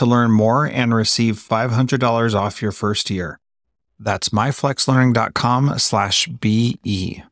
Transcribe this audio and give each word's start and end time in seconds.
to 0.00 0.06
learn 0.06 0.30
more 0.30 0.64
and 0.64 0.94
receive 0.94 1.36
$500 1.36 2.34
off 2.34 2.62
your 2.62 2.72
first 2.72 3.10
year. 3.10 3.38
That's 3.98 4.30
myflexlearning.com 4.30 5.78
slash 5.78 6.26
BE. 6.26 7.22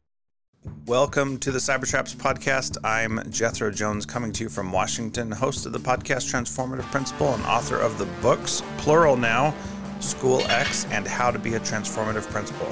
Welcome 0.84 1.38
to 1.38 1.50
the 1.50 1.60
Cybertraps 1.60 2.14
podcast. 2.14 2.76
I'm 2.84 3.22
Jethro 3.30 3.70
Jones 3.70 4.04
coming 4.04 4.32
to 4.32 4.44
you 4.44 4.50
from 4.50 4.70
Washington, 4.70 5.32
host 5.32 5.64
of 5.64 5.72
the 5.72 5.78
podcast 5.78 6.30
Transformative 6.30 6.84
Principal 6.90 7.32
and 7.32 7.42
author 7.46 7.78
of 7.78 7.96
the 7.96 8.04
books, 8.20 8.62
plural 8.76 9.16
now, 9.16 9.54
School 10.00 10.42
X 10.48 10.84
and 10.90 11.08
How 11.08 11.30
to 11.30 11.38
Be 11.38 11.54
a 11.54 11.60
Transformative 11.60 12.30
Principal. 12.30 12.70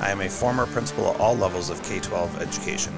I 0.00 0.10
am 0.12 0.22
a 0.22 0.30
former 0.30 0.64
principal 0.64 1.12
at 1.12 1.20
all 1.20 1.36
levels 1.36 1.68
of 1.68 1.82
K 1.82 2.00
12 2.00 2.40
education. 2.40 2.94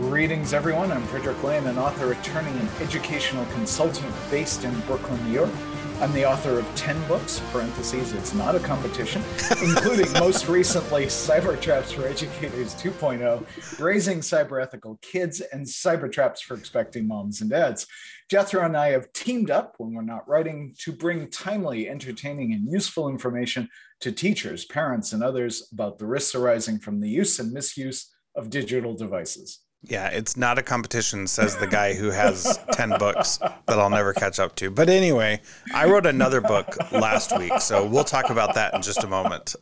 Greetings, 0.00 0.54
everyone. 0.54 0.90
I'm 0.90 1.02
Frederick 1.02 1.42
Lane, 1.42 1.66
an 1.66 1.76
author, 1.76 2.12
attorney, 2.12 2.58
and 2.58 2.70
educational 2.80 3.44
consultant 3.52 4.10
based 4.30 4.64
in 4.64 4.80
Brooklyn, 4.80 5.22
New 5.26 5.34
York. 5.34 5.50
I'm 6.00 6.10
the 6.14 6.24
author 6.24 6.58
of 6.58 6.64
10 6.74 7.06
books, 7.06 7.42
parentheses, 7.52 8.14
it's 8.14 8.32
not 8.32 8.54
a 8.54 8.60
competition, 8.60 9.22
including 9.62 10.10
most 10.14 10.48
recently 10.48 11.04
Cyber 11.04 11.60
Traps 11.60 11.92
for 11.92 12.06
Educators 12.06 12.74
2.0, 12.76 13.78
Raising 13.78 14.20
Cyber 14.20 14.62
Ethical 14.62 14.98
Kids, 15.02 15.42
and 15.42 15.66
Cyber 15.66 16.10
Traps 16.10 16.40
for 16.40 16.54
Expecting 16.54 17.06
Moms 17.06 17.42
and 17.42 17.50
Dads. 17.50 17.86
Jethro 18.30 18.64
and 18.64 18.78
I 18.78 18.92
have 18.92 19.12
teamed 19.12 19.50
up 19.50 19.74
when 19.76 19.92
we're 19.92 20.00
not 20.00 20.26
writing 20.26 20.74
to 20.78 20.92
bring 20.92 21.28
timely, 21.28 21.90
entertaining, 21.90 22.54
and 22.54 22.72
useful 22.72 23.10
information 23.10 23.68
to 24.00 24.12
teachers, 24.12 24.64
parents, 24.64 25.12
and 25.12 25.22
others 25.22 25.68
about 25.74 25.98
the 25.98 26.06
risks 26.06 26.34
arising 26.34 26.78
from 26.78 27.00
the 27.00 27.10
use 27.10 27.38
and 27.38 27.52
misuse 27.52 28.10
of 28.34 28.48
digital 28.48 28.94
devices. 28.94 29.60
Yeah, 29.82 30.08
it's 30.08 30.36
not 30.36 30.58
a 30.58 30.62
competition, 30.62 31.26
says 31.26 31.56
the 31.56 31.66
guy 31.66 31.94
who 31.94 32.10
has 32.10 32.58
10 32.72 32.98
books 32.98 33.38
that 33.38 33.78
I'll 33.78 33.88
never 33.90 34.12
catch 34.12 34.38
up 34.38 34.54
to. 34.56 34.70
But 34.70 34.90
anyway, 34.90 35.40
I 35.74 35.86
wrote 35.86 36.04
another 36.04 36.40
book 36.40 36.76
last 36.92 37.36
week, 37.38 37.60
so 37.60 37.86
we'll 37.86 38.04
talk 38.04 38.28
about 38.28 38.54
that 38.54 38.74
in 38.74 38.82
just 38.82 39.02
a 39.04 39.06
moment. 39.06 39.54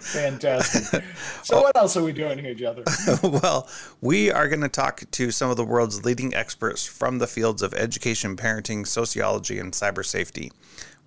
Fantastic. 0.00 1.04
So, 1.44 1.60
what 1.60 1.76
else 1.76 1.96
are 1.96 2.02
we 2.04 2.12
doing 2.12 2.38
here, 2.38 2.54
Jethro? 2.54 3.30
well, 3.42 3.68
we 4.00 4.30
are 4.30 4.48
going 4.48 4.60
to 4.60 4.68
talk 4.68 5.02
to 5.10 5.30
some 5.32 5.50
of 5.50 5.56
the 5.56 5.64
world's 5.64 6.04
leading 6.04 6.34
experts 6.34 6.86
from 6.86 7.18
the 7.18 7.26
fields 7.26 7.62
of 7.62 7.74
education, 7.74 8.36
parenting, 8.36 8.86
sociology, 8.86 9.58
and 9.58 9.72
cyber 9.72 10.04
safety. 10.04 10.52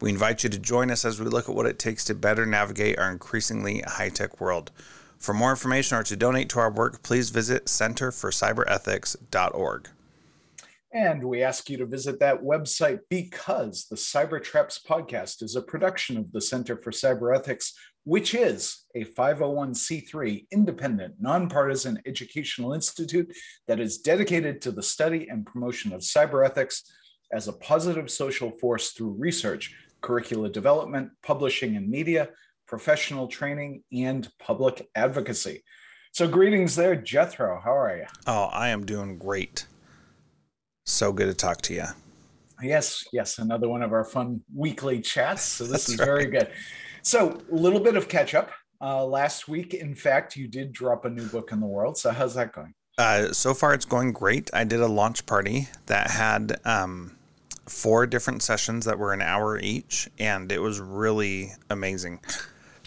We 0.02 0.10
invite 0.10 0.44
you 0.44 0.50
to 0.50 0.60
join 0.60 0.92
us 0.92 1.06
as 1.06 1.20
we 1.22 1.26
look 1.28 1.48
at 1.48 1.56
what 1.56 1.66
it 1.66 1.80
takes 1.80 2.04
to 2.06 2.16
better 2.16 2.46
navigate 2.46 3.00
our 3.00 3.10
increasingly 3.10 3.82
high 3.82 4.10
tech 4.10 4.42
world. 4.42 4.72
For 5.26 5.34
more 5.34 5.50
information 5.50 5.98
or 5.98 6.04
to 6.04 6.16
donate 6.16 6.50
to 6.50 6.60
our 6.60 6.70
work, 6.70 7.02
please 7.02 7.32
visit 7.32 7.66
centerforcyberethics.org. 7.66 9.90
And 10.94 11.24
we 11.24 11.42
ask 11.42 11.68
you 11.68 11.78
to 11.78 11.88
visit 11.88 12.20
that 12.20 12.44
website 12.44 13.00
because 13.10 13.88
the 13.90 13.96
Cyber 13.96 14.44
Traps 14.44 14.80
podcast 14.88 15.42
is 15.42 15.56
a 15.56 15.64
production 15.64 16.18
of 16.18 16.32
the 16.32 16.42
Center 16.42 16.78
for 16.78 16.92
Cyber 16.92 17.36
Ethics, 17.36 17.74
which 18.04 18.36
is 18.36 18.86
a 18.94 19.04
501c3 19.04 20.46
independent, 20.52 21.16
nonpartisan 21.20 22.00
educational 22.06 22.74
institute 22.74 23.36
that 23.68 23.80
is 23.80 23.98
dedicated 23.98 24.62
to 24.62 24.72
the 24.72 24.84
study 24.84 25.28
and 25.28 25.44
promotion 25.44 25.92
of 25.92 26.02
cyber 26.02 26.46
ethics 26.46 26.84
as 27.34 27.48
a 27.48 27.54
positive 27.54 28.12
social 28.12 28.52
force 28.52 28.92
through 28.92 29.16
research, 29.18 29.76
curricula 30.02 30.52
development, 30.52 31.10
publishing, 31.24 31.78
and 31.78 31.90
media 31.90 32.30
professional 32.68 33.28
training, 33.28 33.84
and 33.92 34.28
public 34.40 34.88
advocacy. 34.96 35.64
So, 36.12 36.28
greetings 36.28 36.76
there, 36.76 36.96
Jethro. 36.96 37.60
How 37.64 37.78
are 37.78 37.98
you? 37.98 38.06
Oh, 38.26 38.46
I 38.46 38.70
am 38.70 38.86
doing 38.86 39.18
great. 39.18 39.68
So 40.86 41.12
good 41.12 41.26
to 41.26 41.34
talk 41.34 41.62
to 41.64 41.74
you. 41.74 41.86
Yes, 42.62 43.04
yes, 43.12 43.38
another 43.38 43.68
one 43.68 43.82
of 43.82 43.92
our 43.92 44.06
fun 44.06 44.42
weekly 44.56 45.02
chats. 45.02 45.42
So, 45.42 45.66
this 45.66 45.90
is 45.90 45.98
right. 46.00 46.06
very 46.06 46.26
good. 46.28 46.50
So, 47.02 47.42
a 47.52 47.56
little 47.56 47.80
bit 47.80 47.98
of 47.98 48.08
catch 48.08 48.34
up. 48.34 48.52
Uh, 48.82 49.06
last 49.06 49.48
week, 49.48 49.74
in 49.74 49.96
fact, 49.96 50.36
you 50.36 50.48
did 50.48 50.72
drop 50.72 51.06
a 51.06 51.10
new 51.10 51.26
book 51.28 51.52
in 51.52 51.60
the 51.60 51.66
world. 51.66 51.98
So, 51.98 52.12
how's 52.12 52.36
that 52.36 52.54
going? 52.54 52.74
Uh, 52.98 53.34
so 53.34 53.54
far, 53.54 53.74
it's 53.74 53.86
going 53.86 54.14
great. 54.14 54.50
I 54.54 54.64
did 54.64 54.80
a 54.80 54.88
launch 54.88 55.26
party 55.26 55.68
that 55.88 56.12
had 56.12 56.62
um, 56.64 57.12
four 57.68 58.08
different 58.08 58.42
sessions 58.42 58.86
that 58.86 58.98
were 58.98 59.12
an 59.12 59.22
hour 59.22 59.60
each, 59.60 60.10
and 60.18 60.52
it 60.52 60.60
was 60.60 60.80
really 60.80 61.52
amazing 61.70 62.22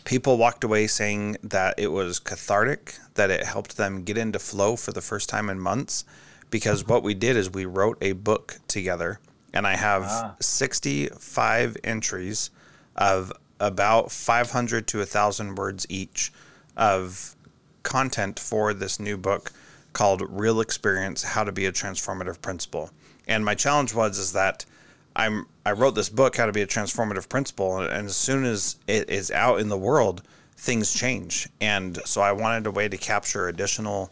people 0.08 0.38
walked 0.38 0.64
away 0.64 0.86
saying 0.86 1.36
that 1.42 1.74
it 1.76 1.88
was 1.88 2.19
cathartic, 2.19 2.94
that 3.12 3.30
it 3.30 3.44
helped 3.44 3.76
them 3.76 4.04
get 4.04 4.16
into 4.16 4.38
flow 4.38 4.74
for 4.74 4.91
the 4.91 5.02
first 5.02 5.28
time 5.28 5.50
in 5.50 5.60
months. 5.60 6.06
Because 6.48 6.86
what 6.86 7.02
we 7.02 7.12
did 7.12 7.36
is 7.36 7.50
we 7.50 7.66
wrote 7.66 7.98
a 8.00 8.12
book 8.12 8.56
together, 8.68 9.20
and 9.52 9.66
I 9.66 9.76
have 9.76 10.04
ah. 10.06 10.34
65 10.41 11.76
entries 11.84 12.50
of 12.97 13.34
about 13.60 14.10
500 14.10 14.86
to 14.86 14.98
1,000 14.98 15.56
words 15.56 15.84
each 15.91 16.32
of 16.74 17.36
content 17.82 18.38
for 18.38 18.72
this 18.72 18.98
new 18.98 19.18
book 19.18 19.52
called 19.92 20.22
Real 20.26 20.62
Experience 20.62 21.22
How 21.22 21.44
to 21.44 21.52
Be 21.52 21.66
a 21.66 21.72
Transformative 21.72 22.41
Principal. 22.41 22.88
And 23.26 23.44
my 23.44 23.54
challenge 23.54 23.92
was 23.92 24.18
is 24.18 24.32
that 24.32 24.64
I'm 25.18 25.46
I 25.66 25.72
wrote 25.72 25.94
this 25.94 26.08
book, 26.08 26.36
How 26.36 26.46
to 26.46 26.52
Be 26.52 26.62
a 26.62 26.66
Transformative 26.66 27.28
Principal, 27.28 27.80
and 27.80 28.06
as 28.06 28.16
soon 28.16 28.44
as 28.44 28.76
it 28.86 29.10
is 29.10 29.30
out 29.30 29.60
in 29.60 29.68
the 29.68 29.76
world, 29.76 30.22
things 30.56 30.94
change. 30.94 31.48
And 31.60 31.98
so 32.06 32.22
I 32.22 32.32
wanted 32.32 32.66
a 32.66 32.70
way 32.70 32.88
to 32.88 32.96
capture 32.96 33.48
additional 33.48 34.10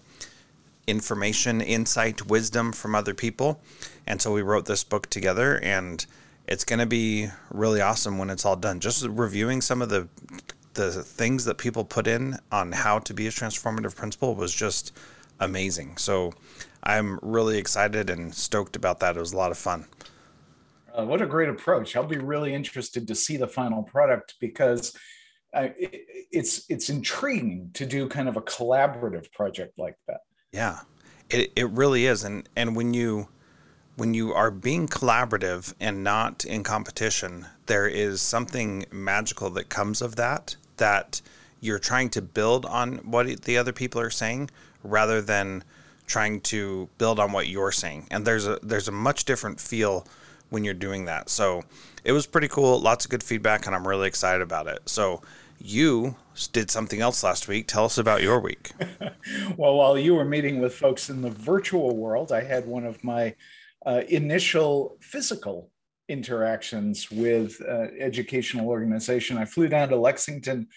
information, 0.86 1.60
insight, 1.60 2.26
wisdom 2.26 2.72
from 2.72 2.94
other 2.94 3.14
people. 3.14 3.60
And 4.06 4.20
so 4.20 4.32
we 4.32 4.42
wrote 4.42 4.66
this 4.66 4.84
book 4.84 5.08
together 5.08 5.58
and 5.62 6.04
it's 6.46 6.64
going 6.64 6.78
to 6.78 6.86
be 6.86 7.28
really 7.50 7.80
awesome 7.80 8.18
when 8.18 8.30
it's 8.30 8.44
all 8.44 8.56
done. 8.56 8.80
Just 8.80 9.04
reviewing 9.06 9.60
some 9.60 9.82
of 9.82 9.88
the 9.88 10.08
the 10.74 11.02
things 11.02 11.46
that 11.46 11.56
people 11.56 11.86
put 11.86 12.06
in 12.06 12.36
on 12.52 12.70
how 12.70 12.98
to 12.98 13.14
be 13.14 13.26
a 13.26 13.30
transformative 13.30 13.96
principal 13.96 14.34
was 14.34 14.54
just 14.54 14.92
amazing. 15.40 15.96
So 15.96 16.34
I'm 16.82 17.18
really 17.22 17.56
excited 17.56 18.10
and 18.10 18.34
stoked 18.34 18.76
about 18.76 19.00
that. 19.00 19.16
It 19.16 19.20
was 19.20 19.32
a 19.32 19.38
lot 19.38 19.50
of 19.50 19.56
fun. 19.56 19.86
Uh, 20.96 21.04
what 21.04 21.20
a 21.20 21.26
great 21.26 21.48
approach! 21.48 21.94
I'll 21.94 22.06
be 22.06 22.18
really 22.18 22.54
interested 22.54 23.06
to 23.08 23.14
see 23.14 23.36
the 23.36 23.46
final 23.46 23.82
product 23.82 24.34
because 24.40 24.96
it, 25.52 26.06
it's 26.32 26.64
it's 26.68 26.88
intriguing 26.88 27.70
to 27.74 27.86
do 27.86 28.08
kind 28.08 28.28
of 28.28 28.36
a 28.36 28.42
collaborative 28.42 29.30
project 29.32 29.78
like 29.78 29.96
that. 30.08 30.20
Yeah, 30.52 30.80
it 31.30 31.52
it 31.56 31.70
really 31.70 32.06
is, 32.06 32.24
and 32.24 32.48
and 32.56 32.74
when 32.76 32.94
you 32.94 33.28
when 33.96 34.14
you 34.14 34.32
are 34.32 34.50
being 34.50 34.86
collaborative 34.86 35.72
and 35.80 36.04
not 36.04 36.44
in 36.44 36.62
competition, 36.62 37.46
there 37.66 37.86
is 37.86 38.20
something 38.20 38.84
magical 38.90 39.50
that 39.50 39.68
comes 39.68 40.02
of 40.02 40.16
that. 40.16 40.56
That 40.76 41.20
you're 41.60 41.78
trying 41.78 42.10
to 42.10 42.22
build 42.22 42.66
on 42.66 42.98
what 42.98 43.42
the 43.42 43.56
other 43.56 43.72
people 43.72 44.00
are 44.00 44.10
saying 44.10 44.50
rather 44.82 45.22
than 45.22 45.64
trying 46.06 46.40
to 46.40 46.88
build 46.98 47.18
on 47.18 47.32
what 47.32 47.48
you're 47.48 47.72
saying. 47.72 48.06
And 48.10 48.26
there's 48.26 48.46
a 48.46 48.58
there's 48.62 48.88
a 48.88 48.92
much 48.92 49.24
different 49.24 49.60
feel 49.60 50.06
when 50.50 50.64
you're 50.64 50.74
doing 50.74 51.04
that. 51.06 51.28
So 51.28 51.62
it 52.04 52.12
was 52.12 52.26
pretty 52.26 52.48
cool. 52.48 52.80
Lots 52.80 53.04
of 53.04 53.10
good 53.10 53.22
feedback, 53.22 53.66
and 53.66 53.74
I'm 53.74 53.86
really 53.86 54.08
excited 54.08 54.42
about 54.42 54.66
it. 54.66 54.80
So 54.86 55.22
you 55.58 56.16
did 56.52 56.70
something 56.70 57.00
else 57.00 57.22
last 57.22 57.48
week. 57.48 57.66
Tell 57.66 57.84
us 57.84 57.98
about 57.98 58.22
your 58.22 58.40
week. 58.40 58.72
well, 59.56 59.74
while 59.74 59.98
you 59.98 60.14
were 60.14 60.24
meeting 60.24 60.60
with 60.60 60.74
folks 60.74 61.08
in 61.08 61.22
the 61.22 61.30
virtual 61.30 61.96
world, 61.96 62.32
I 62.32 62.42
had 62.42 62.66
one 62.66 62.84
of 62.84 63.02
my 63.02 63.34
uh, 63.84 64.02
initial 64.08 64.98
physical 65.00 65.70
interactions 66.08 67.10
with 67.10 67.60
uh, 67.66 67.86
educational 67.98 68.68
organization. 68.68 69.38
I 69.38 69.44
flew 69.44 69.68
down 69.68 69.88
to 69.88 69.96
Lexington 69.96 70.68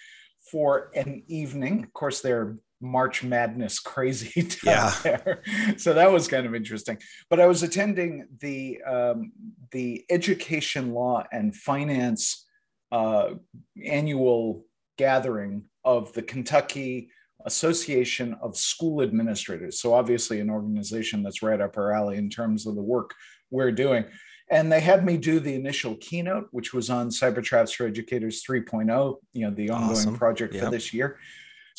for 0.52 0.92
an 0.96 1.24
evening. 1.28 1.84
Of 1.84 1.94
course, 1.94 2.22
they're 2.22 2.58
March 2.82 3.24
Madness 3.24 3.80
crazy 3.80 4.42
down 4.64 4.66
yeah. 4.66 4.96
there, 5.04 5.44
so 5.78 5.94
that 5.94 6.12
was 6.12 6.28
kind 6.28 6.46
of 6.46 6.56
interesting. 6.56 6.98
But 7.30 7.40
I 7.40 7.48
was 7.48 7.64
attending 7.64 8.28
the 8.40 8.82
um, 8.84 9.32
the 9.72 10.06
Education 10.10 10.94
Law 10.94 11.24
and 11.32 11.56
Finance 11.56 12.46
uh, 12.92 13.32
annual 13.86 14.66
gathering 14.98 15.64
of 15.84 16.12
the 16.14 16.22
Kentucky 16.22 17.10
Association 17.46 18.36
of 18.42 18.58
School 18.58 19.02
Administrators. 19.02 19.80
So 19.80 19.94
obviously, 19.94 20.40
an 20.40 20.50
organization 20.50 21.24
that's 21.24 21.42
right 21.42 21.62
up 21.62 21.78
our 21.78 21.94
alley 21.94 22.18
in 22.18 22.30
terms 22.30 22.68
of 22.68 22.76
the 22.76 22.82
work 22.82 23.14
we're 23.50 23.72
doing. 23.72 24.06
And 24.52 24.72
they 24.72 24.80
had 24.80 25.06
me 25.06 25.18
do 25.18 25.40
the 25.40 25.54
initial 25.54 25.96
keynote, 25.98 26.48
which 26.52 26.74
was 26.74 26.90
on 26.90 27.10
Cyber 27.10 27.44
Traps 27.44 27.72
for 27.72 27.86
Educators 27.86 28.44
3.0, 28.44 29.18
you 29.34 29.42
know, 29.46 29.54
the 29.54 29.70
ongoing 29.70 29.92
awesome. 29.92 30.18
project 30.18 30.56
yep. 30.56 30.64
for 30.64 30.72
this 30.72 30.94
year. 30.94 31.20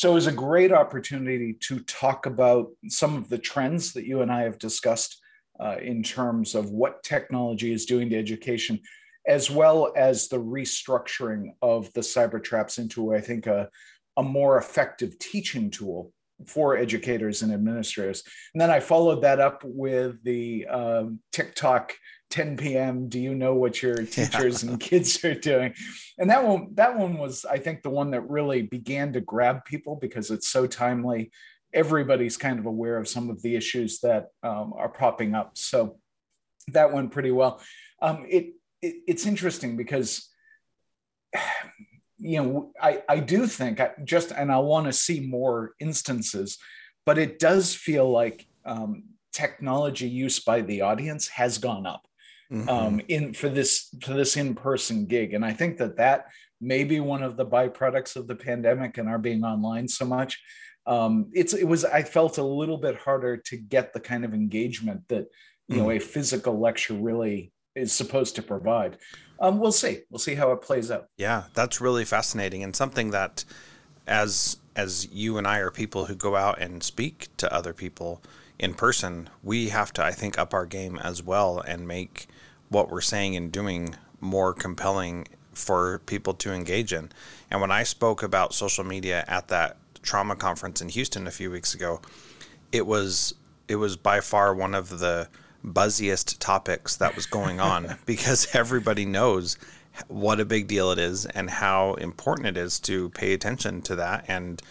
So 0.00 0.12
it 0.12 0.14
was 0.14 0.28
a 0.28 0.32
great 0.32 0.72
opportunity 0.72 1.52
to 1.60 1.80
talk 1.80 2.24
about 2.24 2.70
some 2.88 3.16
of 3.16 3.28
the 3.28 3.36
trends 3.36 3.92
that 3.92 4.06
you 4.06 4.22
and 4.22 4.32
I 4.32 4.44
have 4.44 4.58
discussed 4.58 5.20
uh, 5.62 5.76
in 5.76 6.02
terms 6.02 6.54
of 6.54 6.70
what 6.70 7.02
technology 7.02 7.70
is 7.70 7.84
doing 7.84 8.08
to 8.08 8.16
education, 8.16 8.80
as 9.28 9.50
well 9.50 9.92
as 9.94 10.28
the 10.28 10.40
restructuring 10.40 11.50
of 11.60 11.92
the 11.92 12.00
cyber 12.00 12.42
traps 12.42 12.78
into, 12.78 13.14
I 13.14 13.20
think, 13.20 13.46
a, 13.46 13.68
a 14.16 14.22
more 14.22 14.56
effective 14.56 15.18
teaching 15.18 15.70
tool 15.70 16.14
for 16.46 16.78
educators 16.78 17.42
and 17.42 17.52
administrators. 17.52 18.22
And 18.54 18.60
then 18.62 18.70
I 18.70 18.80
followed 18.80 19.20
that 19.20 19.38
up 19.38 19.62
with 19.66 20.24
the 20.24 20.66
um, 20.66 21.18
TikTok 21.30 21.92
10 22.30 22.56
p.m. 22.56 23.08
Do 23.08 23.18
you 23.18 23.34
know 23.34 23.54
what 23.54 23.82
your 23.82 23.96
teachers 24.06 24.62
yeah. 24.62 24.70
and 24.70 24.80
kids 24.80 25.22
are 25.24 25.34
doing? 25.34 25.74
And 26.18 26.30
that 26.30 26.44
one, 26.44 26.68
that 26.74 26.96
one 26.96 27.18
was, 27.18 27.44
I 27.44 27.58
think, 27.58 27.82
the 27.82 27.90
one 27.90 28.12
that 28.12 28.28
really 28.28 28.62
began 28.62 29.12
to 29.12 29.20
grab 29.20 29.64
people 29.64 29.96
because 29.96 30.30
it's 30.30 30.48
so 30.48 30.66
timely. 30.66 31.30
Everybody's 31.72 32.36
kind 32.36 32.58
of 32.58 32.66
aware 32.66 32.96
of 32.96 33.08
some 33.08 33.30
of 33.30 33.42
the 33.42 33.56
issues 33.56 34.00
that 34.00 34.28
um, 34.42 34.72
are 34.76 34.88
popping 34.88 35.34
up. 35.34 35.56
So 35.56 35.98
that 36.68 36.92
went 36.92 37.10
pretty 37.12 37.30
well. 37.30 37.60
Um, 38.00 38.24
it, 38.28 38.54
it 38.80 38.96
it's 39.06 39.26
interesting 39.26 39.76
because 39.76 40.28
you 42.18 42.42
know 42.42 42.72
I 42.80 43.02
I 43.08 43.20
do 43.20 43.46
think 43.46 43.80
I 43.80 43.92
just 44.04 44.30
and 44.30 44.52
I 44.52 44.58
want 44.58 44.86
to 44.86 44.92
see 44.92 45.20
more 45.20 45.72
instances, 45.80 46.58
but 47.06 47.18
it 47.18 47.38
does 47.38 47.74
feel 47.74 48.10
like 48.10 48.46
um, 48.64 49.04
technology 49.32 50.08
use 50.08 50.40
by 50.40 50.60
the 50.60 50.82
audience 50.82 51.28
has 51.28 51.58
gone 51.58 51.86
up 51.86 52.06
mm-hmm. 52.50 52.68
um, 52.68 53.00
in 53.08 53.32
for 53.32 53.48
this 53.48 53.94
for 54.02 54.14
this 54.14 54.36
in-person 54.36 55.06
gig. 55.06 55.34
And 55.34 55.44
i 55.44 55.52
think 55.52 55.78
that 55.78 55.96
that 55.96 56.26
may 56.60 56.84
be 56.84 57.00
one 57.00 57.22
of 57.22 57.36
the 57.36 57.46
byproducts 57.46 58.16
of 58.16 58.26
the 58.26 58.34
pandemic 58.34 58.98
and 58.98 59.08
our 59.08 59.18
being 59.18 59.44
online 59.44 59.88
so 59.88 60.04
much. 60.04 60.40
Um, 60.86 61.30
it's 61.32 61.52
it 61.54 61.64
was 61.64 61.84
i 61.84 62.02
felt 62.02 62.38
a 62.38 62.42
little 62.42 62.78
bit 62.78 62.96
harder 62.96 63.36
to 63.36 63.56
get 63.56 63.92
the 63.92 64.00
kind 64.00 64.24
of 64.24 64.34
engagement 64.34 65.02
that 65.08 65.26
you 65.68 65.76
mm-hmm. 65.76 65.84
know 65.84 65.90
a 65.90 65.98
physical 65.98 66.58
lecture 66.58 66.94
really 66.94 67.52
is 67.74 67.92
supposed 67.92 68.34
to 68.36 68.42
provide. 68.42 68.98
Um, 69.38 69.58
we'll 69.58 69.72
see. 69.72 70.00
We'll 70.10 70.18
see 70.18 70.34
how 70.34 70.52
it 70.52 70.62
plays 70.62 70.90
out. 70.90 71.06
Yeah 71.16 71.44
that's 71.54 71.80
really 71.80 72.04
fascinating 72.04 72.62
and 72.62 72.74
something 72.74 73.10
that 73.10 73.44
as 74.06 74.56
as 74.74 75.06
you 75.12 75.36
and 75.36 75.46
i 75.46 75.58
are 75.58 75.70
people 75.70 76.06
who 76.06 76.14
go 76.14 76.34
out 76.36 76.58
and 76.60 76.82
speak 76.82 77.28
to 77.36 77.52
other 77.52 77.74
people 77.74 78.22
in 78.60 78.74
person, 78.74 79.30
we 79.42 79.70
have 79.70 79.90
to, 79.94 80.04
I 80.04 80.12
think, 80.12 80.38
up 80.38 80.52
our 80.52 80.66
game 80.66 80.98
as 80.98 81.22
well 81.22 81.60
and 81.60 81.88
make 81.88 82.26
what 82.70 82.90
we're 82.90 83.00
saying 83.02 83.36
and 83.36 83.52
doing 83.52 83.94
more 84.20 84.54
compelling 84.54 85.26
for 85.52 85.98
people 86.06 86.32
to 86.34 86.52
engage 86.52 86.92
in. 86.92 87.10
And 87.50 87.60
when 87.60 87.70
I 87.70 87.82
spoke 87.82 88.22
about 88.22 88.54
social 88.54 88.84
media 88.84 89.24
at 89.28 89.48
that 89.48 89.76
trauma 90.02 90.36
conference 90.36 90.80
in 90.80 90.88
Houston 90.88 91.26
a 91.26 91.30
few 91.30 91.50
weeks 91.50 91.74
ago, 91.74 92.00
it 92.72 92.86
was 92.86 93.34
it 93.68 93.76
was 93.76 93.96
by 93.96 94.20
far 94.20 94.54
one 94.54 94.74
of 94.74 94.98
the 94.98 95.28
buzziest 95.64 96.38
topics 96.38 96.96
that 96.96 97.14
was 97.14 97.26
going 97.26 97.60
on 97.72 97.96
because 98.06 98.48
everybody 98.54 99.04
knows 99.04 99.58
what 100.08 100.40
a 100.40 100.44
big 100.44 100.66
deal 100.66 100.92
it 100.92 100.98
is 100.98 101.26
and 101.26 101.50
how 101.50 101.94
important 101.94 102.46
it 102.46 102.56
is 102.56 102.78
to 102.80 103.10
pay 103.10 103.32
attention 103.32 103.82
to 103.82 103.96
that 103.96 104.24
and 104.28 104.62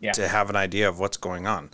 yeah. 0.00 0.12
to 0.12 0.26
have 0.26 0.50
an 0.50 0.56
idea 0.56 0.88
of 0.88 0.98
what's 0.98 1.16
going 1.16 1.46
on. 1.46 1.70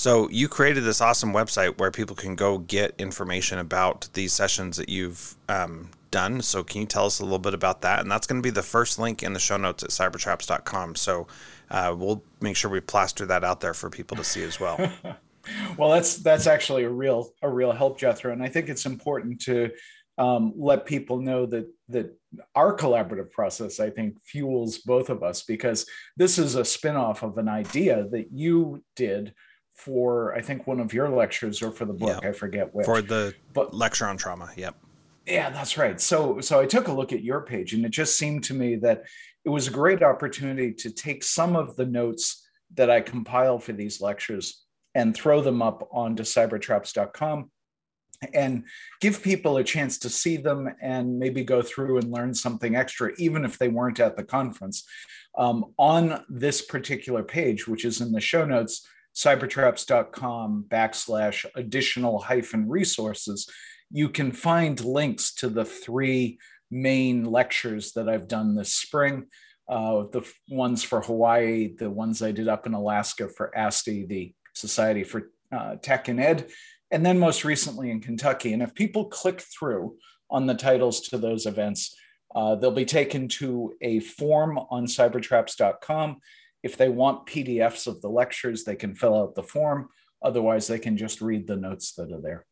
So 0.00 0.30
you 0.30 0.48
created 0.48 0.84
this 0.84 1.02
awesome 1.02 1.34
website 1.34 1.76
where 1.76 1.90
people 1.90 2.16
can 2.16 2.34
go 2.34 2.56
get 2.56 2.94
information 2.96 3.58
about 3.58 4.08
these 4.14 4.32
sessions 4.32 4.78
that 4.78 4.88
you've 4.88 5.36
um, 5.46 5.90
done. 6.10 6.40
So 6.40 6.64
can 6.64 6.80
you 6.80 6.86
tell 6.86 7.04
us 7.04 7.20
a 7.20 7.22
little 7.22 7.38
bit 7.38 7.52
about 7.52 7.82
that? 7.82 8.00
And 8.00 8.10
that's 8.10 8.26
going 8.26 8.40
to 8.40 8.42
be 8.42 8.48
the 8.48 8.62
first 8.62 8.98
link 8.98 9.22
in 9.22 9.34
the 9.34 9.38
show 9.38 9.58
notes 9.58 9.82
at 9.82 9.90
cybertraps.com. 9.90 10.94
So 10.94 11.26
uh, 11.70 11.94
we'll 11.94 12.24
make 12.40 12.56
sure 12.56 12.70
we 12.70 12.80
plaster 12.80 13.26
that 13.26 13.44
out 13.44 13.60
there 13.60 13.74
for 13.74 13.90
people 13.90 14.16
to 14.16 14.24
see 14.24 14.42
as 14.42 14.58
well. 14.58 14.78
well, 15.76 15.90
that's 15.90 16.16
that's 16.16 16.46
actually 16.46 16.84
a 16.84 16.90
real 16.90 17.32
a 17.42 17.50
real 17.50 17.72
help, 17.72 17.98
Jethro, 17.98 18.32
and 18.32 18.42
I 18.42 18.48
think 18.48 18.70
it's 18.70 18.86
important 18.86 19.42
to 19.42 19.68
um, 20.16 20.54
let 20.56 20.86
people 20.86 21.20
know 21.20 21.44
that 21.44 21.66
that 21.90 22.18
our 22.54 22.74
collaborative 22.74 23.30
process, 23.32 23.80
I 23.80 23.90
think, 23.90 24.14
fuels 24.24 24.78
both 24.78 25.10
of 25.10 25.22
us 25.22 25.42
because 25.42 25.84
this 26.16 26.38
is 26.38 26.54
a 26.54 26.62
spinoff 26.62 27.22
of 27.22 27.36
an 27.36 27.50
idea 27.50 28.08
that 28.12 28.32
you 28.32 28.82
did 28.96 29.34
for 29.80 30.34
I 30.34 30.42
think 30.42 30.66
one 30.66 30.80
of 30.80 30.92
your 30.92 31.08
lectures 31.08 31.62
or 31.62 31.72
for 31.72 31.84
the 31.84 31.92
book. 31.92 32.22
Yep. 32.22 32.24
I 32.24 32.32
forget 32.32 32.74
which. 32.74 32.86
For 32.86 33.00
the 33.02 33.34
but, 33.54 33.74
lecture 33.74 34.06
on 34.06 34.16
trauma. 34.16 34.50
Yep. 34.56 34.76
Yeah, 35.26 35.50
that's 35.50 35.78
right. 35.78 36.00
So 36.00 36.40
so 36.40 36.60
I 36.60 36.66
took 36.66 36.88
a 36.88 36.92
look 36.92 37.12
at 37.12 37.22
your 37.22 37.40
page 37.42 37.72
and 37.72 37.84
it 37.84 37.90
just 37.90 38.16
seemed 38.18 38.44
to 38.44 38.54
me 38.54 38.76
that 38.76 39.04
it 39.44 39.48
was 39.48 39.68
a 39.68 39.70
great 39.70 40.02
opportunity 40.02 40.72
to 40.74 40.90
take 40.90 41.24
some 41.24 41.56
of 41.56 41.76
the 41.76 41.86
notes 41.86 42.46
that 42.74 42.90
I 42.90 43.00
compile 43.00 43.58
for 43.58 43.72
these 43.72 44.00
lectures 44.00 44.64
and 44.94 45.14
throw 45.14 45.40
them 45.40 45.62
up 45.62 45.88
onto 45.92 46.24
cybertraps.com 46.24 47.50
and 48.34 48.64
give 49.00 49.22
people 49.22 49.56
a 49.56 49.64
chance 49.64 49.98
to 50.00 50.10
see 50.10 50.36
them 50.36 50.68
and 50.82 51.18
maybe 51.18 51.42
go 51.42 51.62
through 51.62 51.98
and 51.98 52.12
learn 52.12 52.34
something 52.34 52.76
extra, 52.76 53.12
even 53.16 53.44
if 53.44 53.56
they 53.58 53.68
weren't 53.68 54.00
at 54.00 54.16
the 54.16 54.24
conference. 54.24 54.84
Um, 55.38 55.72
on 55.78 56.24
this 56.28 56.60
particular 56.60 57.22
page, 57.22 57.66
which 57.66 57.84
is 57.84 58.00
in 58.00 58.12
the 58.12 58.20
show 58.20 58.44
notes, 58.44 58.86
cybertraps.com 59.14 60.64
backslash 60.68 61.44
additional 61.54 62.18
hyphen 62.18 62.68
resources, 62.68 63.48
you 63.90 64.08
can 64.08 64.32
find 64.32 64.84
links 64.84 65.34
to 65.34 65.48
the 65.48 65.64
three 65.64 66.38
main 66.70 67.24
lectures 67.24 67.92
that 67.92 68.08
I've 68.08 68.28
done 68.28 68.54
this 68.54 68.72
spring. 68.72 69.26
Uh, 69.68 70.04
the 70.12 70.28
ones 70.48 70.82
for 70.82 71.00
Hawaii, 71.00 71.74
the 71.76 71.90
ones 71.90 72.22
I 72.22 72.32
did 72.32 72.48
up 72.48 72.66
in 72.66 72.74
Alaska 72.74 73.28
for 73.28 73.56
ASTI, 73.56 74.06
the 74.06 74.34
Society 74.52 75.04
for 75.04 75.30
uh, 75.52 75.76
Tech 75.76 76.08
and 76.08 76.20
Ed, 76.20 76.48
and 76.90 77.06
then 77.06 77.18
most 77.18 77.44
recently 77.44 77.90
in 77.90 78.00
Kentucky. 78.00 78.52
And 78.52 78.62
if 78.62 78.74
people 78.74 79.06
click 79.06 79.40
through 79.40 79.96
on 80.28 80.46
the 80.46 80.54
titles 80.54 81.00
to 81.08 81.18
those 81.18 81.46
events, 81.46 81.96
uh, 82.34 82.56
they'll 82.56 82.70
be 82.70 82.84
taken 82.84 83.28
to 83.28 83.74
a 83.80 84.00
form 84.00 84.58
on 84.58 84.86
cybertraps.com 84.86 86.18
if 86.62 86.76
they 86.76 86.88
want 86.88 87.26
PDFs 87.26 87.86
of 87.86 88.00
the 88.00 88.08
lectures, 88.08 88.64
they 88.64 88.76
can 88.76 88.94
fill 88.94 89.14
out 89.14 89.34
the 89.34 89.42
form. 89.42 89.88
Otherwise, 90.22 90.66
they 90.66 90.78
can 90.78 90.96
just 90.96 91.20
read 91.20 91.46
the 91.46 91.56
notes 91.56 91.94
that 91.94 92.12
are 92.12 92.20
there. 92.20 92.46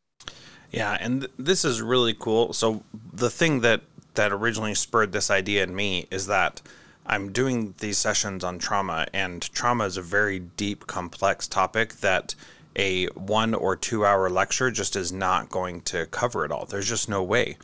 Yeah, 0.71 0.97
and 1.01 1.23
th- 1.23 1.33
this 1.39 1.65
is 1.65 1.83
really 1.83 2.15
cool. 2.19 2.53
So 2.53 2.83
the 3.13 3.31
thing 3.31 3.61
that 3.61 3.83
that 4.15 4.33
originally 4.33 4.75
spurred 4.75 5.13
this 5.13 5.31
idea 5.31 5.63
in 5.63 5.75
me 5.75 6.07
is 6.11 6.27
that 6.27 6.61
I'm 7.07 7.33
doing 7.33 7.75
these 7.79 7.97
sessions 7.97 8.45
on 8.45 8.59
trauma, 8.59 9.07
and 9.15 9.43
trauma 9.53 9.85
is 9.85 9.97
a 9.97 10.03
very 10.03 10.41
deep, 10.41 10.87
complex 10.87 11.47
topic 11.47 11.95
that 11.97 12.35
a 12.77 13.07
one 13.07 13.55
or 13.55 13.77
two 13.77 14.05
hour 14.05 14.29
lecture 14.29 14.71
just 14.71 14.95
is 14.95 15.13
not 15.13 15.49
going 15.49 15.81
to 15.83 16.07
cover 16.07 16.45
it 16.45 16.53
all. 16.53 16.67
There's 16.67 16.89
just 16.89 17.09
no 17.09 17.23
way. 17.23 17.57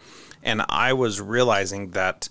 And 0.42 0.64
I 0.68 0.92
was 0.92 1.20
realizing 1.20 1.90
that 1.90 2.28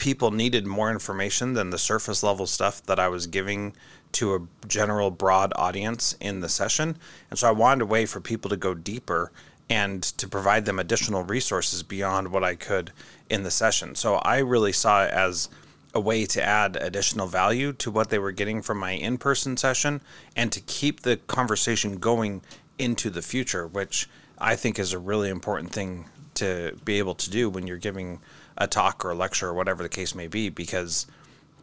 people 0.00 0.32
needed 0.32 0.66
more 0.66 0.90
information 0.90 1.52
than 1.52 1.70
the 1.70 1.78
surface 1.78 2.22
level 2.22 2.46
stuff 2.46 2.82
that 2.84 2.98
I 2.98 3.08
was 3.08 3.28
giving 3.28 3.76
to 4.12 4.34
a 4.34 4.66
general 4.66 5.10
broad 5.10 5.52
audience 5.54 6.16
in 6.20 6.40
the 6.40 6.48
session. 6.48 6.96
And 7.28 7.38
so 7.38 7.46
I 7.46 7.52
wanted 7.52 7.82
a 7.82 7.86
way 7.86 8.06
for 8.06 8.20
people 8.20 8.48
to 8.48 8.56
go 8.56 8.74
deeper 8.74 9.30
and 9.68 10.02
to 10.02 10.26
provide 10.26 10.64
them 10.64 10.80
additional 10.80 11.22
resources 11.22 11.84
beyond 11.84 12.32
what 12.32 12.42
I 12.42 12.56
could 12.56 12.90
in 13.28 13.44
the 13.44 13.50
session. 13.50 13.94
So 13.94 14.16
I 14.16 14.38
really 14.38 14.72
saw 14.72 15.04
it 15.04 15.12
as 15.12 15.48
a 15.94 16.00
way 16.00 16.24
to 16.24 16.42
add 16.42 16.76
additional 16.76 17.26
value 17.26 17.72
to 17.74 17.90
what 17.90 18.10
they 18.10 18.18
were 18.18 18.32
getting 18.32 18.62
from 18.62 18.78
my 18.78 18.92
in-person 18.92 19.56
session 19.56 20.00
and 20.34 20.50
to 20.50 20.60
keep 20.62 21.00
the 21.00 21.18
conversation 21.28 21.98
going 21.98 22.42
into 22.78 23.10
the 23.10 23.22
future, 23.22 23.66
which 23.66 24.08
I 24.38 24.56
think 24.56 24.78
is 24.78 24.92
a 24.92 24.98
really 24.98 25.28
important 25.28 25.72
thing 25.72 26.06
to 26.34 26.76
be 26.84 26.98
able 26.98 27.14
to 27.16 27.30
do 27.30 27.50
when 27.50 27.66
you're 27.66 27.76
giving 27.76 28.20
a 28.60 28.68
talk 28.68 29.04
or 29.04 29.10
a 29.10 29.14
lecture 29.14 29.48
or 29.48 29.54
whatever 29.54 29.82
the 29.82 29.88
case 29.88 30.14
may 30.14 30.28
be, 30.28 30.48
because 30.48 31.06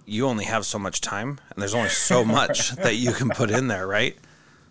you 0.05 0.25
only 0.25 0.45
have 0.45 0.65
so 0.65 0.79
much 0.79 0.99
time 0.99 1.39
and 1.49 1.61
there's 1.61 1.75
only 1.75 1.89
so 1.89 2.25
much 2.39 2.71
that 2.71 2.95
you 2.95 3.13
can 3.13 3.29
put 3.29 3.49
in 3.49 3.67
there, 3.67 3.87
right? 3.87 4.17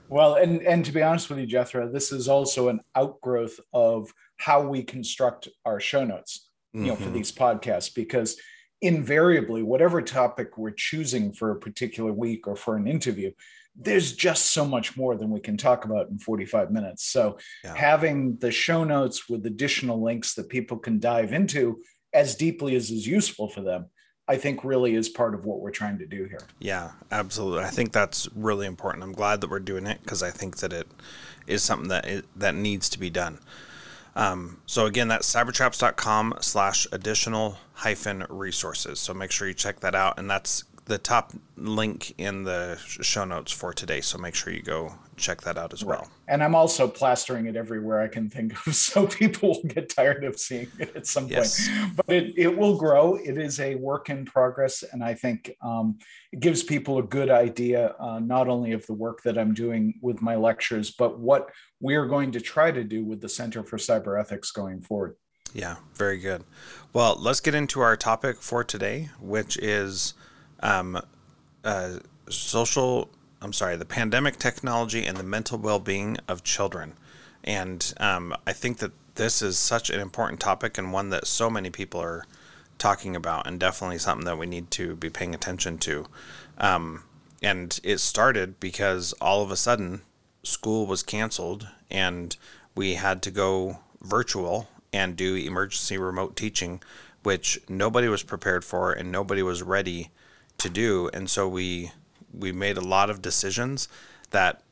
Well, 0.08 0.34
and 0.34 0.62
and 0.62 0.84
to 0.84 0.92
be 0.92 1.02
honest 1.02 1.28
with 1.30 1.38
you, 1.38 1.46
Jethro, 1.46 1.90
this 1.90 2.12
is 2.12 2.28
also 2.28 2.68
an 2.68 2.80
outgrowth 2.94 3.58
of 3.72 4.12
how 4.36 4.62
we 4.62 4.82
construct 4.82 5.48
our 5.64 5.80
show 5.80 6.04
notes, 6.04 6.48
you 6.72 6.80
mm-hmm. 6.80 6.88
know, 6.88 6.96
for 6.96 7.04
mm-hmm. 7.04 7.14
these 7.14 7.32
podcasts, 7.32 7.92
because 7.92 8.36
invariably, 8.82 9.62
whatever 9.62 10.02
topic 10.02 10.58
we're 10.58 10.70
choosing 10.70 11.32
for 11.32 11.50
a 11.50 11.56
particular 11.56 12.12
week 12.12 12.46
or 12.46 12.54
for 12.54 12.76
an 12.76 12.86
interview, 12.86 13.32
there's 13.74 14.12
just 14.12 14.52
so 14.52 14.64
much 14.64 14.96
more 14.96 15.16
than 15.16 15.30
we 15.30 15.40
can 15.40 15.56
talk 15.56 15.84
about 15.84 16.08
in 16.08 16.18
45 16.18 16.70
minutes. 16.70 17.04
So 17.04 17.38
yeah. 17.64 17.74
having 17.74 18.36
the 18.38 18.50
show 18.50 18.84
notes 18.84 19.28
with 19.28 19.44
additional 19.46 20.02
links 20.02 20.34
that 20.34 20.48
people 20.48 20.78
can 20.78 20.98
dive 20.98 21.32
into 21.32 21.80
as 22.16 22.34
deeply 22.34 22.74
as 22.74 22.90
is 22.90 23.06
useful 23.06 23.46
for 23.46 23.60
them, 23.60 23.86
I 24.26 24.38
think 24.38 24.64
really 24.64 24.94
is 24.94 25.08
part 25.08 25.34
of 25.34 25.44
what 25.44 25.60
we're 25.60 25.70
trying 25.70 25.98
to 25.98 26.06
do 26.06 26.24
here. 26.24 26.40
Yeah, 26.58 26.92
absolutely. 27.12 27.64
I 27.64 27.68
think 27.68 27.92
that's 27.92 28.26
really 28.34 28.66
important. 28.66 29.04
I'm 29.04 29.12
glad 29.12 29.40
that 29.42 29.50
we're 29.50 29.60
doing 29.60 29.86
it 29.86 30.00
because 30.02 30.22
I 30.22 30.30
think 30.30 30.56
that 30.56 30.72
it 30.72 30.88
is 31.46 31.62
something 31.62 31.88
that 31.90 32.06
it, 32.06 32.24
that 32.34 32.54
needs 32.54 32.88
to 32.88 32.98
be 32.98 33.10
done. 33.10 33.38
Um, 34.16 34.62
so 34.64 34.86
again, 34.86 35.08
that's 35.08 35.32
cybertraps.com 35.32 36.38
slash 36.40 36.86
additional 36.90 37.58
hyphen 37.74 38.24
resources. 38.30 38.98
So 38.98 39.12
make 39.12 39.30
sure 39.30 39.46
you 39.46 39.54
check 39.54 39.80
that 39.80 39.94
out. 39.94 40.18
And 40.18 40.28
that's 40.28 40.64
the 40.86 40.98
top 40.98 41.34
link 41.56 42.14
in 42.16 42.44
the 42.44 42.78
show 42.78 43.26
notes 43.26 43.52
for 43.52 43.74
today. 43.74 44.00
So 44.00 44.16
make 44.16 44.34
sure 44.34 44.52
you 44.52 44.62
go 44.62 44.94
check 45.16 45.40
that 45.42 45.56
out 45.56 45.72
as 45.72 45.84
well. 45.84 46.08
And 46.28 46.42
I'm 46.42 46.54
also 46.54 46.86
plastering 46.88 47.46
it 47.46 47.56
everywhere 47.56 48.00
I 48.00 48.08
can 48.08 48.28
think 48.28 48.52
of, 48.66 48.74
so 48.74 49.06
people 49.06 49.50
will 49.50 49.62
get 49.68 49.88
tired 49.88 50.24
of 50.24 50.38
seeing 50.38 50.68
it 50.78 50.94
at 50.94 51.06
some 51.06 51.28
yes. 51.28 51.68
point. 51.68 51.96
But 51.96 52.08
it, 52.14 52.34
it 52.36 52.56
will 52.58 52.76
grow. 52.76 53.16
It 53.16 53.38
is 53.38 53.60
a 53.60 53.74
work 53.74 54.10
in 54.10 54.24
progress, 54.24 54.82
and 54.82 55.02
I 55.02 55.14
think 55.14 55.54
um, 55.62 55.98
it 56.32 56.40
gives 56.40 56.62
people 56.62 56.98
a 56.98 57.02
good 57.02 57.30
idea 57.30 57.94
uh, 57.98 58.18
not 58.18 58.48
only 58.48 58.72
of 58.72 58.86
the 58.86 58.94
work 58.94 59.22
that 59.24 59.38
I'm 59.38 59.54
doing 59.54 59.98
with 60.02 60.22
my 60.22 60.36
lectures, 60.36 60.90
but 60.90 61.18
what 61.18 61.50
we 61.80 61.94
are 61.96 62.06
going 62.06 62.32
to 62.32 62.40
try 62.40 62.70
to 62.70 62.84
do 62.84 63.04
with 63.04 63.20
the 63.20 63.28
Center 63.28 63.62
for 63.62 63.76
Cyber 63.76 64.20
Ethics 64.20 64.50
going 64.50 64.80
forward. 64.80 65.16
Yeah, 65.52 65.76
very 65.94 66.18
good. 66.18 66.44
Well, 66.92 67.16
let's 67.18 67.40
get 67.40 67.54
into 67.54 67.80
our 67.80 67.96
topic 67.96 68.36
for 68.42 68.64
today, 68.64 69.08
which 69.20 69.56
is 69.56 70.14
um, 70.60 71.00
uh, 71.64 71.98
social, 72.28 73.10
I'm 73.42 73.52
sorry, 73.52 73.76
the 73.76 73.84
pandemic 73.84 74.38
technology 74.38 75.04
and 75.04 75.16
the 75.16 75.22
mental 75.22 75.58
well 75.58 75.78
being 75.78 76.18
of 76.26 76.42
children. 76.42 76.94
And 77.44 77.94
um, 77.98 78.34
I 78.46 78.52
think 78.52 78.78
that 78.78 78.92
this 79.14 79.40
is 79.42 79.58
such 79.58 79.90
an 79.90 80.00
important 80.00 80.40
topic 80.40 80.78
and 80.78 80.92
one 80.92 81.10
that 81.10 81.26
so 81.26 81.48
many 81.48 81.70
people 81.70 82.00
are 82.00 82.24
talking 82.78 83.16
about, 83.16 83.46
and 83.46 83.58
definitely 83.58 83.98
something 83.98 84.26
that 84.26 84.38
we 84.38 84.46
need 84.46 84.70
to 84.72 84.96
be 84.96 85.08
paying 85.08 85.34
attention 85.34 85.78
to. 85.78 86.06
Um, 86.58 87.04
and 87.42 87.78
it 87.82 87.98
started 87.98 88.58
because 88.60 89.12
all 89.20 89.42
of 89.42 89.50
a 89.50 89.56
sudden 89.56 90.02
school 90.42 90.86
was 90.86 91.02
canceled 91.02 91.68
and 91.90 92.36
we 92.74 92.94
had 92.94 93.22
to 93.22 93.30
go 93.30 93.78
virtual 94.02 94.68
and 94.92 95.16
do 95.16 95.34
emergency 95.34 95.98
remote 95.98 96.36
teaching, 96.36 96.82
which 97.22 97.58
nobody 97.68 98.08
was 98.08 98.22
prepared 98.22 98.64
for 98.64 98.92
and 98.92 99.10
nobody 99.10 99.42
was 99.42 99.62
ready 99.62 100.10
to 100.58 100.70
do, 100.70 101.10
and 101.12 101.28
so 101.28 101.46
we 101.46 101.92
we 102.36 102.52
made 102.52 102.76
a 102.76 102.82
lot 102.82 103.10
of 103.10 103.22
decisions 103.22 103.88
that 104.30 104.62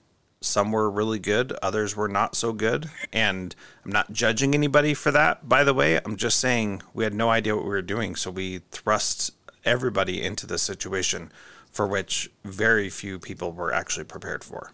some 0.41 0.73
were 0.73 0.91
really 0.91 1.19
good, 1.19 1.53
others 1.63 1.97
were 1.97 2.09
not 2.09 2.35
so 2.35 2.53
good, 2.53 2.91
and 3.13 3.55
I'm 3.85 3.91
not 3.91 4.13
judging 4.13 4.55
anybody 4.55 4.95
for 4.95 5.11
that. 5.11 5.49
By 5.49 5.65
the 5.65 5.75
way, 5.75 5.99
I'm 6.05 6.17
just 6.17 6.39
saying 6.39 6.83
we 6.93 7.05
had 7.05 7.15
no 7.15 7.31
idea 7.31 7.57
what 7.57 7.65
we 7.65 7.71
were 7.71 7.83
doing, 7.83 8.15
so 8.15 8.31
we 8.31 8.61
thrust 8.71 9.33
everybody 9.65 10.23
into 10.23 10.47
the 10.47 10.59
situation 10.59 11.33
for 11.71 11.87
which 11.87 12.31
very 12.45 12.91
few 12.91 13.19
people 13.19 13.53
were 13.53 13.73
actually 13.73 14.05
prepared 14.05 14.45
for. 14.45 14.73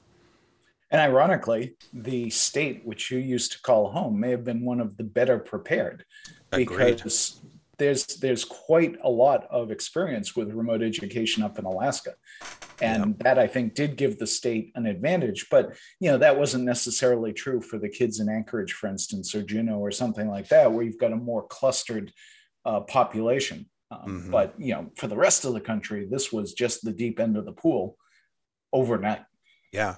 And 0.91 1.01
ironically, 1.01 1.77
the 1.93 2.31
state 2.31 2.85
which 2.85 3.11
you 3.11 3.19
used 3.19 3.53
to 3.53 3.63
call 3.63 3.91
home 3.91 4.19
may 4.19 4.31
have 4.31 4.45
been 4.45 4.65
one 4.65 4.81
of 4.81 4.97
the 4.97 5.05
better 5.05 5.39
prepared 5.39 6.05
Agreed. 6.51 6.97
because 6.97 7.40
there's 7.81 8.07
there's 8.19 8.45
quite 8.45 8.97
a 9.03 9.09
lot 9.09 9.47
of 9.51 9.73
experience 9.73 10.37
with 10.37 10.53
remote 10.53 10.83
education 10.83 11.43
up 11.43 11.59
in 11.59 11.65
Alaska. 11.65 12.15
And 12.81 13.07
yeah. 13.07 13.13
that 13.25 13.39
I 13.39 13.47
think 13.47 13.75
did 13.75 13.97
give 13.97 14.19
the 14.19 14.27
state 14.27 14.71
an 14.75 14.87
advantage. 14.87 15.49
But 15.51 15.77
you 15.99 16.11
know, 16.11 16.19
that 16.19 16.39
wasn't 16.39 16.65
necessarily 16.65 17.33
true 17.33 17.61
for 17.61 17.79
the 17.79 17.89
kids 17.89 18.21
in 18.21 18.29
Anchorage, 18.29 18.75
for 18.75 18.87
instance, 18.87 19.35
or 19.35 19.43
Juneau 19.43 19.79
or 19.79 19.91
something 19.91 20.29
like 20.29 20.49
that, 20.49 20.71
where 20.71 20.85
you've 20.85 20.99
got 20.99 21.13
a 21.13 21.17
more 21.17 21.47
clustered 21.47 22.13
uh, 22.65 22.81
population. 22.81 23.69
Um, 23.91 24.21
mm-hmm. 24.21 24.31
But 24.31 24.55
you 24.59 24.75
know, 24.75 24.93
for 24.97 25.09
the 25.09 25.17
rest 25.17 25.45
of 25.45 25.55
the 25.55 25.61
country, 25.61 26.07
this 26.09 26.31
was 26.31 26.53
just 26.53 26.85
the 26.85 26.93
deep 26.93 27.19
end 27.19 27.37
of 27.37 27.47
the 27.47 27.53
pool 27.53 27.97
overnight. 28.73 29.23
Yeah, 29.73 29.97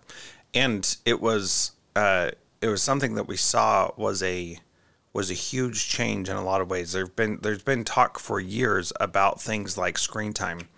and 0.55 0.97
it 1.05 1.21
was 1.21 1.73
uh, 1.97 2.31
it 2.61 2.69
was 2.69 2.81
something 2.81 3.17
that 3.17 3.27
we 3.27 3.37
saw 3.37 3.91
was 3.97 4.23
a 4.23 4.59
was 5.13 5.31
a 5.31 5.35
huge 5.35 5.89
change 5.89 6.29
in 6.29 6.37
a 6.37 6.45
lot 6.45 6.61
of 6.61 6.71
ways. 6.71 6.93
There've 6.93 7.15
been 7.15 7.39
there's 7.43 7.63
been 7.63 7.85
talk 7.85 8.19
for 8.19 8.41
years 8.41 8.93
about 8.99 9.41
things 9.41 9.77
like 9.77 9.99
screen 9.99 10.33
time 10.33 10.69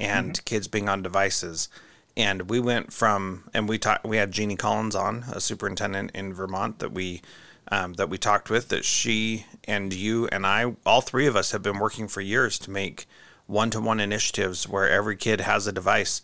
and 0.00 0.32
mm-hmm. 0.32 0.44
kids 0.44 0.68
being 0.68 0.88
on 0.88 1.02
devices. 1.02 1.68
And 2.16 2.50
we 2.50 2.58
went 2.58 2.92
from 2.92 3.48
and 3.54 3.68
we 3.68 3.78
talked 3.78 4.04
we 4.04 4.16
had 4.16 4.32
Jeannie 4.32 4.56
Collins 4.56 4.96
on, 4.96 5.24
a 5.32 5.40
superintendent 5.40 6.10
in 6.14 6.34
Vermont 6.34 6.80
that 6.80 6.92
we 6.92 7.22
um, 7.70 7.94
that 7.94 8.08
we 8.08 8.18
talked 8.18 8.50
with 8.50 8.68
that 8.68 8.84
she 8.84 9.46
and 9.64 9.92
you 9.92 10.26
and 10.28 10.46
I 10.46 10.74
all 10.84 11.00
three 11.00 11.26
of 11.26 11.36
us 11.36 11.52
have 11.52 11.62
been 11.62 11.78
working 11.78 12.08
for 12.08 12.20
years 12.20 12.58
to 12.60 12.70
make 12.70 13.06
one-to-one 13.46 14.00
initiatives 14.00 14.68
where 14.68 14.88
every 14.88 15.16
kid 15.16 15.40
has 15.40 15.66
a 15.66 15.72
device 15.72 16.20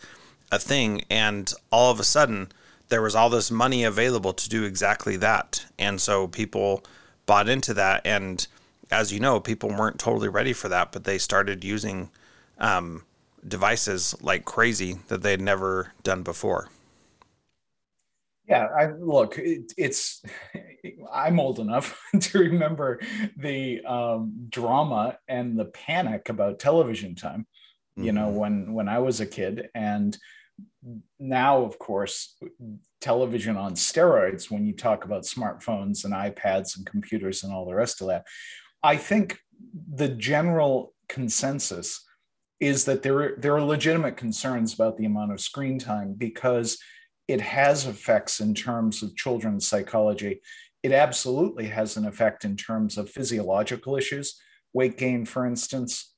a 0.50 0.58
thing 0.58 1.02
and 1.08 1.52
all 1.70 1.90
of 1.90 1.98
a 1.98 2.04
sudden 2.04 2.48
there 2.88 3.00
was 3.02 3.14
all 3.14 3.30
this 3.30 3.50
money 3.50 3.84
available 3.84 4.32
to 4.32 4.48
do 4.48 4.64
exactly 4.64 5.16
that. 5.16 5.64
And 5.78 6.00
so 6.00 6.28
people 6.28 6.84
bought 7.26 7.48
into 7.48 7.74
that. 7.74 8.02
And 8.04 8.46
as 8.90 9.12
you 9.12 9.20
know, 9.20 9.40
people 9.40 9.70
weren't 9.70 9.98
totally 9.98 10.28
ready 10.28 10.52
for 10.52 10.68
that, 10.68 10.92
but 10.92 11.04
they 11.04 11.18
started 11.18 11.64
using 11.64 12.10
um, 12.58 13.02
devices 13.46 14.14
like 14.20 14.44
crazy 14.44 14.98
that 15.08 15.22
they 15.22 15.32
had 15.32 15.40
never 15.40 15.92
done 16.02 16.22
before. 16.22 16.68
Yeah, 18.48 18.66
I 18.66 18.90
look. 18.92 19.38
It, 19.38 19.72
it's 19.76 20.22
I'm 21.12 21.40
old 21.40 21.58
enough 21.58 21.98
to 22.20 22.38
remember 22.38 23.00
the 23.36 23.82
um, 23.84 24.32
drama 24.50 25.18
and 25.28 25.58
the 25.58 25.66
panic 25.66 26.28
about 26.28 26.58
television 26.58 27.14
time. 27.14 27.46
You 27.96 28.06
mm-hmm. 28.06 28.16
know, 28.16 28.28
when 28.28 28.74
when 28.74 28.88
I 28.88 28.98
was 28.98 29.20
a 29.20 29.26
kid, 29.26 29.70
and 29.74 30.16
now, 31.18 31.62
of 31.62 31.78
course, 31.78 32.36
television 33.00 33.56
on 33.56 33.74
steroids 33.74 34.50
when 34.50 34.66
you 34.66 34.72
talk 34.72 35.04
about 35.04 35.22
smartphones 35.22 36.04
and 36.04 36.14
iPads 36.14 36.76
and 36.76 36.86
computers 36.86 37.42
and 37.42 37.52
all 37.52 37.66
the 37.66 37.74
rest 37.74 38.00
of 38.00 38.08
that. 38.08 38.26
I 38.82 38.96
think 38.96 39.38
the 39.94 40.08
general 40.08 40.94
consensus 41.08 42.04
is 42.60 42.84
that 42.84 43.02
there 43.02 43.18
are, 43.22 43.34
there 43.38 43.54
are 43.54 43.62
legitimate 43.62 44.16
concerns 44.16 44.74
about 44.74 44.96
the 44.96 45.06
amount 45.06 45.32
of 45.32 45.40
screen 45.40 45.78
time 45.78 46.14
because 46.14 46.78
it 47.26 47.40
has 47.40 47.86
effects 47.86 48.40
in 48.40 48.54
terms 48.54 49.02
of 49.02 49.16
children's 49.16 49.66
psychology. 49.66 50.40
It 50.82 50.92
absolutely 50.92 51.66
has 51.66 51.96
an 51.96 52.06
effect 52.06 52.44
in 52.44 52.56
terms 52.56 52.98
of 52.98 53.10
physiological 53.10 53.96
issues, 53.96 54.38
weight 54.72 54.98
gain, 54.98 55.24
for 55.24 55.46
instance, 55.46 56.14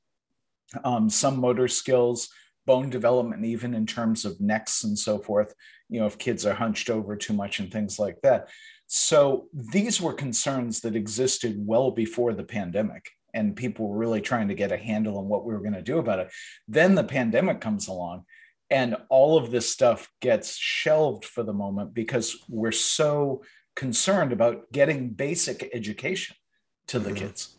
um, 0.84 1.08
some 1.08 1.40
motor 1.40 1.68
skills, 1.68 2.28
bone 2.66 2.90
development, 2.90 3.44
even 3.44 3.74
in 3.74 3.86
terms 3.86 4.24
of 4.24 4.40
necks 4.40 4.84
and 4.84 4.98
so 4.98 5.18
forth, 5.18 5.54
you 5.88 6.00
know, 6.00 6.06
if 6.06 6.18
kids 6.18 6.44
are 6.44 6.54
hunched 6.54 6.90
over 6.90 7.16
too 7.16 7.32
much 7.32 7.60
and 7.60 7.72
things 7.72 7.98
like 7.98 8.20
that. 8.22 8.48
So 8.86 9.48
these 9.52 10.00
were 10.00 10.12
concerns 10.12 10.80
that 10.80 10.96
existed 10.96 11.56
well 11.58 11.90
before 11.90 12.34
the 12.34 12.44
pandemic, 12.44 13.10
and 13.34 13.56
people 13.56 13.88
were 13.88 13.96
really 13.96 14.20
trying 14.20 14.48
to 14.48 14.54
get 14.54 14.72
a 14.72 14.76
handle 14.76 15.18
on 15.18 15.28
what 15.28 15.44
we 15.44 15.54
were 15.54 15.60
going 15.60 15.74
to 15.74 15.82
do 15.82 15.98
about 15.98 16.20
it. 16.20 16.30
Then 16.68 16.94
the 16.94 17.04
pandemic 17.04 17.60
comes 17.60 17.88
along, 17.88 18.24
and 18.70 18.96
all 19.08 19.38
of 19.38 19.50
this 19.50 19.68
stuff 19.68 20.08
gets 20.20 20.56
shelved 20.56 21.24
for 21.24 21.42
the 21.42 21.52
moment 21.52 21.94
because 21.94 22.36
we're 22.48 22.72
so 22.72 23.42
concerned 23.74 24.32
about 24.32 24.70
getting 24.72 25.10
basic 25.10 25.68
education 25.72 26.36
to 26.88 26.98
the 26.98 27.10
mm-hmm. 27.10 27.26
kids. 27.26 27.55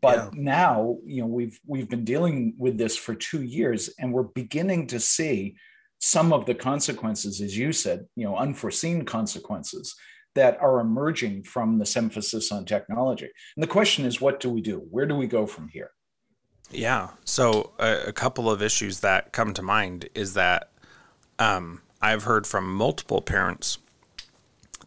But 0.00 0.16
yeah. 0.16 0.30
now, 0.34 0.96
you 1.04 1.22
know, 1.22 1.26
we've 1.26 1.58
we've 1.66 1.88
been 1.88 2.04
dealing 2.04 2.54
with 2.58 2.78
this 2.78 2.96
for 2.96 3.14
two 3.14 3.42
years, 3.42 3.90
and 3.98 4.12
we're 4.12 4.22
beginning 4.22 4.86
to 4.88 5.00
see 5.00 5.56
some 5.98 6.32
of 6.32 6.46
the 6.46 6.54
consequences, 6.54 7.40
as 7.40 7.56
you 7.56 7.72
said, 7.72 8.06
you 8.16 8.24
know, 8.24 8.36
unforeseen 8.36 9.04
consequences 9.04 9.94
that 10.34 10.58
are 10.60 10.80
emerging 10.80 11.42
from 11.42 11.78
this 11.78 11.96
emphasis 11.96 12.50
on 12.52 12.64
technology. 12.64 13.28
And 13.56 13.62
the 13.62 13.68
question 13.68 14.06
is, 14.06 14.20
what 14.20 14.40
do 14.40 14.48
we 14.48 14.60
do? 14.60 14.86
Where 14.90 15.06
do 15.06 15.14
we 15.14 15.26
go 15.26 15.46
from 15.46 15.68
here? 15.68 15.90
Yeah. 16.70 17.10
So 17.24 17.72
a, 17.78 18.08
a 18.08 18.12
couple 18.12 18.50
of 18.50 18.62
issues 18.62 19.00
that 19.00 19.32
come 19.32 19.52
to 19.54 19.62
mind 19.62 20.08
is 20.14 20.34
that 20.34 20.70
um, 21.38 21.82
I've 22.00 22.24
heard 22.24 22.46
from 22.46 22.72
multiple 22.72 23.20
parents 23.20 23.78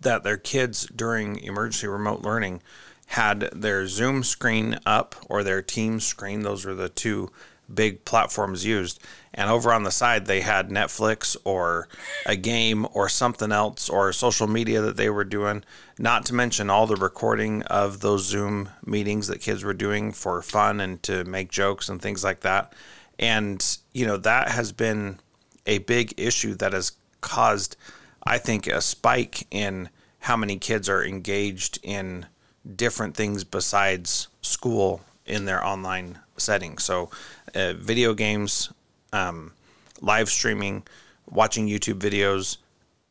that 0.01 0.24
their 0.24 0.38
kids 0.38 0.88
during 0.96 1.38
emergency 1.39 1.88
remote 1.88 2.22
learning 2.22 2.62
had 3.07 3.50
their 3.53 3.88
Zoom 3.88 4.24
screen 4.24 4.79
up 4.86 5.15
or 5.29 5.43
their 5.43 5.62
Teams 5.62 6.05
screen. 6.05 6.41
Those 6.41 6.65
were 6.65 6.75
the 6.75 6.89
two 6.89 7.29
big 7.74 8.05
platforms 8.05 8.65
used. 8.65 9.00
And 9.33 9.50
over 9.50 9.74
on 9.74 9.83
the 9.83 9.91
side, 9.91 10.25
they 10.25 10.41
had 10.41 10.69
Netflix 10.69 11.36
or 11.43 11.88
a 12.25 12.36
game 12.36 12.88
or 12.93 13.10
something 13.10 13.51
else 13.51 13.89
or 13.89 14.13
social 14.13 14.48
media 14.48 14.81
that 14.81 14.98
they 14.98 15.10
were 15.10 15.24
doing, 15.24 15.63
not 15.98 16.25
to 16.27 16.36
mention 16.36 16.69
all 16.69 16.86
the 16.86 16.95
recording 16.95 17.63
of 17.63 18.01
those 18.01 18.25
Zoom 18.25 18.69
meetings 18.86 19.27
that 19.27 19.41
kids 19.41 19.63
were 19.63 19.74
doing 19.74 20.12
for 20.12 20.41
fun 20.41 20.79
and 20.79 21.01
to 21.03 21.24
make 21.24 21.51
jokes 21.51 21.89
and 21.89 22.01
things 22.01 22.24
like 22.24 22.41
that. 22.41 22.74
And, 23.17 23.77
you 23.93 24.05
know, 24.05 24.17
that 24.17 24.50
has 24.50 24.72
been 24.72 25.19
a 25.65 25.79
big 25.79 26.13
issue 26.17 26.55
that 26.55 26.74
has 26.74 26.91
caused, 27.22 27.75
I 28.24 28.38
think, 28.38 28.67
a 28.67 28.81
spike 28.81 29.48
in 29.50 29.89
how 30.19 30.38
many 30.38 30.57
kids 30.57 30.89
are 30.89 31.03
engaged 31.03 31.79
in 31.81 32.27
different 32.75 33.15
things 33.15 33.43
besides 33.43 34.27
school 34.41 35.01
in 35.25 35.46
their 35.46 35.63
online 35.63 36.20
setting. 36.38 36.77
So, 36.77 37.10
uh, 37.55 37.74
video 37.74 38.13
games, 38.13 38.72
um, 39.12 39.53
live 40.01 40.29
streaming, 40.29 40.84
watching 41.29 41.67
YouTube 41.67 42.00
videos, 42.00 42.58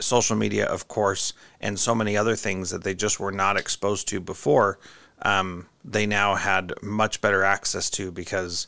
social 0.01 0.37
media, 0.37 0.67
of 0.67 0.89
course, 0.89 1.33
and 1.61 1.79
so 1.79 1.95
many 1.95 2.17
other 2.17 2.37
things 2.37 2.71
that 2.71 2.85
they 2.85 2.95
just 2.95 3.21
were 3.21 3.33
not 3.33 3.57
exposed 3.57 4.09
to 4.09 4.21
before. 4.21 4.79
Um, 5.23 5.67
they 5.85 6.07
now 6.07 6.35
had 6.35 6.73
much 6.83 7.21
better 7.21 7.45
access 7.45 7.89
to 7.91 8.11
because, 8.11 8.67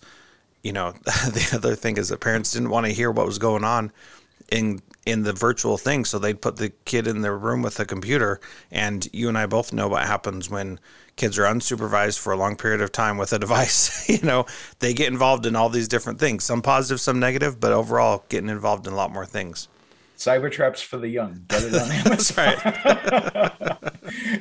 you 0.62 0.72
know, 0.72 0.92
the 1.04 1.50
other 1.54 1.74
thing 1.74 1.96
is 1.96 2.08
that 2.08 2.20
parents 2.20 2.52
didn't 2.52 2.70
want 2.70 2.86
to 2.86 2.92
hear 2.92 3.10
what 3.10 3.26
was 3.26 3.38
going 3.38 3.64
on 3.64 3.92
in 4.50 4.80
in 5.06 5.22
the 5.22 5.32
virtual 5.32 5.76
thing. 5.76 6.04
So 6.04 6.18
they'd 6.18 6.40
put 6.40 6.56
the 6.56 6.70
kid 6.84 7.06
in 7.06 7.20
their 7.20 7.36
room 7.36 7.62
with 7.62 7.78
a 7.80 7.84
computer, 7.84 8.40
and 8.70 9.06
you 9.12 9.28
and 9.28 9.36
I 9.36 9.46
both 9.46 9.72
know 9.72 9.88
what 9.88 10.06
happens 10.06 10.48
when 10.50 10.80
kids 11.16 11.38
are 11.38 11.44
unsupervised 11.44 12.18
for 12.18 12.32
a 12.32 12.36
long 12.36 12.56
period 12.56 12.80
of 12.80 12.92
time 12.92 13.18
with 13.18 13.32
a 13.32 13.38
device. 13.44 14.08
you 14.08 14.20
know, 14.22 14.46
they 14.78 14.94
get 14.94 15.08
involved 15.08 15.46
in 15.46 15.56
all 15.56 15.68
these 15.68 15.88
different 15.88 16.18
things, 16.18 16.44
some 16.44 16.62
positive, 16.62 17.00
some 17.00 17.18
negative, 17.18 17.60
but 17.60 17.72
overall 17.72 18.24
getting 18.28 18.48
involved 18.48 18.86
in 18.86 18.92
a 18.92 18.96
lot 18.96 19.12
more 19.12 19.26
things. 19.26 19.68
Cyber 20.16 20.50
traps 20.50 20.80
for 20.80 20.96
the 20.96 21.08
young. 21.08 21.44
Get 21.48 21.64
it 21.64 21.74
on 21.74 21.90
Amazon. 21.90 22.46
right. 22.46 23.74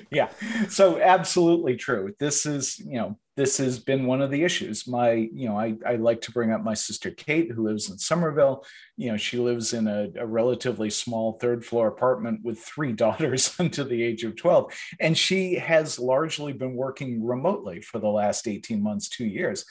yeah. 0.11 0.29
So 0.69 0.99
absolutely 1.01 1.75
true. 1.75 2.13
This 2.19 2.45
is, 2.45 2.79
you 2.79 2.93
know, 2.93 3.17
this 3.35 3.57
has 3.57 3.79
been 3.79 4.05
one 4.05 4.21
of 4.21 4.29
the 4.29 4.43
issues. 4.43 4.87
My, 4.87 5.11
you 5.11 5.49
know, 5.49 5.57
I, 5.57 5.75
I 5.85 5.95
like 5.95 6.21
to 6.21 6.31
bring 6.31 6.51
up 6.51 6.63
my 6.63 6.75
sister 6.75 7.09
Kate, 7.09 7.51
who 7.51 7.63
lives 7.63 7.89
in 7.89 7.97
Somerville. 7.97 8.63
You 8.95 9.11
know, 9.11 9.17
she 9.17 9.37
lives 9.37 9.73
in 9.73 9.87
a, 9.87 10.09
a 10.17 10.25
relatively 10.25 10.91
small 10.91 11.33
third 11.33 11.65
floor 11.65 11.87
apartment 11.87 12.41
with 12.43 12.59
three 12.59 12.91
daughters 12.93 13.55
under 13.59 13.83
the 13.83 14.03
age 14.03 14.23
of 14.23 14.35
12. 14.35 14.73
And 14.99 15.17
she 15.17 15.55
has 15.55 15.97
largely 15.97 16.53
been 16.53 16.75
working 16.75 17.25
remotely 17.25 17.81
for 17.81 17.99
the 17.99 18.09
last 18.09 18.47
18 18.47 18.81
months, 18.81 19.09
two 19.09 19.25
years. 19.25 19.65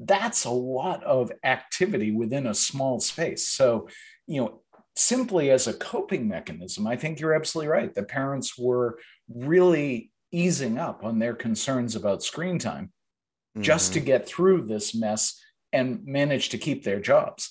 That's 0.00 0.44
a 0.44 0.50
lot 0.50 1.02
of 1.04 1.32
activity 1.44 2.10
within 2.10 2.46
a 2.46 2.54
small 2.54 3.00
space. 3.00 3.46
So, 3.46 3.88
you 4.26 4.40
know, 4.40 4.62
simply 4.96 5.50
as 5.50 5.66
a 5.66 5.74
coping 5.74 6.26
mechanism, 6.26 6.86
I 6.86 6.96
think 6.96 7.20
you're 7.20 7.34
absolutely 7.34 7.68
right. 7.68 7.94
The 7.94 8.02
parents 8.02 8.58
were 8.58 8.98
really 9.28 10.10
easing 10.32 10.78
up 10.78 11.04
on 11.04 11.18
their 11.18 11.34
concerns 11.34 11.94
about 11.94 12.22
screen 12.22 12.58
time 12.58 12.86
mm-hmm. 12.86 13.62
just 13.62 13.92
to 13.92 13.98
mm-hmm. 13.98 14.06
get 14.06 14.26
through 14.26 14.62
this 14.62 14.94
mess 14.94 15.40
and 15.72 16.04
manage 16.06 16.48
to 16.50 16.58
keep 16.58 16.82
their 16.82 17.00
jobs. 17.00 17.50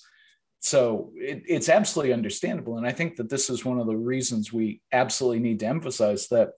So 0.59 1.11
it, 1.15 1.43
it's 1.47 1.69
absolutely 1.69 2.13
understandable. 2.13 2.77
And 2.77 2.87
I 2.87 2.91
think 2.91 3.17
that 3.17 3.29
this 3.29 3.51
is 3.51 3.63
one 3.63 3.79
of 3.79 3.85
the 3.85 3.95
reasons 3.95 4.51
we 4.51 4.81
absolutely 4.91 5.39
need 5.39 5.59
to 5.59 5.67
emphasize 5.67 6.27
that 6.29 6.51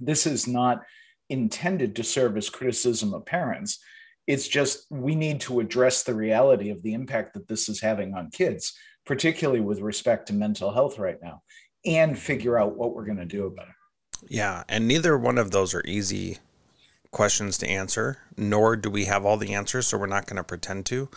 this 0.00 0.26
is 0.26 0.46
not 0.46 0.82
intended 1.28 1.96
to 1.96 2.04
serve 2.04 2.38
as 2.38 2.48
criticism 2.48 3.12
of 3.12 3.26
parents. 3.26 3.78
It's 4.26 4.48
just 4.48 4.86
we 4.90 5.14
need 5.14 5.40
to 5.42 5.60
address 5.60 6.02
the 6.02 6.14
reality 6.14 6.70
of 6.70 6.82
the 6.82 6.94
impact 6.94 7.34
that 7.34 7.48
this 7.48 7.68
is 7.68 7.80
having 7.80 8.14
on 8.14 8.30
kids 8.30 8.72
particularly 9.08 9.60
with 9.60 9.80
respect 9.80 10.28
to 10.28 10.34
mental 10.34 10.70
health 10.70 10.98
right 10.98 11.20
now, 11.22 11.42
and 11.84 12.16
figure 12.16 12.58
out 12.58 12.76
what 12.76 12.94
we're 12.94 13.06
going 13.06 13.16
to 13.16 13.24
do 13.24 13.46
about 13.46 13.66
it. 13.66 13.74
Yeah. 14.28 14.64
And 14.68 14.86
neither 14.86 15.16
one 15.16 15.38
of 15.38 15.50
those 15.50 15.74
are 15.74 15.82
easy 15.86 16.38
questions 17.10 17.56
to 17.58 17.66
answer, 17.66 18.18
nor 18.36 18.76
do 18.76 18.90
we 18.90 19.06
have 19.06 19.24
all 19.24 19.38
the 19.38 19.54
answers. 19.54 19.86
So 19.86 19.96
we're 19.96 20.06
not 20.06 20.26
going 20.26 20.36
to 20.36 20.44
pretend 20.44 20.84
to. 20.86 21.08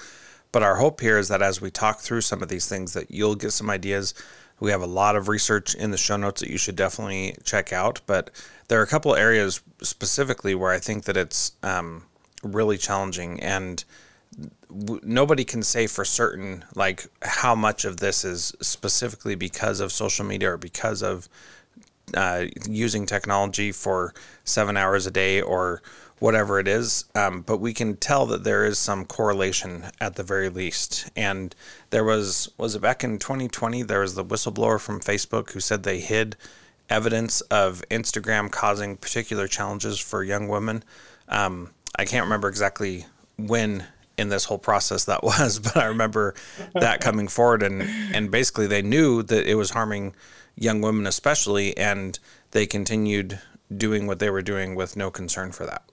But 0.54 0.63
our 0.63 0.77
hope 0.77 1.01
here 1.01 1.17
is 1.17 1.27
that 1.27 1.41
as 1.41 1.60
we 1.60 1.69
talk 1.69 1.99
through 1.99 2.21
some 2.21 2.41
of 2.41 2.47
these 2.47 2.67
things, 2.67 2.93
that 2.93 3.12
you'll 3.12 3.36
get 3.36 3.51
some 3.51 3.69
ideas. 3.69 4.13
We 4.62 4.71
have 4.71 4.82
a 4.82 4.88
lot 4.88 5.15
of 5.17 5.27
research 5.27 5.75
in 5.75 5.91
the 5.91 5.97
show 5.97 6.15
notes 6.15 6.39
that 6.39 6.49
you 6.49 6.58
should 6.58 6.77
definitely 6.77 7.36
check 7.43 7.73
out. 7.73 7.99
But 8.06 8.30
there 8.69 8.80
are 8.80 8.84
a 8.84 8.88
couple 8.88 9.15
areas 9.15 9.62
specifically 9.82 10.56
where 10.56 10.71
I 10.71 10.80
think 10.80 11.04
that 11.06 11.17
it's 11.17 11.54
um, 11.62 12.04
really 12.41 12.77
challenging. 12.77 13.39
And 13.41 13.84
nobody 14.70 15.44
can 15.44 15.62
say 15.62 15.88
for 15.88 16.06
certain 16.06 16.63
like 16.76 17.06
how 17.22 17.54
much 17.54 17.86
of 17.86 17.98
this 17.98 18.24
is 18.24 18.56
specifically 18.62 19.36
because 19.36 19.80
of 19.80 19.91
social 19.91 20.26
media 20.26 20.52
or 20.52 20.58
because 20.58 21.02
of 21.04 21.28
uh, 22.15 22.46
using 22.67 23.06
technology 23.06 23.72
for 23.72 24.13
seven 24.44 24.78
hours 24.78 25.06
a 25.06 25.12
day 25.12 25.41
or 25.41 25.82
whatever 26.20 26.60
it 26.60 26.67
is. 26.67 27.06
Um, 27.15 27.41
but 27.41 27.58
we 27.58 27.74
can 27.74 27.98
tell 27.98 28.26
that 28.28 28.44
there 28.44 28.63
is 28.63 28.78
some 28.78 29.06
correlation 29.06 29.86
at 30.00 30.15
the 30.15 30.24
very 30.24 30.50
least. 30.50 31.10
And 31.15 31.56
there 31.89 32.04
was 32.04 32.50
was 32.58 32.76
it 32.76 32.82
back 32.82 33.04
in 33.04 33.17
2020? 33.17 33.84
There 33.84 34.02
was 34.02 34.15
the 34.15 34.26
whistleblower 34.26 34.80
from 34.80 35.00
Facebook 35.00 35.52
who 35.52 35.60
said 35.60 35.84
they 35.84 36.00
hid 36.00 36.36
evidence 36.89 37.41
of 37.41 37.84
Instagram 37.89 38.52
causing 38.52 38.98
particular 38.98 39.48
challenges 39.48 39.98
for 40.00 40.24
young 40.24 40.48
women. 40.48 40.84
Um, 41.28 41.72
I 41.96 42.06
can't 42.06 42.26
remember 42.26 42.50
exactly 42.50 43.06
when 43.38 43.86
in 44.21 44.29
this 44.29 44.45
whole 44.45 44.57
process 44.57 45.05
that 45.05 45.23
was, 45.23 45.60
but 45.60 45.77
I 45.77 45.86
remember 45.86 46.36
that 46.73 47.01
coming 47.01 47.27
forward 47.27 47.63
and 47.63 47.81
and 48.13 48.31
basically 48.31 48.67
they 48.67 48.81
knew 48.81 49.23
that 49.23 49.45
it 49.45 49.55
was 49.55 49.71
harming 49.71 50.15
young 50.55 50.81
women 50.81 51.07
especially 51.07 51.75
and 51.77 52.19
they 52.51 52.65
continued 52.65 53.39
doing 53.75 54.07
what 54.07 54.19
they 54.19 54.29
were 54.29 54.41
doing 54.41 54.75
with 54.75 54.95
no 54.95 55.10
concern 55.10 55.51
for 55.51 55.65
that. 55.65 55.84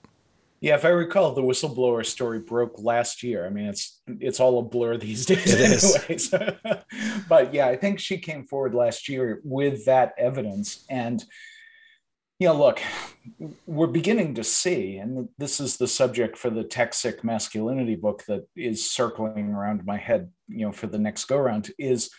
Yeah, 0.61 0.75
if 0.75 0.83
I 0.83 0.89
recall, 0.89 1.33
the 1.33 1.41
whistleblower 1.41 2.05
story 2.05 2.39
broke 2.39 2.79
last 2.79 3.23
year. 3.23 3.45
I 3.45 3.49
mean, 3.49 3.67
it's 3.67 4.01
it's 4.19 4.41
all 4.41 4.59
a 4.59 4.61
blur 4.61 4.97
these 4.97 5.25
days, 5.25 5.55
anyways. 5.55 6.29
but 7.29 7.53
yeah, 7.53 7.67
I 7.67 7.77
think 7.77 7.99
she 7.99 8.17
came 8.17 8.45
forward 8.45 8.75
last 8.75 9.07
year 9.07 9.39
with 9.45 9.85
that 9.85 10.13
evidence, 10.17 10.85
and 10.89 11.23
know, 12.47 12.57
look, 12.57 12.81
we're 13.65 13.87
beginning 13.87 14.35
to 14.35 14.43
see, 14.43 14.97
and 14.97 15.27
this 15.37 15.59
is 15.59 15.77
the 15.77 15.87
subject 15.87 16.37
for 16.37 16.49
the 16.49 16.63
toxic 16.63 17.23
masculinity 17.23 17.95
book 17.95 18.23
that 18.27 18.47
is 18.55 18.89
circling 18.89 19.49
around 19.49 19.85
my 19.85 19.97
head, 19.97 20.31
you 20.47 20.65
know, 20.65 20.71
for 20.71 20.87
the 20.87 20.97
next 20.97 21.25
go 21.25 21.37
round, 21.37 21.71
is 21.77 22.09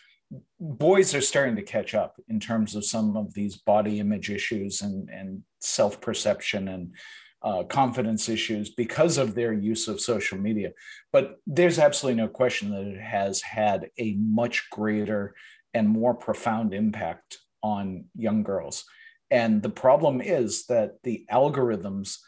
boys 0.61 1.15
are 1.15 1.21
starting 1.21 1.57
to 1.57 1.63
catch 1.63 1.95
up 1.95 2.17
in 2.29 2.39
terms 2.39 2.75
of 2.75 2.85
some 2.85 3.17
of 3.17 3.33
these 3.35 3.57
body 3.57 3.99
image 3.99 4.31
issues 4.31 4.83
and, 4.83 5.09
and 5.09 5.43
self 5.61 6.01
perception 6.01 6.69
and 6.69 6.95
uh, 7.43 7.65
confidence 7.65 8.29
issues 8.29 8.69
because 8.69 9.17
of 9.17 9.35
their 9.35 9.53
use 9.53 9.89
of 9.89 10.01
social 10.01 10.37
media. 10.37 10.73
But 11.13 11.37
there's 11.47 11.79
absolutely 11.79 12.21
no 12.21 12.29
question 12.29 12.71
that 12.71 12.87
it 12.87 13.01
has 13.01 13.41
had 13.41 13.91
a 13.99 14.17
much 14.21 14.69
greater 14.71 15.35
and 15.73 15.89
more 15.89 16.15
profound 16.15 16.75
impact 16.75 17.39
on 17.63 18.05
young 18.15 18.43
girls. 18.43 18.85
And 19.31 19.63
the 19.63 19.71
problem 19.71 20.21
is 20.21 20.67
that 20.67 20.97
the 21.05 21.25
algorithms 21.31 22.19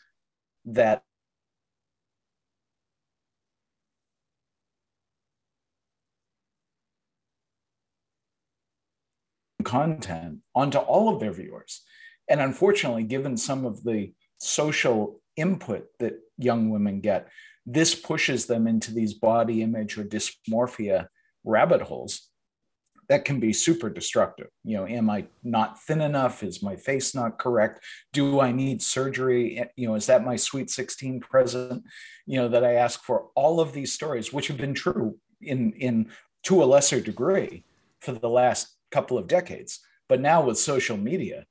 that 0.66 1.02
content 9.64 10.38
onto 10.54 10.78
all 10.78 11.12
of 11.12 11.20
their 11.20 11.32
viewers. 11.32 11.82
And 12.28 12.40
unfortunately, 12.40 13.04
given 13.04 13.36
some 13.36 13.64
of 13.64 13.82
the 13.82 14.12
social 14.38 15.20
input 15.36 15.86
that 15.98 16.14
young 16.36 16.70
women 16.70 17.00
get, 17.00 17.28
this 17.66 17.94
pushes 17.94 18.46
them 18.46 18.66
into 18.66 18.92
these 18.92 19.14
body 19.14 19.62
image 19.62 19.98
or 19.98 20.04
dysmorphia 20.04 21.06
rabbit 21.44 21.82
holes 21.82 22.28
that 23.12 23.26
can 23.26 23.38
be 23.38 23.52
super 23.52 23.90
destructive. 23.90 24.46
You 24.64 24.78
know, 24.78 24.86
am 24.86 25.10
I 25.10 25.26
not 25.44 25.82
thin 25.82 26.00
enough? 26.00 26.42
Is 26.42 26.62
my 26.62 26.76
face 26.76 27.14
not 27.14 27.38
correct? 27.38 27.84
Do 28.14 28.40
I 28.40 28.52
need 28.52 28.80
surgery? 28.80 29.58
Eh, 29.58 29.66
you 29.76 29.86
know, 29.86 29.96
is 29.96 30.06
that 30.06 30.24
my 30.24 30.34
sweet 30.34 30.70
16 30.70 31.20
present? 31.20 31.84
You 32.24 32.38
know, 32.38 32.48
that 32.48 32.64
I 32.64 32.76
ask 32.76 33.02
for 33.02 33.28
all 33.34 33.60
of 33.60 33.74
these 33.74 33.92
stories, 33.92 34.32
which 34.32 34.48
have 34.48 34.56
been 34.56 34.72
true 34.72 35.18
in 35.42 35.74
in 35.74 36.08
to 36.44 36.62
a 36.62 36.64
lesser 36.64 37.02
degree 37.02 37.66
for 38.00 38.12
the 38.12 38.30
last 38.30 38.74
couple 38.90 39.18
of 39.18 39.28
decades. 39.28 39.80
But 40.08 40.22
now 40.22 40.46
with 40.46 40.58
social 40.58 40.96
media, 40.96 41.44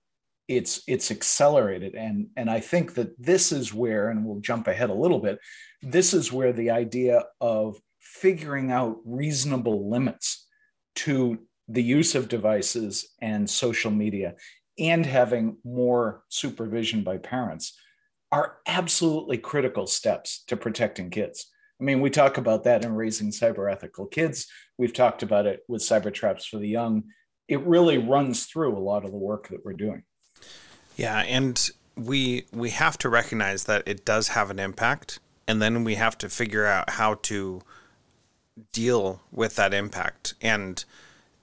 it's 0.48 0.82
it's 0.88 1.12
accelerated 1.12 1.94
and 1.94 2.28
and 2.36 2.50
i 2.50 2.60
think 2.60 2.96
that 2.96 3.10
this 3.18 3.54
is 3.54 3.74
where 3.74 4.10
and 4.10 4.26
we'll 4.26 4.42
jump 4.42 4.68
ahead 4.68 4.90
a 4.90 5.02
little 5.04 5.20
bit 5.20 5.40
this 5.82 6.14
is 6.14 6.34
where 6.34 6.52
the 6.52 6.72
idea 6.72 7.24
of 7.40 7.80
figuring 8.02 8.70
out 8.70 8.98
reasonable 9.06 9.90
limits 9.90 10.48
to 10.96 11.40
the 11.72 11.84
use 11.84 12.16
of 12.16 12.28
devices 12.28 13.08
and 13.22 13.50
social 13.50 13.92
media 13.92 14.36
and 14.78 15.06
having 15.06 15.58
more 15.64 16.24
supervision 16.30 17.04
by 17.04 17.18
parents 17.18 17.78
are 18.32 18.58
absolutely 18.68 19.38
critical 19.38 19.88
steps 19.88 20.44
to 20.48 20.58
protecting 20.58 21.10
kids. 21.10 21.48
I 21.80 21.84
mean, 21.84 22.02
we 22.02 22.10
talk 22.10 22.38
about 22.38 22.64
that 22.66 22.84
in 22.84 22.94
raising 22.94 23.32
cyber 23.32 23.72
ethical 23.72 24.06
kids. 24.06 24.48
We've 24.78 24.94
talked 24.94 25.24
about 25.24 25.46
it 25.46 25.62
with 25.68 25.82
cyber 25.82 26.14
traps 26.14 26.46
for 26.46 26.58
the 26.58 26.68
young. 26.68 27.04
It 27.48 27.62
really 27.66 27.98
runs 27.98 28.46
through 28.46 28.78
a 28.78 28.80
lot 28.80 29.04
of 29.04 29.12
the 29.12 29.18
work 29.18 29.48
that 29.50 29.66
we're 29.66 29.74
doing. 29.74 30.04
Yeah, 30.96 31.20
and 31.20 31.70
we 31.96 32.46
we 32.52 32.70
have 32.72 32.98
to 33.00 33.10
recognize 33.10 33.64
that 33.66 33.84
it 33.86 34.06
does 34.06 34.30
have 34.30 34.50
an 34.50 34.60
impact, 34.60 35.20
and 35.48 35.62
then 35.62 35.84
we 35.84 35.96
have 35.96 36.18
to 36.20 36.30
figure 36.30 36.66
out 36.66 36.92
how 36.92 37.16
to 37.16 37.62
deal 38.72 39.22
with 39.32 39.56
that 39.56 39.74
impact. 39.74 40.36
And 40.42 40.84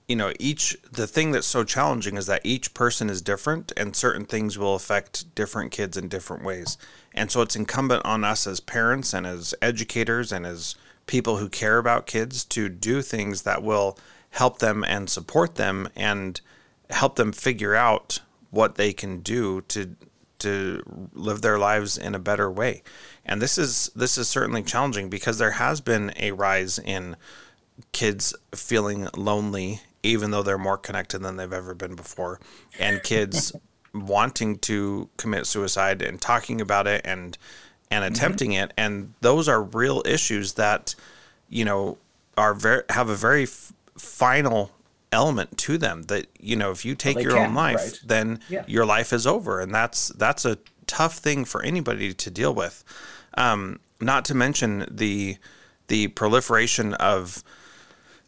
you 0.08 0.16
know, 0.16 0.32
each 0.40 0.76
the 0.90 1.06
thing 1.06 1.32
that's 1.32 1.46
so 1.46 1.64
challenging 1.64 2.16
is 2.16 2.26
that 2.26 2.40
each 2.42 2.72
person 2.72 3.10
is 3.10 3.20
different 3.20 3.72
and 3.76 3.94
certain 3.94 4.24
things 4.24 4.56
will 4.58 4.74
affect 4.74 5.32
different 5.34 5.70
kids 5.70 5.98
in 5.98 6.08
different 6.08 6.42
ways. 6.42 6.78
And 7.14 7.30
so 7.30 7.42
it's 7.42 7.54
incumbent 7.54 8.04
on 8.06 8.24
us 8.24 8.46
as 8.46 8.58
parents 8.58 9.12
and 9.12 9.26
as 9.26 9.54
educators 9.60 10.32
and 10.32 10.46
as 10.46 10.76
people 11.06 11.36
who 11.36 11.50
care 11.50 11.76
about 11.76 12.06
kids 12.06 12.42
to 12.46 12.70
do 12.70 13.02
things 13.02 13.42
that 13.42 13.62
will 13.62 13.98
help 14.30 14.60
them 14.60 14.82
and 14.82 15.10
support 15.10 15.56
them 15.56 15.88
and 15.94 16.40
help 16.88 17.16
them 17.16 17.32
figure 17.32 17.74
out 17.74 18.20
what 18.50 18.76
they 18.76 18.94
can 18.94 19.20
do 19.20 19.60
to 19.62 19.94
to 20.38 20.82
live 21.12 21.42
their 21.42 21.58
lives 21.58 21.98
in 21.98 22.14
a 22.14 22.18
better 22.18 22.50
way. 22.50 22.82
And 23.26 23.42
this 23.42 23.58
is 23.58 23.90
this 23.94 24.16
is 24.16 24.26
certainly 24.26 24.62
challenging 24.62 25.10
because 25.10 25.36
there 25.36 25.52
has 25.52 25.82
been 25.82 26.14
a 26.16 26.32
rise 26.32 26.78
in 26.78 27.16
kids 27.92 28.34
feeling 28.54 29.08
lonely 29.14 29.82
even 30.02 30.30
though 30.30 30.42
they're 30.42 30.58
more 30.58 30.78
connected 30.78 31.20
than 31.20 31.36
they've 31.36 31.52
ever 31.52 31.74
been 31.74 31.94
before, 31.94 32.40
and 32.78 33.02
kids 33.02 33.52
wanting 33.94 34.58
to 34.58 35.08
commit 35.16 35.46
suicide 35.46 36.02
and 36.02 36.20
talking 36.20 36.60
about 36.60 36.86
it 36.86 37.02
and 37.04 37.38
and 37.90 38.04
mm-hmm. 38.04 38.12
attempting 38.12 38.50
mm-hmm. 38.50 38.64
it, 38.64 38.74
and 38.76 39.14
those 39.20 39.48
are 39.48 39.62
real 39.62 40.02
issues 40.04 40.54
that 40.54 40.94
you 41.48 41.64
know 41.64 41.98
are 42.36 42.54
very 42.54 42.82
have 42.90 43.08
a 43.08 43.16
very 43.16 43.44
f- 43.44 43.72
final 43.96 44.70
element 45.10 45.56
to 45.56 45.78
them 45.78 46.02
that 46.04 46.26
you 46.38 46.54
know 46.54 46.70
if 46.70 46.84
you 46.84 46.94
take 46.94 47.16
well, 47.16 47.24
your 47.24 47.32
can, 47.32 47.46
own 47.48 47.54
life 47.54 47.76
right. 47.76 48.00
then 48.04 48.38
yeah. 48.48 48.62
your 48.66 48.84
life 48.84 49.12
is 49.12 49.26
over 49.26 49.58
and 49.60 49.74
that's 49.74 50.08
that's 50.10 50.44
a 50.44 50.58
tough 50.86 51.16
thing 51.16 51.44
for 51.44 51.62
anybody 51.62 52.12
to 52.12 52.30
deal 52.30 52.54
with 52.54 52.84
um, 53.38 53.80
not 54.00 54.24
to 54.26 54.34
mention 54.34 54.86
the 54.90 55.36
the 55.88 56.08
proliferation 56.08 56.94
of 56.94 57.42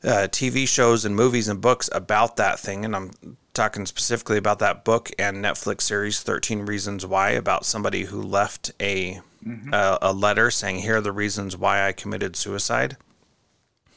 uh, 0.02 0.28
TV 0.30 0.66
shows 0.66 1.04
and 1.04 1.14
movies 1.14 1.48
and 1.48 1.60
books 1.60 1.88
about 1.92 2.36
that 2.36 2.58
thing, 2.58 2.84
and 2.84 2.96
I'm 2.96 3.10
talking 3.52 3.84
specifically 3.86 4.38
about 4.38 4.58
that 4.60 4.84
book 4.84 5.10
and 5.18 5.44
Netflix 5.44 5.82
series 5.82 6.20
13 6.20 6.60
Reasons 6.60 7.04
Why 7.04 7.30
about 7.30 7.66
somebody 7.66 8.04
who 8.04 8.22
left 8.22 8.70
a 8.80 9.20
mm-hmm. 9.44 9.70
uh, 9.72 9.98
a 10.00 10.12
letter 10.12 10.50
saying 10.50 10.78
here 10.78 10.96
are 10.96 11.00
the 11.00 11.12
reasons 11.12 11.56
why 11.56 11.86
I 11.86 11.92
committed 11.92 12.36
suicide. 12.36 12.96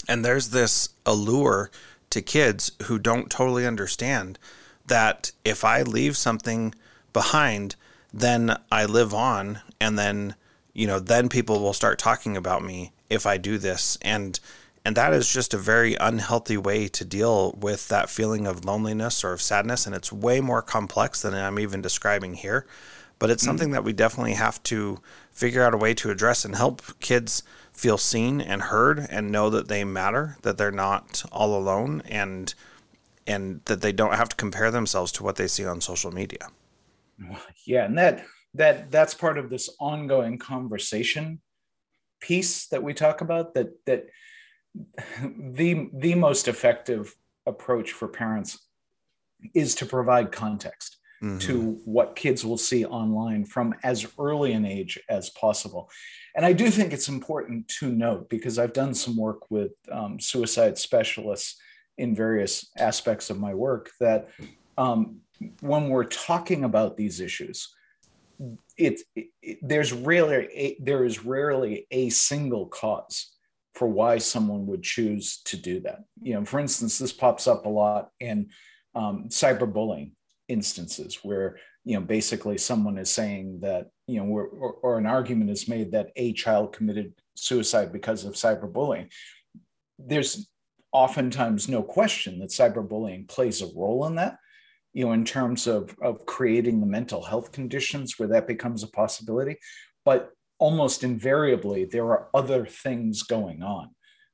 And 0.08 0.26
there's 0.26 0.50
this 0.50 0.90
allure 1.06 1.72
to 2.10 2.22
kids 2.22 2.72
who 2.84 3.00
don't 3.00 3.30
totally 3.30 3.66
understand 3.66 4.38
that 4.86 5.32
if 5.46 5.64
I 5.64 5.82
leave 5.82 6.18
something 6.18 6.76
behind, 7.14 7.76
then 8.14 8.58
I 8.72 8.86
live 8.86 9.14
on 9.14 9.62
and 9.80 9.98
then 9.98 10.36
you 10.74 10.88
know 10.88 11.00
then 11.00 11.30
people 11.30 11.62
will 11.62 11.74
start 11.74 12.00
talking 12.00 12.36
about 12.36 12.64
me 12.64 12.92
if 13.10 13.26
I 13.26 13.38
do 13.38 13.58
this 13.58 13.98
and 14.02 14.40
and 14.86 14.98
that 14.98 15.14
is 15.14 15.32
just 15.32 15.54
a 15.54 15.58
very 15.58 15.96
unhealthy 15.96 16.58
way 16.58 16.88
to 16.90 17.06
deal 17.06 17.54
with 17.54 17.88
that 17.88 18.10
feeling 18.10 18.46
of 18.46 18.66
loneliness 18.66 19.24
or 19.24 19.32
of 19.32 19.42
sadness. 19.42 19.86
And 19.86 19.96
it's 19.96 20.12
way 20.12 20.42
more 20.42 20.62
complex 20.62 21.22
than 21.22 21.34
I'm 21.34 21.60
even 21.60 21.82
describing 21.82 22.34
here. 22.34 22.66
But 23.18 23.30
it's 23.30 23.44
mm-hmm. 23.44 23.50
something 23.50 23.72
that 23.72 23.86
we 23.86 23.94
definitely 23.94 24.34
have 24.34 24.62
to 24.64 25.00
figure 25.32 25.64
out 25.64 25.74
a 25.74 25.78
way 25.78 25.94
to 25.94 26.12
address 26.12 26.44
and 26.44 26.56
help 26.56 26.82
kids 27.00 27.44
feel 27.72 27.98
seen 27.98 28.42
and 28.42 28.64
heard 28.64 29.08
and 29.10 29.32
know 29.32 29.50
that 29.50 29.70
they 29.70 29.86
matter, 29.86 30.38
that 30.42 30.58
they're 30.58 30.72
not 30.72 31.24
all 31.32 31.58
alone, 31.58 32.02
and 32.06 32.54
and 33.26 33.62
that 33.66 33.80
they 33.82 33.94
don't 33.94 34.16
have 34.16 34.28
to 34.28 34.36
compare 34.36 34.70
themselves 34.70 35.12
to 35.14 35.24
what 35.24 35.38
they 35.38 35.48
see 35.48 35.66
on 35.66 35.80
social 35.82 36.12
media. 36.12 36.50
Yeah, 37.66 37.86
and 37.86 37.98
that 37.98 38.26
that 38.56 38.92
that's 38.92 39.14
part 39.14 39.38
of 39.38 39.50
this 39.50 39.70
ongoing 39.80 40.38
conversation 40.38 41.40
piece 42.20 42.68
that 42.68 42.84
we 42.84 42.94
talk 42.94 43.22
about 43.22 43.54
that 43.54 43.70
that 43.86 44.08
the 45.22 45.90
the 45.94 46.16
most 46.16 46.48
effective 46.48 47.16
approach 47.46 47.92
for 47.92 48.08
parents 48.08 48.60
is 49.54 49.76
to 49.76 49.86
provide 49.86 50.32
context 50.32 50.98
mm-hmm. 51.22 51.38
to 51.40 51.80
what 51.86 52.16
kids 52.16 52.46
will 52.46 52.58
see 52.58 52.86
online 52.86 53.46
from 53.46 53.74
as 53.84 54.08
early 54.20 54.54
an 54.54 54.66
age 54.66 55.00
as 55.10 55.30
possible. 55.32 55.90
And 56.36 56.46
I 56.46 56.54
do 56.54 56.70
think 56.70 56.94
it's 56.94 57.10
important 57.10 57.68
to 57.80 57.92
note 57.92 58.30
because 58.30 58.58
I've 58.58 58.74
done 58.74 58.94
some 58.94 59.16
work 59.16 59.50
with 59.52 59.72
um, 59.92 60.20
suicide 60.20 60.78
specialists 60.78 61.60
in 61.98 62.16
various 62.16 62.72
aspects 62.78 63.30
of 63.30 63.40
my 63.40 63.54
work 63.54 63.92
that 64.00 64.30
um, 64.78 65.20
when 65.62 65.90
we're 65.90 66.06
talking 66.06 66.64
about 66.64 66.98
these 66.98 67.20
issues, 67.20 67.70
it, 68.78 69.02
it, 69.16 69.60
there's 69.62 69.94
rarely 69.94 70.48
a, 70.54 70.78
there 70.80 71.06
is 71.06 71.24
rarely 71.24 71.86
a 71.92 72.10
single 72.10 72.66
cause 72.66 73.34
for 73.74 73.88
why 73.88 74.18
someone 74.18 74.66
would 74.68 74.84
choose 74.84 75.42
to 75.46 75.58
do 75.58 75.80
that. 75.82 76.04
You 76.22 76.36
know, 76.36 76.46
for 76.46 76.60
instance, 76.60 77.00
this 77.00 77.14
pops 77.14 77.48
up 77.48 77.66
a 77.66 77.70
lot 77.70 78.10
in 78.20 78.50
um, 78.96 79.26
cyberbullying 79.30 80.12
instances 80.48 81.20
where 81.24 81.58
you 81.86 81.96
know 81.96 82.02
basically 82.02 82.58
someone 82.58 82.98
is 82.98 83.10
saying 83.10 83.60
that 83.62 83.88
you 84.08 84.20
know 84.20 84.26
or, 84.26 84.48
or 84.82 84.98
an 84.98 85.06
argument 85.06 85.50
is 85.50 85.68
made 85.68 85.92
that 85.92 86.12
a 86.16 86.34
child 86.34 86.74
committed 86.74 87.14
suicide 87.36 87.92
because 87.92 88.26
of 88.26 88.34
cyberbullying. 88.34 89.12
There's 89.98 90.50
oftentimes 90.92 91.68
no 91.68 91.82
question 91.82 92.40
that 92.40 92.50
cyberbullying 92.50 93.28
plays 93.28 93.62
a 93.62 93.68
role 93.76 94.06
in 94.06 94.16
that 94.16 94.38
you 94.94 95.06
know 95.06 95.12
in 95.12 95.26
terms 95.26 95.66
of 95.68 95.96
of 96.02 96.26
creating 96.26 96.80
the 96.80 96.86
mental 96.86 97.24
health 97.24 97.52
conditions 97.52 98.18
where 98.18 98.30
that 98.30 98.48
becomes 98.48 98.84
a 98.84 98.88
possibility 98.88 99.58
but 100.06 100.32
almost 100.64 101.04
invariably 101.04 101.84
there 101.84 102.06
are 102.06 102.30
other 102.34 102.66
things 102.66 103.22
going 103.22 103.62
on 103.62 103.90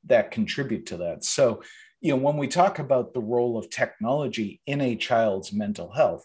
that 0.05 0.29
contribute 0.29 0.85
to 0.85 0.97
that. 0.97 1.23
So 1.23 1.63
you 2.01 2.11
know 2.11 2.21
when 2.21 2.37
we 2.37 2.47
talk 2.47 2.77
about 2.77 3.15
the 3.15 3.19
role 3.19 3.57
of 3.57 3.71
technology 3.71 4.61
in 4.67 4.79
a 4.79 4.95
child's 4.95 5.51
mental 5.51 5.91
health 5.91 6.23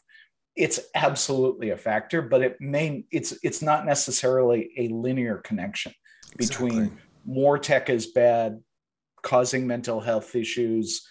it's 0.54 0.78
absolutely 0.94 1.70
a 1.70 1.76
factor 1.76 2.22
but 2.22 2.42
it 2.42 2.60
may 2.60 3.04
it's 3.10 3.32
it's 3.42 3.62
not 3.62 3.84
necessarily 3.84 4.70
a 4.78 4.86
linear 4.88 5.38
connection 5.38 5.92
exactly. 6.38 6.68
between 6.68 6.98
more 7.24 7.58
tech 7.58 7.90
is 7.90 8.06
bad 8.08 8.60
causing 9.22 9.66
mental 9.66 10.00
health 10.00 10.36
issues 10.36 11.04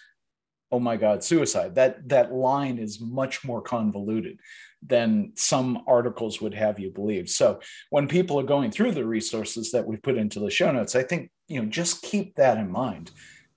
oh 0.74 0.80
my 0.80 0.96
god 0.96 1.22
suicide. 1.22 1.76
That 1.76 2.08
that 2.08 2.32
line 2.32 2.78
is 2.78 3.00
much 3.00 3.44
more 3.44 3.62
convoluted 3.62 4.38
than 4.86 5.32
some 5.34 5.82
articles 5.86 6.40
would 6.40 6.54
have 6.54 6.78
you 6.78 6.90
believe. 6.90 7.28
So 7.28 7.60
when 7.90 8.06
people 8.08 8.38
are 8.38 8.44
going 8.44 8.70
through 8.70 8.92
the 8.92 9.04
resources 9.04 9.70
that 9.72 9.86
we 9.86 9.96
put 9.96 10.16
into 10.16 10.40
the 10.40 10.50
show 10.50 10.70
notes, 10.70 10.94
I 10.94 11.02
think 11.02 11.30
you 11.48 11.60
know 11.60 11.68
just 11.68 12.02
keep 12.02 12.34
that 12.36 12.58
in 12.58 12.70
mind 12.70 13.10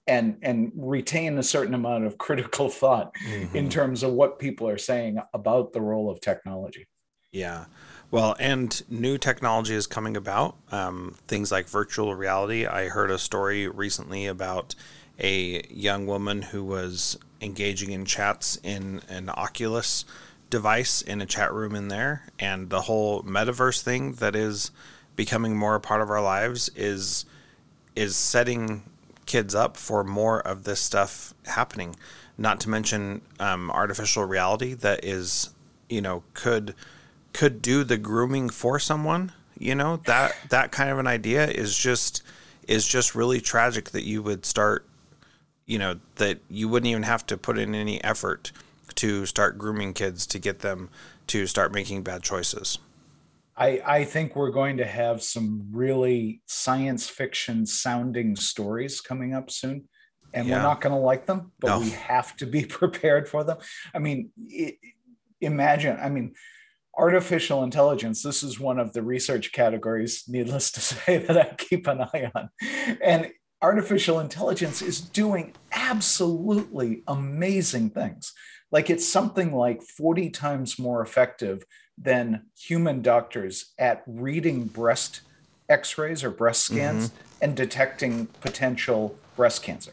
and 0.08 0.38
and 0.42 0.72
retain 0.76 1.38
a 1.38 1.44
certain 1.44 1.74
amount 1.74 2.06
of 2.06 2.18
critical 2.18 2.70
thought 2.70 3.14
mm-hmm. 3.28 3.56
in 3.56 3.70
terms 3.70 4.04
of 4.04 4.14
what 4.14 4.40
people 4.40 4.68
are 4.68 4.78
saying 4.78 5.20
about 5.34 5.74
the 5.74 5.82
role 5.82 6.10
of 6.10 6.22
technology. 6.22 6.88
Yeah. 7.32 7.66
Well, 8.10 8.38
and 8.40 8.82
new 8.90 9.18
technology 9.18 9.76
is 9.76 9.86
coming 9.86 10.16
about. 10.16 10.56
Um, 10.72 11.16
things 11.28 11.52
like 11.52 11.68
virtual 11.68 12.16
reality. 12.16 12.66
I 12.66 12.88
heard 12.88 13.12
a 13.12 13.20
story 13.20 13.68
recently 13.68 14.28
about 14.28 14.76
a 15.20 15.66
young 15.70 16.08
woman 16.08 16.42
who 16.42 16.64
was 16.64 17.18
engaging 17.42 17.92
in 17.92 18.06
chats 18.06 18.58
in 18.64 19.02
an 19.10 19.30
Oculus 19.30 20.06
device 20.50 21.02
in 21.02 21.22
a 21.22 21.26
chat 21.26 21.54
room 21.54 21.76
in 21.76 21.88
there 21.88 22.24
and 22.40 22.70
the 22.70 22.82
whole 22.82 23.24
metaverse 23.24 23.82
thing 23.82 24.14
that 24.14 24.36
is 24.36 24.72
becoming 25.16 25.58
more 25.58 25.76
a 25.76 25.80
part 25.80 26.02
of 26.02 26.10
our 26.10 26.22
lives 26.22 26.70
is 26.76 27.26
is 27.96 28.16
setting 28.16 28.84
kids 29.26 29.56
up 29.56 29.76
for 29.76 30.04
more 30.04 30.40
of 30.40 30.64
this 30.64 30.80
stuff 30.80 31.34
happening. 31.46 31.96
Not 32.38 32.60
to 32.62 32.70
mention 32.70 33.22
um, 33.40 33.72
artificial 33.72 34.24
reality 34.26 34.74
that 34.76 35.04
is 35.04 35.50
you 35.90 36.02
know 36.02 36.24
could 36.34 36.76
could 37.34 37.62
do 37.62 37.84
the 37.84 37.98
grooming 37.98 38.50
for 38.50 38.80
someone 38.80 39.32
you 39.60 39.76
know? 39.76 39.98
That 40.06 40.36
that 40.50 40.72
kind 40.72 40.90
of 40.90 41.00
an 41.00 41.08
idea 41.08 41.48
is 41.48 41.78
just 41.78 42.24
is 42.68 42.88
just 42.88 43.16
really 43.16 43.42
tragic 43.42 43.92
that 43.92 44.04
you 44.04 44.22
would 44.22 44.46
start 44.46 44.86
you 45.66 45.80
know 45.80 46.00
that 46.16 46.40
you 46.50 46.68
wouldn't 46.68 46.90
even 46.90 47.04
have 47.04 47.26
to 47.28 47.38
put 47.38 47.58
in 47.58 47.74
any 47.74 48.04
effort 48.04 48.52
to 48.98 49.26
start 49.26 49.58
grooming 49.58 49.94
kids 49.94 50.26
to 50.28 50.40
get 50.40 50.60
them 50.60 50.90
to 51.28 51.48
start 51.48 51.74
making 51.74 52.04
bad 52.04 52.24
choices. 52.24 52.80
I, 53.56 53.82
I 53.86 54.04
think 54.04 54.36
we're 54.36 54.52
going 54.52 54.78
to 54.78 54.86
have 54.86 55.24
some 55.24 55.68
really 55.72 56.42
science 56.46 57.10
fiction 57.10 57.66
sounding 57.66 58.36
stories 58.36 59.02
coming 59.02 59.34
up 59.34 59.50
soon 59.50 59.88
and 60.34 60.48
yeah. 60.48 60.58
we're 60.58 60.62
not 60.62 60.82
going 60.82 60.94
to 60.94 61.02
like 61.02 61.26
them 61.26 61.52
but 61.60 61.70
no. 61.70 61.80
we 61.80 61.90
have 61.92 62.36
to 62.38 62.46
be 62.46 62.66
prepared 62.80 63.28
for 63.28 63.44
them 63.44 63.58
i 63.94 64.00
mean 64.00 64.30
it, 64.48 64.76
imagine 65.42 65.98
i 66.02 66.10
mean 66.10 66.34
artificial 66.98 67.64
intelligence 67.64 68.24
this 68.24 68.44
is 68.44 68.60
one 68.60 68.80
of 68.80 68.94
the 68.94 69.02
research 69.02 69.52
categories 69.52 70.24
needless 70.28 70.72
to 70.72 70.82
say 70.82 71.18
that 71.18 71.38
i 71.38 71.56
keep 71.58 71.88
an 71.88 72.02
eye 72.02 72.32
on 72.36 72.50
and 73.02 73.32
artificial 73.62 74.20
intelligence 74.20 74.82
is 74.82 75.02
doing 75.02 75.54
absolutely 75.72 77.02
amazing 77.08 77.90
things 77.90 78.34
like 78.72 78.90
it's 78.90 79.08
something 79.08 79.54
like 79.54 79.82
40 79.82 80.30
times 80.30 80.78
more 80.78 81.02
effective 81.02 81.64
than 81.98 82.44
human 82.58 83.02
doctors 83.02 83.74
at 83.80 84.04
reading 84.08 84.66
breast 84.66 85.22
x-rays 85.70 86.24
or 86.24 86.30
breast 86.30 86.64
scans 86.64 87.10
mm-hmm. 87.10 87.24
and 87.42 87.56
detecting 87.56 88.28
potential 88.42 89.18
breast 89.36 89.64
cancer 89.64 89.92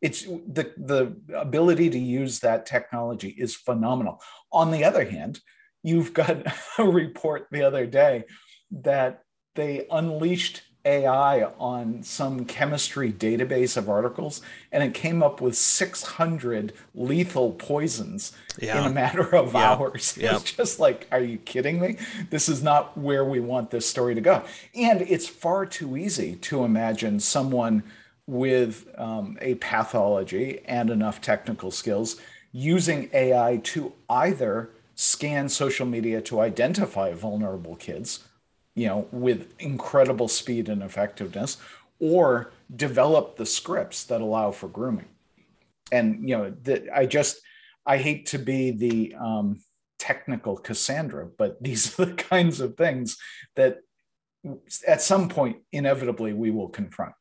it's 0.00 0.24
the 0.24 0.72
the 0.76 1.16
ability 1.34 1.88
to 1.90 1.98
use 1.98 2.40
that 2.40 2.66
technology 2.66 3.28
is 3.38 3.54
phenomenal 3.54 4.20
on 4.52 4.70
the 4.70 4.84
other 4.84 5.04
hand 5.04 5.40
you've 5.82 6.12
got 6.12 6.44
a 6.78 6.84
report 6.84 7.46
the 7.50 7.62
other 7.62 7.86
day 7.86 8.24
that 8.70 9.22
they 9.54 9.86
unleashed 9.90 10.62
AI 10.84 11.44
on 11.58 12.02
some 12.02 12.44
chemistry 12.44 13.12
database 13.12 13.76
of 13.76 13.88
articles, 13.88 14.42
and 14.70 14.82
it 14.82 14.94
came 14.94 15.22
up 15.22 15.40
with 15.40 15.56
600 15.56 16.72
lethal 16.94 17.52
poisons 17.52 18.32
yeah. 18.60 18.80
in 18.80 18.86
a 18.86 18.90
matter 18.90 19.34
of 19.34 19.54
yeah. 19.54 19.70
hours. 19.70 20.18
Yeah. 20.24 20.36
It's 20.36 20.52
just 20.52 20.80
like, 20.80 21.06
are 21.12 21.20
you 21.20 21.38
kidding 21.38 21.80
me? 21.80 21.98
This 22.30 22.48
is 22.48 22.62
not 22.62 22.96
where 22.96 23.24
we 23.24 23.40
want 23.40 23.70
this 23.70 23.86
story 23.86 24.14
to 24.14 24.20
go. 24.20 24.42
And 24.74 25.02
it's 25.02 25.28
far 25.28 25.66
too 25.66 25.96
easy 25.96 26.36
to 26.36 26.64
imagine 26.64 27.20
someone 27.20 27.82
with 28.26 28.86
um, 28.96 29.36
a 29.40 29.56
pathology 29.56 30.60
and 30.64 30.88
enough 30.88 31.20
technical 31.20 31.70
skills 31.70 32.16
using 32.52 33.10
AI 33.12 33.60
to 33.64 33.92
either 34.08 34.70
scan 34.94 35.48
social 35.48 35.84
media 35.84 36.20
to 36.22 36.40
identify 36.40 37.12
vulnerable 37.12 37.76
kids 37.76 38.24
you 38.74 38.86
know, 38.86 39.08
with 39.12 39.54
incredible 39.58 40.28
speed 40.28 40.68
and 40.68 40.82
effectiveness, 40.82 41.58
or 42.00 42.52
develop 42.74 43.36
the 43.36 43.46
scripts 43.46 44.04
that 44.04 44.20
allow 44.20 44.50
for 44.50 44.68
grooming. 44.68 45.08
And 45.92 46.28
you 46.28 46.36
know, 46.36 46.50
that 46.62 46.84
I 46.94 47.06
just 47.06 47.40
I 47.86 47.98
hate 47.98 48.26
to 48.26 48.38
be 48.38 48.70
the 48.70 49.14
um, 49.18 49.60
technical 49.98 50.56
Cassandra, 50.56 51.26
but 51.26 51.56
these 51.62 51.98
are 51.98 52.06
the 52.06 52.14
kinds 52.14 52.60
of 52.60 52.76
things 52.76 53.16
that 53.56 53.78
at 54.86 55.00
some 55.00 55.28
point 55.28 55.56
inevitably 55.72 56.32
we 56.32 56.50
will 56.50 56.68
confront. 56.68 57.14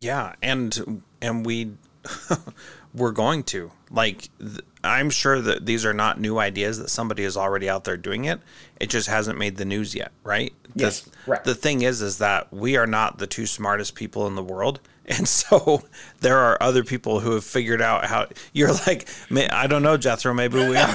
Yeah, 0.00 0.34
and 0.42 1.02
and 1.20 1.44
we 1.44 1.72
we're 2.94 3.12
going 3.12 3.42
to. 3.44 3.70
Like 3.90 4.28
th- 4.38 4.60
i'm 4.84 5.10
sure 5.10 5.40
that 5.40 5.66
these 5.66 5.84
are 5.84 5.92
not 5.92 6.20
new 6.20 6.38
ideas 6.38 6.78
that 6.78 6.88
somebody 6.88 7.24
is 7.24 7.36
already 7.36 7.68
out 7.68 7.84
there 7.84 7.96
doing 7.96 8.26
it. 8.26 8.40
It 8.78 8.90
just 8.90 9.08
hasn't 9.08 9.38
made 9.38 9.56
the 9.56 9.64
news 9.64 9.94
yet 9.94 10.12
right? 10.24 10.52
Yes 10.74 11.00
the, 11.00 11.10
right. 11.26 11.44
the 11.44 11.54
thing 11.54 11.82
is 11.82 12.02
is 12.02 12.18
that 12.18 12.52
we 12.52 12.76
are 12.76 12.86
not 12.86 13.18
the 13.18 13.26
two 13.26 13.46
smartest 13.46 13.94
people 13.94 14.26
in 14.26 14.34
the 14.34 14.42
world. 14.44 14.80
And 15.10 15.26
so 15.26 15.84
there 16.20 16.36
are 16.36 16.62
other 16.62 16.84
people 16.84 17.20
who 17.20 17.32
have 17.32 17.44
figured 17.44 17.80
out 17.80 18.04
how 18.04 18.26
you're 18.52 18.74
like 18.86 19.08
i 19.50 19.66
don't 19.66 19.82
know 19.82 19.96
jethro 19.96 20.34
maybe 20.34 20.58
we 20.58 20.76
are. 20.76 20.94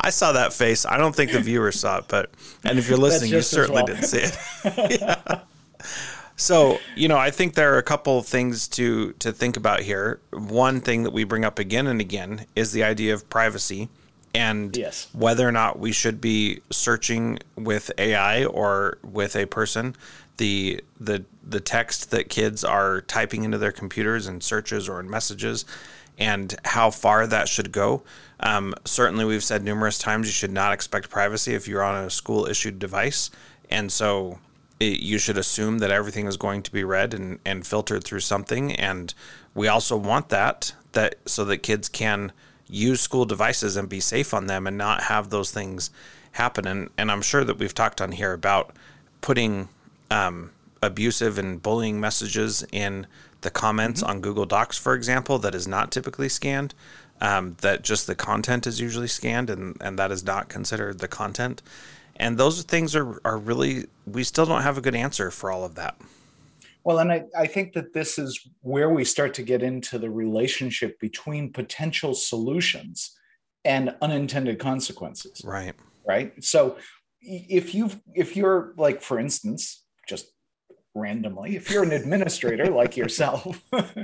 I 0.00 0.10
saw 0.10 0.30
that 0.32 0.52
face. 0.52 0.86
I 0.86 0.96
don't 0.96 1.16
think 1.16 1.32
the 1.32 1.40
viewers 1.40 1.80
saw 1.80 1.98
it 1.98 2.04
but 2.06 2.30
and 2.62 2.78
if 2.78 2.88
you're 2.88 2.98
listening 2.98 3.32
you 3.32 3.42
certainly 3.42 3.82
didn't 3.82 4.04
see 4.04 4.18
it. 4.18 5.00
Yeah 5.00 5.40
so, 6.36 6.78
you 6.96 7.08
know, 7.08 7.18
I 7.18 7.30
think 7.30 7.54
there 7.54 7.74
are 7.74 7.78
a 7.78 7.82
couple 7.82 8.18
of 8.18 8.26
things 8.26 8.68
to 8.68 9.12
to 9.14 9.32
think 9.32 9.56
about 9.56 9.80
here. 9.80 10.20
One 10.32 10.80
thing 10.80 11.02
that 11.04 11.12
we 11.12 11.24
bring 11.24 11.44
up 11.44 11.58
again 11.58 11.86
and 11.86 12.00
again 12.00 12.46
is 12.54 12.72
the 12.72 12.84
idea 12.84 13.14
of 13.14 13.28
privacy 13.30 13.88
and 14.34 14.76
yes. 14.76 15.08
whether 15.12 15.46
or 15.46 15.52
not 15.52 15.78
we 15.78 15.92
should 15.92 16.20
be 16.20 16.60
searching 16.70 17.38
with 17.56 17.92
AI 17.98 18.44
or 18.46 18.98
with 19.04 19.36
a 19.36 19.46
person 19.46 19.94
the 20.36 20.82
the 20.98 21.24
the 21.46 21.60
text 21.60 22.10
that 22.10 22.28
kids 22.28 22.64
are 22.64 23.02
typing 23.02 23.44
into 23.44 23.58
their 23.58 23.72
computers 23.72 24.26
in 24.26 24.40
searches 24.40 24.88
or 24.88 24.98
in 24.98 25.08
messages 25.08 25.64
and 26.18 26.56
how 26.64 26.90
far 26.90 27.26
that 27.26 27.48
should 27.48 27.72
go. 27.72 28.02
Um, 28.40 28.74
certainly, 28.84 29.24
we've 29.24 29.44
said 29.44 29.62
numerous 29.62 29.98
times 29.98 30.26
you 30.26 30.32
should 30.32 30.52
not 30.52 30.72
expect 30.72 31.10
privacy 31.10 31.54
if 31.54 31.66
you're 31.68 31.82
on 31.82 32.04
a 32.04 32.10
school 32.10 32.46
issued 32.46 32.78
device. 32.78 33.30
And 33.70 33.90
so 33.90 34.38
it, 34.80 35.00
you 35.00 35.18
should 35.18 35.38
assume 35.38 35.78
that 35.78 35.90
everything 35.90 36.26
is 36.26 36.36
going 36.36 36.62
to 36.62 36.72
be 36.72 36.84
read 36.84 37.14
and, 37.14 37.38
and 37.44 37.66
filtered 37.66 38.04
through 38.04 38.20
something. 38.20 38.72
And 38.72 39.14
we 39.54 39.68
also 39.68 39.96
want 39.96 40.28
that 40.30 40.74
that 40.92 41.16
so 41.26 41.44
that 41.44 41.58
kids 41.58 41.88
can 41.88 42.32
use 42.68 43.00
school 43.00 43.24
devices 43.24 43.76
and 43.76 43.88
be 43.88 44.00
safe 44.00 44.32
on 44.32 44.46
them 44.46 44.66
and 44.66 44.78
not 44.78 45.04
have 45.04 45.30
those 45.30 45.50
things 45.50 45.90
happen. 46.32 46.66
And 46.66 46.90
and 46.96 47.10
I'm 47.10 47.22
sure 47.22 47.44
that 47.44 47.58
we've 47.58 47.74
talked 47.74 48.00
on 48.00 48.12
here 48.12 48.32
about 48.32 48.74
putting 49.20 49.68
um, 50.10 50.50
abusive 50.82 51.38
and 51.38 51.62
bullying 51.62 52.00
messages 52.00 52.64
in 52.72 53.06
the 53.40 53.50
comments 53.50 54.00
mm-hmm. 54.00 54.10
on 54.10 54.20
Google 54.20 54.46
Docs, 54.46 54.78
for 54.78 54.94
example, 54.94 55.38
that 55.38 55.54
is 55.54 55.68
not 55.68 55.90
typically 55.90 56.28
scanned. 56.28 56.74
Um, 57.20 57.56
that 57.60 57.82
just 57.82 58.06
the 58.06 58.16
content 58.16 58.66
is 58.66 58.80
usually 58.80 59.06
scanned 59.06 59.48
and, 59.48 59.76
and 59.80 59.98
that 59.98 60.10
is 60.10 60.24
not 60.24 60.48
considered 60.48 60.98
the 60.98 61.08
content. 61.08 61.62
And 62.16 62.38
those 62.38 62.62
things 62.62 62.94
are, 62.94 63.20
are 63.24 63.38
really, 63.38 63.86
we 64.06 64.24
still 64.24 64.46
don't 64.46 64.62
have 64.62 64.78
a 64.78 64.80
good 64.80 64.94
answer 64.94 65.30
for 65.30 65.50
all 65.50 65.64
of 65.64 65.74
that. 65.74 65.96
Well, 66.84 66.98
and 66.98 67.10
I, 67.10 67.24
I 67.36 67.46
think 67.46 67.72
that 67.72 67.94
this 67.94 68.18
is 68.18 68.38
where 68.60 68.90
we 68.90 69.04
start 69.04 69.32
to 69.34 69.42
get 69.42 69.62
into 69.62 69.98
the 69.98 70.10
relationship 70.10 71.00
between 71.00 71.52
potential 71.52 72.14
solutions 72.14 73.16
and 73.64 73.94
unintended 74.02 74.58
consequences. 74.58 75.40
Right. 75.44 75.74
Right. 76.06 76.44
So 76.44 76.76
if 77.22 77.74
you've 77.74 77.98
if 78.14 78.36
you're 78.36 78.74
like, 78.76 79.00
for 79.00 79.18
instance, 79.18 79.82
just 80.06 80.26
randomly, 80.94 81.56
if 81.56 81.70
you're 81.70 81.82
an 81.82 81.92
administrator 81.92 82.66
like 82.70 82.96
yourself 82.96 83.62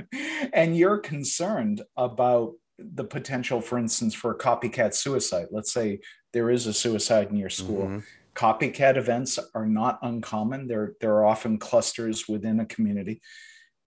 and 0.53 0.75
you're 0.75 0.97
concerned 0.97 1.83
about 1.95 2.53
the 2.79 3.03
potential, 3.03 3.61
for 3.61 3.77
instance, 3.77 4.15
for 4.15 4.31
a 4.31 4.37
copycat 4.37 4.95
suicide, 4.95 5.47
let's 5.51 5.71
say 5.71 5.99
there 6.33 6.49
is 6.49 6.67
a 6.67 6.73
suicide 6.73 7.29
in 7.29 7.37
your 7.37 7.49
school. 7.49 7.85
Mm-hmm. 7.85 7.99
Copycat 8.35 8.95
events 8.95 9.37
are 9.53 9.65
not 9.65 9.99
uncommon. 10.01 10.67
There, 10.67 10.93
there 11.01 11.13
are 11.15 11.25
often 11.25 11.57
clusters 11.57 12.27
within 12.27 12.59
a 12.59 12.65
community. 12.65 13.21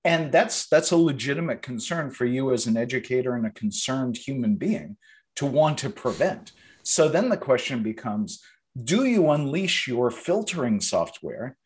And 0.05 0.31
that's 0.31 0.67
that's 0.69 0.91
a 0.91 0.99
legitimate 0.99 1.63
concern 1.63 2.11
for 2.11 2.27
you 2.27 2.53
as 2.53 2.67
an 2.67 2.77
educator 2.77 3.35
and 3.35 3.47
a 3.47 3.51
concerned 3.51 4.19
human 4.19 4.57
being 4.57 4.99
to 5.37 5.47
want 5.47 5.79
to 5.79 5.89
prevent. 5.89 6.53
So 6.83 7.09
then 7.09 7.31
the 7.31 7.39
question 7.39 7.83
becomes 7.83 8.43
do 8.83 9.07
you 9.07 9.31
unleash 9.31 9.89
your 9.89 10.11
filtering 10.11 10.81
software 10.81 11.57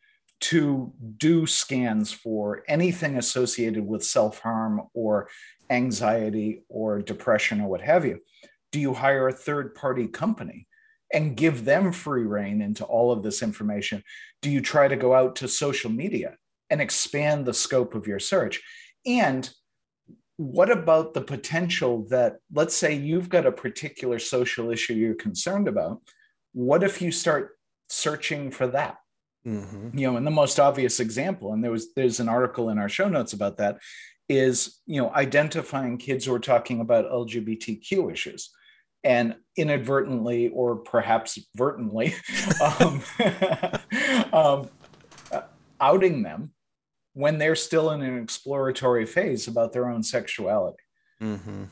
to 0.41 0.93
do 1.17 1.45
scans 1.45 2.13
for 2.13 2.63
anything 2.67 3.17
associated 3.17 3.85
with 3.85 4.05
self 4.05 4.39
harm 4.39 4.83
or 4.93 5.27
anxiety 5.69 6.63
or 6.69 7.01
depression 7.01 7.59
or 7.59 7.67
what 7.67 7.81
have 7.81 8.05
you? 8.05 8.19
Do 8.71 8.79
you 8.79 8.93
hire 8.93 9.27
a 9.27 9.33
third 9.33 9.75
party 9.75 10.07
company 10.07 10.67
and 11.13 11.35
give 11.35 11.65
them 11.65 11.91
free 11.91 12.23
rein 12.23 12.61
into 12.61 12.83
all 12.85 13.11
of 13.11 13.23
this 13.23 13.41
information? 13.41 14.03
Do 14.41 14.49
you 14.49 14.61
try 14.61 14.87
to 14.87 14.95
go 14.95 15.13
out 15.13 15.35
to 15.37 15.47
social 15.47 15.89
media 15.89 16.35
and 16.69 16.81
expand 16.81 17.45
the 17.45 17.53
scope 17.53 17.95
of 17.95 18.07
your 18.07 18.19
search? 18.19 18.61
And 19.05 19.49
what 20.37 20.69
about 20.69 21.13
the 21.13 21.21
potential 21.21 22.07
that, 22.09 22.37
let's 22.53 22.75
say, 22.75 22.93
you've 22.93 23.29
got 23.29 23.45
a 23.45 23.51
particular 23.51 24.19
social 24.19 24.71
issue 24.71 24.93
you're 24.93 25.15
concerned 25.15 25.67
about? 25.67 26.01
What 26.53 26.83
if 26.83 27.01
you 27.01 27.11
start 27.11 27.57
searching 27.89 28.51
for 28.51 28.67
that? 28.67 28.97
Mm-hmm. 29.45 29.97
You 29.97 30.11
know, 30.11 30.17
and 30.17 30.27
the 30.27 30.31
most 30.31 30.59
obvious 30.59 30.99
example, 30.99 31.53
and 31.53 31.63
there 31.63 31.71
was 31.71 31.93
there's 31.93 32.19
an 32.19 32.29
article 32.29 32.69
in 32.69 32.77
our 32.77 32.89
show 32.89 33.07
notes 33.07 33.33
about 33.33 33.57
that, 33.57 33.79
is 34.27 34.79
you 34.85 35.01
know 35.01 35.11
identifying 35.13 35.97
kids 35.97 36.25
who 36.25 36.33
are 36.33 36.39
talking 36.39 36.81
about 36.81 37.09
LGBTQ 37.09 38.11
issues 38.11 38.51
and 39.03 39.35
inadvertently 39.55 40.49
or 40.49 40.75
perhaps 40.75 41.39
vertently 41.55 42.13
um, 42.79 43.01
um, 44.33 44.69
outing 45.79 46.23
them 46.23 46.51
when 47.13 47.37
they're 47.37 47.55
still 47.55 47.91
in 47.91 48.01
an 48.01 48.21
exploratory 48.21 49.05
phase 49.05 49.47
about 49.47 49.73
their 49.73 49.89
own 49.89 50.03
sexuality. 50.03 50.83
Mm-hmm. 51.21 51.65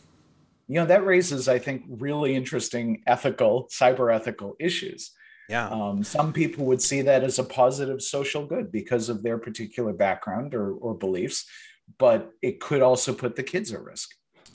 You 0.67 0.75
know, 0.81 0.85
that 0.85 1.05
raises, 1.05 1.47
I 1.47 1.59
think, 1.59 1.83
really 1.87 2.35
interesting 2.35 3.03
ethical, 3.07 3.69
cyber 3.71 4.13
ethical 4.13 4.55
issues. 4.59 5.11
Yeah. 5.47 5.69
Um, 5.69 6.03
some 6.03 6.33
people 6.33 6.65
would 6.65 6.81
see 6.81 7.01
that 7.03 7.23
as 7.23 7.39
a 7.39 7.43
positive 7.43 8.01
social 8.01 8.45
good 8.45 8.71
because 8.71 9.07
of 9.07 9.23
their 9.23 9.37
particular 9.37 9.93
background 9.93 10.53
or, 10.53 10.73
or 10.73 10.93
beliefs, 10.93 11.45
but 11.97 12.31
it 12.41 12.59
could 12.59 12.81
also 12.81 13.13
put 13.13 13.37
the 13.37 13.43
kids 13.43 13.71
at 13.71 13.81
risk. 13.81 14.09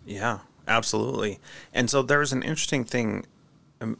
Yeah. 0.04 0.40
Absolutely. 0.68 1.38
And 1.72 1.88
so 1.90 2.02
there's 2.02 2.32
an 2.32 2.42
interesting 2.42 2.84
thing. 2.84 3.26
Um, 3.80 3.98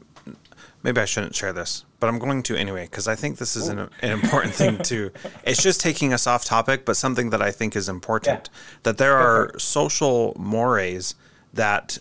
maybe 0.81 0.99
I 1.01 1.05
shouldn't 1.05 1.35
share 1.35 1.53
this, 1.53 1.85
but 1.99 2.07
I'm 2.07 2.19
going 2.19 2.43
to 2.43 2.55
anyway 2.55 2.85
because 2.85 3.07
I 3.07 3.15
think 3.15 3.37
this 3.37 3.55
is 3.55 3.67
an, 3.67 3.79
an, 3.79 4.11
important 4.11 4.53
thing 4.53 4.77
to. 4.83 5.11
It's 5.45 5.61
just 5.61 5.81
taking 5.81 6.13
us 6.13 6.27
off 6.27 6.45
topic, 6.45 6.85
but 6.85 6.95
something 6.95 7.29
that 7.31 7.41
I 7.41 7.51
think 7.51 7.75
is 7.75 7.89
important. 7.89 8.49
Yeah. 8.51 8.59
That 8.83 8.97
there 8.97 9.17
are 9.17 9.57
social 9.59 10.33
mores 10.37 11.15
that 11.53 11.97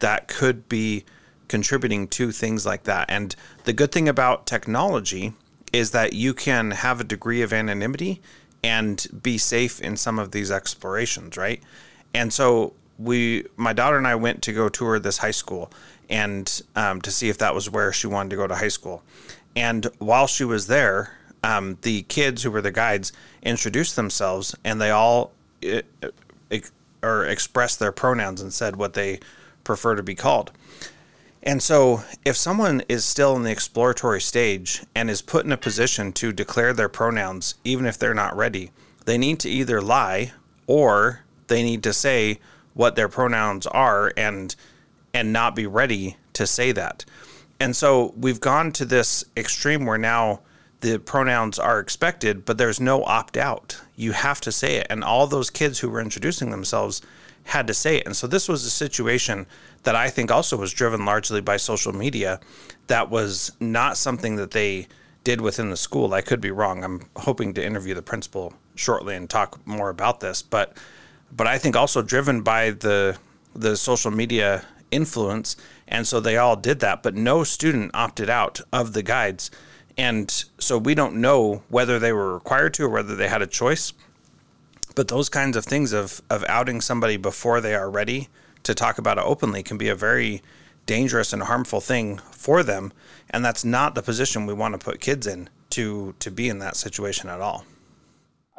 that 0.00 0.28
could 0.28 0.68
be 0.68 1.04
contributing 1.48 2.08
to 2.08 2.32
things 2.32 2.64
like 2.64 2.84
that. 2.84 3.06
And 3.10 3.36
the 3.64 3.72
good 3.72 3.92
thing 3.92 4.08
about 4.08 4.46
technology 4.46 5.34
is 5.72 5.90
that 5.90 6.12
you 6.12 6.34
can 6.34 6.70
have 6.70 7.00
a 7.00 7.04
degree 7.04 7.42
of 7.42 7.52
anonymity 7.52 8.20
and 8.62 9.06
be 9.22 9.38
safe 9.38 9.80
in 9.80 9.96
some 9.96 10.18
of 10.18 10.30
these 10.30 10.50
explorations, 10.50 11.36
right? 11.36 11.62
And 12.14 12.32
so 12.32 12.74
we, 13.02 13.46
my 13.56 13.72
daughter 13.72 13.96
and 13.96 14.06
I 14.06 14.14
went 14.14 14.42
to 14.42 14.52
go 14.52 14.68
tour 14.68 14.98
this 14.98 15.18
high 15.18 15.32
school 15.32 15.70
and 16.08 16.62
um, 16.76 17.00
to 17.02 17.10
see 17.10 17.28
if 17.28 17.38
that 17.38 17.54
was 17.54 17.70
where 17.70 17.92
she 17.92 18.06
wanted 18.06 18.30
to 18.30 18.36
go 18.36 18.46
to 18.46 18.54
high 18.54 18.68
school. 18.68 19.02
And 19.56 19.86
while 19.98 20.26
she 20.26 20.44
was 20.44 20.66
there, 20.66 21.18
um, 21.42 21.78
the 21.82 22.02
kids 22.02 22.42
who 22.42 22.50
were 22.50 22.60
the 22.60 22.70
guides 22.70 23.12
introduced 23.42 23.96
themselves 23.96 24.54
and 24.64 24.80
they 24.80 24.90
all 24.90 25.32
it, 25.60 25.86
it, 26.50 26.70
or 27.02 27.24
expressed 27.24 27.78
their 27.78 27.92
pronouns 27.92 28.40
and 28.40 28.52
said 28.52 28.76
what 28.76 28.94
they 28.94 29.20
prefer 29.64 29.94
to 29.96 30.02
be 30.02 30.14
called. 30.14 30.52
And 31.42 31.60
so, 31.60 32.04
if 32.24 32.36
someone 32.36 32.84
is 32.88 33.04
still 33.04 33.34
in 33.34 33.42
the 33.42 33.50
exploratory 33.50 34.20
stage 34.20 34.84
and 34.94 35.10
is 35.10 35.20
put 35.22 35.44
in 35.44 35.50
a 35.50 35.56
position 35.56 36.12
to 36.12 36.32
declare 36.32 36.72
their 36.72 36.88
pronouns, 36.88 37.56
even 37.64 37.84
if 37.84 37.98
they're 37.98 38.14
not 38.14 38.36
ready, 38.36 38.70
they 39.06 39.18
need 39.18 39.40
to 39.40 39.50
either 39.50 39.80
lie 39.80 40.32
or 40.68 41.24
they 41.48 41.64
need 41.64 41.82
to 41.82 41.92
say 41.92 42.38
what 42.74 42.96
their 42.96 43.08
pronouns 43.08 43.66
are 43.66 44.12
and 44.16 44.54
and 45.14 45.32
not 45.32 45.54
be 45.54 45.66
ready 45.66 46.16
to 46.32 46.46
say 46.46 46.72
that. 46.72 47.04
And 47.60 47.76
so 47.76 48.14
we've 48.16 48.40
gone 48.40 48.72
to 48.72 48.84
this 48.84 49.24
extreme 49.36 49.84
where 49.84 49.98
now 49.98 50.40
the 50.80 50.98
pronouns 50.98 51.58
are 51.58 51.78
expected, 51.78 52.44
but 52.44 52.58
there's 52.58 52.80
no 52.80 53.04
opt 53.04 53.36
out. 53.36 53.80
You 53.94 54.12
have 54.12 54.40
to 54.40 54.50
say 54.50 54.76
it. 54.76 54.86
And 54.90 55.04
all 55.04 55.26
those 55.26 55.50
kids 55.50 55.78
who 55.78 55.88
were 55.88 56.00
introducing 56.00 56.50
themselves 56.50 57.02
had 57.44 57.66
to 57.68 57.74
say 57.74 57.98
it. 57.98 58.06
And 58.06 58.16
so 58.16 58.26
this 58.26 58.48
was 58.48 58.64
a 58.64 58.70
situation 58.70 59.46
that 59.84 59.94
I 59.94 60.10
think 60.10 60.30
also 60.30 60.56
was 60.56 60.72
driven 60.72 61.04
largely 61.04 61.40
by 61.40 61.56
social 61.56 61.92
media 61.92 62.40
that 62.88 63.10
was 63.10 63.52
not 63.60 63.96
something 63.96 64.36
that 64.36 64.52
they 64.52 64.88
did 65.24 65.40
within 65.40 65.70
the 65.70 65.76
school. 65.76 66.14
I 66.14 66.20
could 66.20 66.40
be 66.40 66.50
wrong. 66.50 66.82
I'm 66.82 67.06
hoping 67.16 67.54
to 67.54 67.64
interview 67.64 67.94
the 67.94 68.02
principal 68.02 68.54
shortly 68.74 69.14
and 69.14 69.28
talk 69.28 69.64
more 69.66 69.90
about 69.90 70.20
this, 70.20 70.42
but 70.42 70.76
but 71.34 71.46
I 71.46 71.58
think 71.58 71.76
also 71.76 72.02
driven 72.02 72.42
by 72.42 72.70
the 72.70 73.18
the 73.54 73.76
social 73.76 74.10
media 74.10 74.64
influence 74.90 75.56
and 75.92 76.06
so 76.08 76.20
they 76.20 76.38
all 76.38 76.56
did 76.56 76.80
that, 76.80 77.02
but 77.02 77.14
no 77.14 77.44
student 77.44 77.90
opted 77.92 78.30
out 78.30 78.62
of 78.72 78.94
the 78.94 79.02
guides. 79.02 79.50
And 79.98 80.30
so 80.58 80.78
we 80.78 80.94
don't 80.94 81.16
know 81.16 81.64
whether 81.68 81.98
they 81.98 82.14
were 82.14 82.32
required 82.32 82.72
to 82.74 82.84
or 82.84 82.88
whether 82.88 83.14
they 83.14 83.28
had 83.28 83.42
a 83.42 83.46
choice. 83.46 83.92
But 84.94 85.08
those 85.08 85.28
kinds 85.28 85.54
of 85.54 85.66
things 85.66 85.92
of 85.92 86.22
of 86.30 86.44
outing 86.48 86.80
somebody 86.80 87.18
before 87.18 87.60
they 87.60 87.74
are 87.74 87.90
ready 87.90 88.28
to 88.62 88.74
talk 88.74 88.96
about 88.96 89.18
it 89.18 89.24
openly 89.24 89.62
can 89.62 89.76
be 89.76 89.88
a 89.88 89.94
very 89.94 90.42
dangerous 90.86 91.32
and 91.34 91.42
harmful 91.42 91.80
thing 91.80 92.18
for 92.30 92.62
them 92.62 92.92
and 93.30 93.44
that's 93.44 93.64
not 93.64 93.94
the 93.94 94.02
position 94.02 94.46
we 94.46 94.54
want 94.54 94.72
to 94.72 94.84
put 94.84 95.00
kids 95.00 95.26
in 95.26 95.48
to 95.70 96.14
to 96.18 96.30
be 96.30 96.48
in 96.48 96.58
that 96.58 96.76
situation 96.76 97.28
at 97.28 97.40
all 97.40 97.64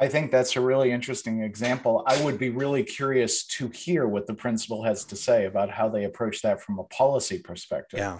i 0.00 0.08
think 0.08 0.30
that's 0.30 0.56
a 0.56 0.60
really 0.60 0.90
interesting 0.90 1.42
example 1.42 2.04
i 2.06 2.22
would 2.24 2.38
be 2.38 2.50
really 2.50 2.82
curious 2.82 3.44
to 3.44 3.68
hear 3.68 4.06
what 4.06 4.26
the 4.26 4.34
principal 4.34 4.82
has 4.82 5.04
to 5.04 5.16
say 5.16 5.46
about 5.46 5.70
how 5.70 5.88
they 5.88 6.04
approach 6.04 6.42
that 6.42 6.60
from 6.60 6.78
a 6.78 6.84
policy 6.84 7.38
perspective 7.38 7.98
yeah 7.98 8.18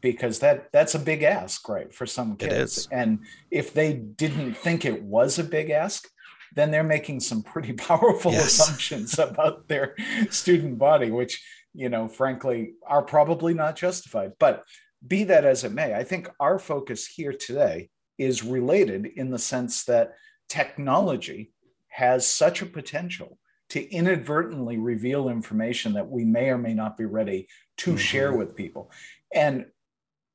because 0.00 0.38
that 0.38 0.70
that's 0.72 0.94
a 0.94 0.98
big 0.98 1.24
ask 1.24 1.68
right 1.68 1.92
for 1.92 2.06
some 2.06 2.36
kids 2.36 2.52
It 2.52 2.60
is. 2.60 2.88
and 2.92 3.18
if 3.50 3.74
they 3.74 3.94
didn't 3.94 4.54
think 4.54 4.84
it 4.84 5.02
was 5.02 5.40
a 5.40 5.44
big 5.44 5.70
ask 5.70 6.08
then 6.54 6.70
they're 6.70 6.84
making 6.84 7.20
some 7.20 7.42
pretty 7.42 7.72
powerful 7.88 8.32
yes. 8.32 8.46
assumptions 8.46 9.18
about 9.18 9.68
their 9.68 9.94
student 10.30 10.78
body, 10.78 11.10
which, 11.10 11.42
you 11.74 11.88
know, 11.88 12.08
frankly, 12.08 12.72
are 12.86 13.02
probably 13.02 13.54
not 13.54 13.76
justified. 13.76 14.32
But 14.38 14.64
be 15.06 15.24
that 15.24 15.44
as 15.44 15.64
it 15.64 15.72
may, 15.72 15.94
I 15.94 16.04
think 16.04 16.28
our 16.40 16.58
focus 16.58 17.06
here 17.06 17.32
today 17.32 17.90
is 18.18 18.42
related 18.42 19.06
in 19.06 19.30
the 19.30 19.38
sense 19.38 19.84
that 19.84 20.14
technology 20.48 21.52
has 21.88 22.26
such 22.26 22.62
a 22.62 22.66
potential 22.66 23.38
to 23.70 23.90
inadvertently 23.90 24.78
reveal 24.78 25.28
information 25.28 25.92
that 25.92 26.08
we 26.08 26.24
may 26.24 26.48
or 26.48 26.58
may 26.58 26.74
not 26.74 26.96
be 26.96 27.04
ready 27.04 27.48
to 27.76 27.90
mm-hmm. 27.90 27.98
share 27.98 28.32
with 28.32 28.56
people. 28.56 28.90
And 29.34 29.66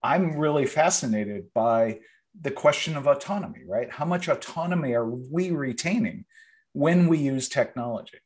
I'm 0.04 0.38
really 0.38 0.65
fascinated 0.65 1.45
by 1.54 1.99
the 2.39 2.52
question 2.52 2.97
of 2.97 3.08
autonomy, 3.08 3.62
right? 3.67 3.89
How 3.91 4.06
much 4.06 4.28
autonomy 4.28 4.93
are 4.93 5.10
we 5.10 5.52
retaining 5.52 6.26
when 6.73 7.08
we 7.08 7.17
use 7.17 7.47
technology? 7.47 8.17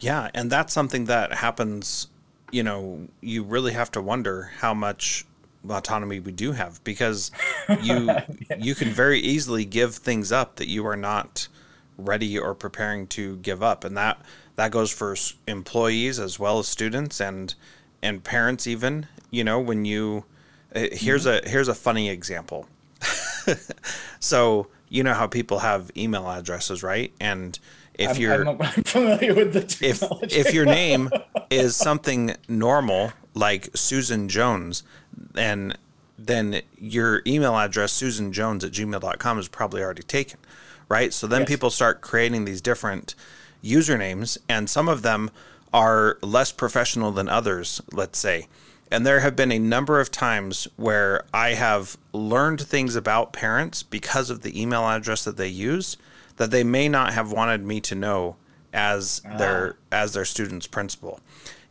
Yeah, 0.00 0.30
and 0.34 0.50
that's 0.50 0.72
something 0.72 1.04
that 1.04 1.34
happens, 1.34 2.08
you 2.50 2.62
know, 2.62 3.08
you 3.20 3.44
really 3.44 3.72
have 3.72 3.90
to 3.92 4.02
wonder 4.02 4.50
how 4.58 4.74
much 4.74 5.26
autonomy 5.68 6.18
we 6.18 6.32
do 6.32 6.52
have 6.52 6.82
because 6.84 7.30
you 7.82 8.06
yeah. 8.06 8.24
you 8.58 8.74
can 8.74 8.88
very 8.88 9.20
easily 9.20 9.64
give 9.64 9.94
things 9.94 10.32
up 10.32 10.56
that 10.56 10.68
you 10.68 10.86
are 10.86 10.96
not 10.96 11.48
ready 11.96 12.38
or 12.38 12.54
preparing 12.54 13.06
to 13.06 13.36
give 13.36 13.62
up 13.62 13.84
and 13.84 13.96
that 13.96 14.20
that 14.56 14.70
goes 14.70 14.90
for 14.90 15.14
employees 15.46 16.18
as 16.18 16.38
well 16.38 16.58
as 16.58 16.66
students 16.66 17.20
and 17.20 17.54
and 18.02 18.24
parents 18.24 18.66
even 18.66 19.06
you 19.30 19.44
know 19.44 19.60
when 19.60 19.84
you 19.84 20.24
uh, 20.74 20.86
here's 20.92 21.26
mm-hmm. 21.26 21.46
a 21.46 21.50
here's 21.50 21.68
a 21.68 21.74
funny 21.74 22.08
example. 22.08 22.66
so 24.20 24.68
you 24.88 25.02
know 25.02 25.14
how 25.14 25.26
people 25.26 25.60
have 25.60 25.90
email 25.96 26.28
addresses, 26.28 26.82
right? 26.82 27.12
And 27.20 27.58
if 27.94 28.10
I'm, 28.10 28.16
you're 28.16 28.48
I'm 28.48 28.58
familiar 28.84 29.34
with 29.34 29.52
the 29.52 29.62
technology. 29.62 30.36
if 30.36 30.46
if 30.46 30.54
your 30.54 30.66
name 30.66 31.10
is 31.50 31.76
something 31.76 32.34
normal 32.48 33.12
like 33.34 33.70
Susan 33.74 34.28
Jones, 34.28 34.82
and 35.34 35.76
then 36.18 36.62
your 36.78 37.22
email 37.26 37.56
address 37.56 37.92
Susan 37.92 38.32
Jones 38.32 38.64
at 38.64 38.72
gmail.com 38.72 39.38
is 39.38 39.48
probably 39.48 39.82
already 39.82 40.02
taken, 40.02 40.38
right? 40.88 41.12
So 41.12 41.26
then 41.26 41.42
yes. 41.42 41.48
people 41.48 41.70
start 41.70 42.00
creating 42.00 42.44
these 42.44 42.60
different 42.60 43.14
usernames, 43.62 44.38
and 44.48 44.68
some 44.68 44.88
of 44.88 45.02
them 45.02 45.30
are 45.72 46.18
less 46.22 46.52
professional 46.52 47.12
than 47.12 47.28
others. 47.28 47.80
Let's 47.92 48.18
say 48.18 48.48
and 48.92 49.06
there 49.06 49.20
have 49.20 49.34
been 49.34 49.50
a 49.50 49.58
number 49.58 50.00
of 50.00 50.10
times 50.10 50.68
where 50.76 51.24
I 51.32 51.54
have 51.54 51.96
learned 52.12 52.60
things 52.60 52.94
about 52.94 53.32
parents 53.32 53.82
because 53.82 54.28
of 54.28 54.42
the 54.42 54.60
email 54.60 54.86
address 54.86 55.24
that 55.24 55.38
they 55.38 55.48
use 55.48 55.96
that 56.36 56.50
they 56.50 56.62
may 56.62 56.90
not 56.90 57.14
have 57.14 57.32
wanted 57.32 57.64
me 57.64 57.80
to 57.80 57.94
know 57.94 58.36
as 58.70 59.22
ah. 59.24 59.38
their 59.38 59.76
as 59.90 60.12
their 60.12 60.26
student's 60.26 60.66
principal. 60.66 61.20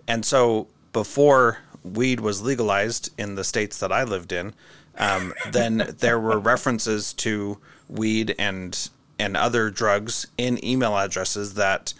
And 0.07 0.25
so 0.25 0.67
before 0.93 1.59
weed 1.83 2.19
was 2.19 2.41
legalized 2.41 3.09
in 3.17 3.35
the 3.35 3.43
states 3.43 3.79
that 3.79 3.91
I 3.91 4.03
lived 4.03 4.31
in, 4.31 4.53
um, 4.97 5.33
then 5.51 5.95
there 5.99 6.19
were 6.19 6.39
references 6.39 7.13
to 7.13 7.57
weed 7.87 8.35
and 8.37 8.89
and 9.19 9.37
other 9.37 9.69
drugs 9.69 10.25
in 10.37 10.63
email 10.65 10.97
addresses 10.97 11.53
that 11.53 11.93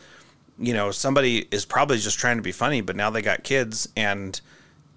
you 0.57 0.73
know 0.73 0.91
somebody 0.91 1.47
is 1.51 1.65
probably 1.65 1.97
just 1.97 2.19
trying 2.19 2.37
to 2.37 2.43
be 2.43 2.51
funny, 2.51 2.81
but 2.81 2.95
now 2.95 3.09
they 3.09 3.21
got 3.21 3.43
kids 3.43 3.87
and 3.95 4.41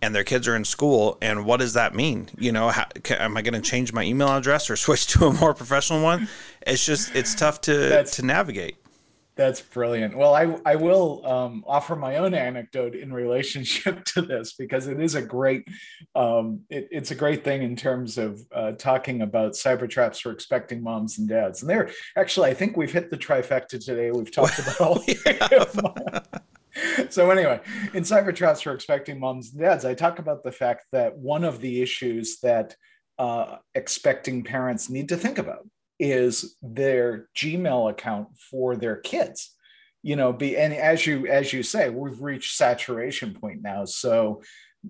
and 0.02 0.14
their 0.14 0.24
kids 0.24 0.46
are 0.46 0.56
in 0.56 0.64
school 0.64 1.16
and 1.22 1.46
what 1.46 1.60
does 1.60 1.72
that 1.74 1.94
mean? 1.94 2.28
You 2.38 2.52
know 2.52 2.68
how, 2.68 2.84
can, 3.02 3.18
am 3.18 3.36
i 3.36 3.42
going 3.42 3.54
to 3.54 3.62
change 3.62 3.92
my 3.92 4.02
email 4.02 4.28
address 4.28 4.68
or 4.68 4.76
switch 4.84 5.06
to 5.08 5.26
a 5.26 5.32
more 5.32 5.54
professional 5.54 6.02
one? 6.02 6.28
It's 6.66 6.84
just 6.84 7.14
it's 7.14 7.34
tough 7.34 7.60
to 7.62 7.74
that's, 7.74 8.16
to 8.16 8.24
navigate 8.24 8.76
that's 9.36 9.60
brilliant. 9.60 10.16
Well 10.16 10.34
i 10.34 10.56
i 10.64 10.76
will 10.76 11.26
um, 11.26 11.64
offer 11.66 11.96
my 11.96 12.16
own 12.16 12.34
anecdote 12.34 12.94
in 12.94 13.12
relationship 13.12 14.04
to 14.14 14.22
this 14.22 14.54
because 14.54 14.86
it 14.86 15.00
is 15.00 15.14
a 15.14 15.22
great 15.22 15.66
um, 16.14 16.60
it, 16.70 16.88
it's 16.90 17.10
a 17.10 17.14
great 17.14 17.44
thing 17.44 17.62
in 17.62 17.76
terms 17.76 18.18
of 18.18 18.40
uh, 18.52 18.72
talking 18.72 19.22
about 19.22 19.52
Cybertraps 19.52 20.20
for 20.20 20.30
expecting 20.30 20.82
moms 20.82 21.18
and 21.18 21.28
dads. 21.28 21.62
And 21.62 21.70
there 21.70 21.90
actually 22.16 22.50
i 22.50 22.54
think 22.54 22.76
we've 22.76 22.92
hit 22.92 23.10
the 23.10 23.18
trifecta 23.18 23.84
today. 23.84 24.10
We've 24.10 24.30
talked 24.30 24.58
about 24.58 24.80
all 24.80 24.94
the 25.00 26.24
so 27.10 27.30
anyway, 27.30 27.60
in 27.92 28.02
Cybertraps 28.02 28.62
for 28.62 28.72
expecting 28.72 29.20
moms 29.20 29.52
and 29.52 29.60
dads, 29.60 29.84
I 29.84 29.94
talk 29.94 30.18
about 30.18 30.42
the 30.42 30.52
fact 30.52 30.86
that 30.92 31.16
one 31.16 31.44
of 31.44 31.60
the 31.60 31.80
issues 31.80 32.40
that 32.40 32.74
uh, 33.18 33.58
expecting 33.74 34.42
parents 34.42 34.90
need 34.90 35.08
to 35.10 35.16
think 35.16 35.38
about 35.38 35.68
is 35.98 36.56
their 36.62 37.28
Gmail 37.36 37.90
account 37.90 38.28
for 38.50 38.76
their 38.76 38.96
kids. 38.96 39.54
You 40.02 40.16
know, 40.16 40.32
be 40.32 40.56
and 40.56 40.74
as 40.74 41.06
you 41.06 41.26
as 41.26 41.52
you 41.52 41.62
say, 41.62 41.88
we've 41.88 42.20
reached 42.20 42.56
saturation 42.56 43.34
point 43.34 43.62
now. 43.62 43.84
So 43.84 44.42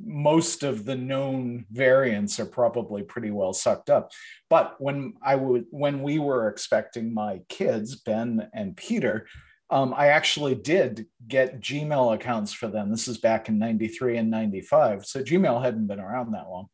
most 0.05 0.64
of 0.64 0.84
the 0.84 0.96
known 0.96 1.66
variants 1.70 2.40
are 2.40 2.46
probably 2.46 3.05
pretty 3.05 3.30
well 3.30 3.52
sucked 3.52 3.90
up. 3.90 4.11
But 4.50 4.74
when 4.80 5.14
I 5.22 5.36
would 5.36 5.66
when 5.70 6.02
we 6.02 6.18
were 6.18 6.48
expecting 6.48 7.14
my 7.14 7.42
kids, 7.48 7.94
Ben 7.96 8.48
and 8.52 8.76
Peter, 8.76 9.26
Um, 9.70 9.94
I 9.96 10.09
actually 10.09 10.55
did 10.57 11.07
get 11.26 11.61
Gmail 11.61 12.14
accounts 12.14 12.52
for 12.52 12.68
them. 12.68 12.90
This 12.90 13.09
is 13.09 13.18
back 13.18 13.48
in 13.48 13.59
93 13.59 14.18
and 14.18 14.30
95. 14.30 15.07
So 15.07 15.22
Gmail 15.22 15.62
hadn't 15.62 15.86
been 15.86 16.00
around 16.00 16.32
that 16.32 16.50
long. 16.50 16.68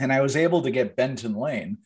And 0.00 0.12
I 0.12 0.20
was 0.20 0.36
able 0.36 0.62
to 0.62 0.70
get 0.70 0.96
Benton 0.96 1.34
Lane 1.34 1.78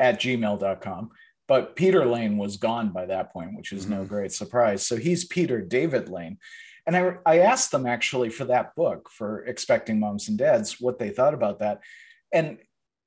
at 0.00 0.20
gmail.com. 0.20 1.10
But 1.46 1.76
Peter 1.76 2.06
Lane 2.06 2.38
was 2.38 2.56
gone 2.56 2.90
by 2.90 3.06
that 3.06 3.32
point, 3.32 3.56
which 3.56 3.72
is 3.72 3.84
mm-hmm. 3.84 3.94
no 3.94 4.04
great 4.04 4.32
surprise. 4.32 4.86
So 4.86 4.96
he's 4.96 5.24
Peter 5.24 5.60
David 5.60 6.08
Lane. 6.08 6.38
And 6.86 6.96
I, 6.96 7.16
I 7.24 7.38
asked 7.40 7.70
them 7.70 7.86
actually 7.86 8.30
for 8.30 8.44
that 8.46 8.74
book, 8.74 9.10
for 9.10 9.44
Expecting 9.44 10.00
Moms 10.00 10.28
and 10.28 10.38
Dads, 10.38 10.80
what 10.80 10.98
they 10.98 11.10
thought 11.10 11.34
about 11.34 11.60
that. 11.60 11.80
And 12.32 12.58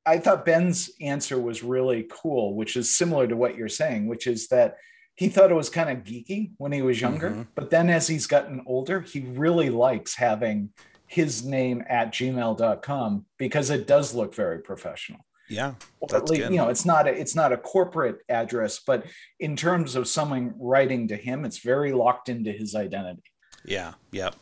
I 0.05 0.19
thought 0.19 0.45
Ben's 0.45 0.89
answer 1.01 1.39
was 1.39 1.63
really 1.63 2.07
cool, 2.09 2.55
which 2.55 2.75
is 2.75 2.95
similar 2.95 3.27
to 3.27 3.35
what 3.35 3.55
you're 3.55 3.69
saying, 3.69 4.07
which 4.07 4.25
is 4.25 4.47
that 4.47 4.77
he 5.15 5.29
thought 5.29 5.51
it 5.51 5.55
was 5.55 5.69
kind 5.69 5.89
of 5.89 6.05
geeky 6.05 6.51
when 6.57 6.71
he 6.71 6.81
was 6.81 7.01
younger. 7.01 7.31
Mm-hmm. 7.31 7.41
But 7.55 7.71
then 7.71 7.89
as 7.89 8.07
he's 8.07 8.27
gotten 8.27 8.61
older, 8.65 9.01
he 9.01 9.21
really 9.21 9.69
likes 9.69 10.15
having 10.15 10.69
his 11.07 11.43
name 11.43 11.83
at 11.89 12.13
gmail.com 12.13 13.25
because 13.37 13.69
it 13.69 13.87
does 13.87 14.13
look 14.13 14.33
very 14.33 14.59
professional. 14.59 15.25
Yeah. 15.49 15.73
That's 16.09 16.29
least, 16.29 16.43
good. 16.43 16.51
You 16.51 16.57
know, 16.57 16.69
it's 16.69 16.85
not 16.85 17.07
a 17.07 17.11
it's 17.11 17.35
not 17.35 17.51
a 17.51 17.57
corporate 17.57 18.19
address, 18.29 18.79
but 18.85 19.05
in 19.39 19.55
terms 19.55 19.95
of 19.95 20.07
someone 20.07 20.53
writing 20.59 21.07
to 21.09 21.15
him, 21.15 21.45
it's 21.45 21.59
very 21.59 21.93
locked 21.93 22.29
into 22.29 22.51
his 22.51 22.75
identity. 22.75 23.23
Yeah. 23.65 23.93
Yep. 24.11 24.35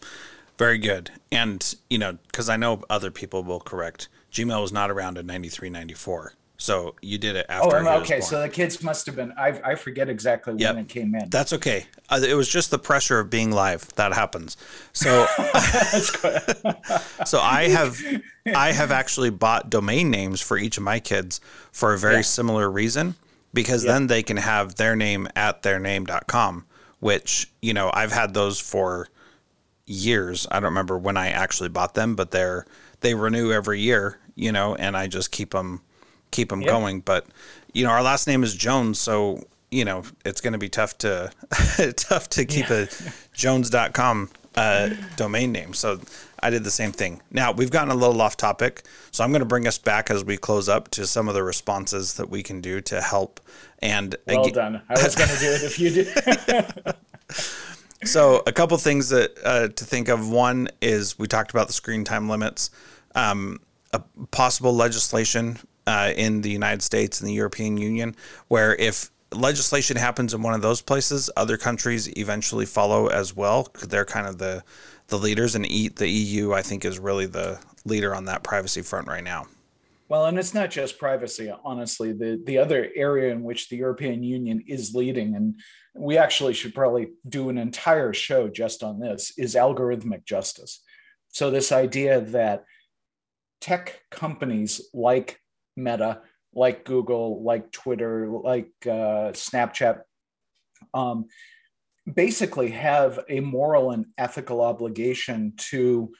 Very 0.57 0.77
good. 0.77 1.11
And, 1.31 1.75
you 1.89 1.97
know, 1.97 2.17
because 2.27 2.47
I 2.47 2.55
know 2.57 2.83
other 2.89 3.11
people 3.11 3.43
will 3.43 3.59
correct, 3.59 4.07
Gmail 4.31 4.61
was 4.61 4.71
not 4.71 4.89
around 4.89 5.17
in 5.17 5.25
93, 5.25 5.69
94. 5.69 6.33
So 6.57 6.95
you 7.01 7.17
did 7.17 7.35
it 7.35 7.45
after. 7.49 7.77
Oh, 7.77 7.97
okay. 7.99 8.21
So 8.21 8.41
the 8.41 8.49
kids 8.49 8.81
must 8.81 9.05
have 9.07 9.15
been. 9.15 9.33
I, 9.37 9.59
I 9.63 9.75
forget 9.75 10.09
exactly 10.09 10.53
when 10.53 10.59
yep. 10.59 10.77
it 10.77 10.87
came 10.87 11.13
in. 11.15 11.29
That's 11.29 11.51
okay. 11.53 11.85
Uh, 12.09 12.21
it 12.25 12.35
was 12.35 12.47
just 12.47 12.71
the 12.71 12.79
pressure 12.79 13.19
of 13.19 13.29
being 13.29 13.51
live 13.51 13.87
that 13.95 14.13
happens. 14.13 14.55
So, 14.93 15.25
so 17.25 17.39
I 17.39 17.67
have 17.69 18.01
I 18.55 18.71
have 18.71 18.91
actually 18.91 19.31
bought 19.31 19.69
domain 19.69 20.09
names 20.09 20.41
for 20.41 20.57
each 20.57 20.77
of 20.77 20.83
my 20.83 20.99
kids 20.99 21.41
for 21.71 21.93
a 21.93 21.97
very 21.97 22.15
yeah. 22.15 22.21
similar 22.21 22.71
reason 22.71 23.15
because 23.53 23.83
yeah. 23.83 23.93
then 23.93 24.07
they 24.07 24.23
can 24.23 24.37
have 24.37 24.75
their 24.75 24.95
name 24.95 25.27
at 25.35 25.63
their 25.63 25.79
name.com, 25.79 26.65
which 26.99 27.51
you 27.61 27.73
know 27.73 27.91
I've 27.93 28.13
had 28.13 28.33
those 28.33 28.59
for 28.59 29.09
years. 29.85 30.47
I 30.49 30.55
don't 30.55 30.65
remember 30.69 30.97
when 30.97 31.17
I 31.17 31.29
actually 31.29 31.69
bought 31.69 31.95
them, 31.95 32.15
but 32.15 32.31
they're 32.31 32.65
they 33.01 33.13
renew 33.13 33.51
every 33.51 33.81
year, 33.81 34.19
you 34.35 34.51
know, 34.51 34.75
and 34.75 34.95
I 34.95 35.07
just 35.07 35.31
keep 35.31 35.51
them 35.51 35.81
keep 36.35 36.49
them 36.49 36.61
yep. 36.61 36.71
going. 36.71 36.99
But 36.99 37.25
you 37.73 37.83
know, 37.83 37.91
our 37.91 38.03
last 38.03 38.27
name 38.27 38.43
is 38.43 38.53
Jones, 38.53 38.99
so 38.99 39.43
you 39.71 39.85
know 39.85 40.03
it's 40.25 40.41
going 40.41 40.53
to 40.53 40.59
be 40.59 40.69
tough 40.69 40.97
to 40.99 41.31
tough 41.97 42.29
to 42.29 42.45
keep 42.45 42.69
yeah. 42.69 42.75
a 42.85 42.87
Jones.com 43.33 44.29
uh, 44.55 44.89
domain 45.15 45.51
name. 45.51 45.73
So 45.73 45.99
I 46.41 46.49
did 46.49 46.63
the 46.63 46.71
same 46.71 46.91
thing. 46.91 47.21
Now 47.31 47.51
we've 47.51 47.71
gotten 47.71 47.89
a 47.89 47.95
little 47.95 48.21
off 48.21 48.37
topic, 48.37 48.83
so 49.11 49.23
I'm 49.23 49.31
going 49.31 49.41
to 49.41 49.47
bring 49.47 49.67
us 49.67 49.77
back 49.77 50.11
as 50.11 50.23
we 50.23 50.37
close 50.37 50.69
up 50.69 50.89
to 50.91 51.07
some 51.07 51.27
of 51.27 51.33
the 51.33 51.43
responses 51.43 52.13
that 52.15 52.29
we 52.29 52.43
can 52.43 52.61
do 52.61 52.81
to 52.81 53.01
help. 53.01 53.39
And 53.79 54.15
well 54.27 54.41
again, 54.41 54.53
done. 54.53 54.81
I 54.89 55.03
was 55.03 55.15
going 55.15 55.29
to 55.29 55.39
do 55.39 55.51
it 55.51 55.63
if 55.63 55.79
you 55.79 55.89
did. 55.91 56.95
so 58.07 58.43
a 58.45 58.51
couple 58.51 58.77
things 58.77 59.09
that 59.09 59.37
uh, 59.43 59.67
to 59.69 59.85
think 59.85 60.09
of. 60.09 60.29
One 60.29 60.69
is 60.81 61.17
we 61.17 61.27
talked 61.27 61.51
about 61.51 61.67
the 61.67 61.73
screen 61.73 62.03
time 62.03 62.29
limits. 62.29 62.69
Um, 63.13 63.59
a 63.93 63.99
possible 64.31 64.75
legislation 64.75 65.57
uh, 65.87 66.11
in 66.15 66.41
the 66.41 66.49
United 66.49 66.81
States 66.81 67.19
and 67.19 67.29
the 67.29 67.33
European 67.33 67.77
Union, 67.77 68.15
where 68.47 68.75
if 68.75 69.11
legislation 69.31 69.97
happens 69.97 70.33
in 70.33 70.41
one 70.41 70.53
of 70.53 70.61
those 70.61 70.81
places, 70.81 71.29
other 71.35 71.57
countries 71.57 72.07
eventually 72.17 72.65
follow 72.65 73.07
as 73.07 73.35
well. 73.35 73.67
They're 73.87 74.05
kind 74.05 74.27
of 74.27 74.37
the 74.37 74.63
the 75.07 75.19
leaders, 75.19 75.53
and 75.53 75.65
the 75.65 76.09
EU, 76.09 76.53
I 76.53 76.63
think, 76.63 76.83
is 76.83 76.97
really 76.97 77.27
the 77.27 77.59
leader 77.85 78.15
on 78.15 78.25
that 78.25 78.41
privacy 78.41 78.81
front 78.81 79.07
right 79.07 79.23
now. 79.23 79.45
Well, 80.09 80.25
and 80.25 80.39
it's 80.39 80.55
not 80.55 80.71
just 80.71 80.97
privacy, 80.97 81.51
honestly. 81.63 82.11
The 82.11 82.41
the 82.43 82.57
other 82.57 82.89
area 82.95 83.31
in 83.31 83.43
which 83.43 83.69
the 83.69 83.77
European 83.77 84.23
Union 84.23 84.63
is 84.67 84.95
leading, 84.95 85.35
and 85.35 85.59
we 85.95 86.17
actually 86.17 86.53
should 86.53 86.73
probably 86.73 87.09
do 87.27 87.49
an 87.49 87.57
entire 87.57 88.13
show 88.13 88.47
just 88.47 88.83
on 88.83 88.99
this, 88.99 89.33
is 89.37 89.55
algorithmic 89.55 90.25
justice. 90.25 90.81
So 91.29 91.51
this 91.51 91.71
idea 91.71 92.21
that 92.21 92.65
tech 93.61 94.01
companies 94.09 94.81
like 94.93 95.39
Meta, 95.75 96.21
like 96.53 96.85
Google, 96.85 97.43
like 97.43 97.71
Twitter, 97.71 98.29
like 98.29 98.71
uh, 98.85 99.31
Snapchat, 99.33 100.01
um, 100.93 101.25
basically 102.11 102.69
have 102.71 103.19
a 103.29 103.39
moral 103.39 103.91
and 103.91 104.05
ethical 104.17 104.61
obligation 104.61 105.53
to 105.57 106.11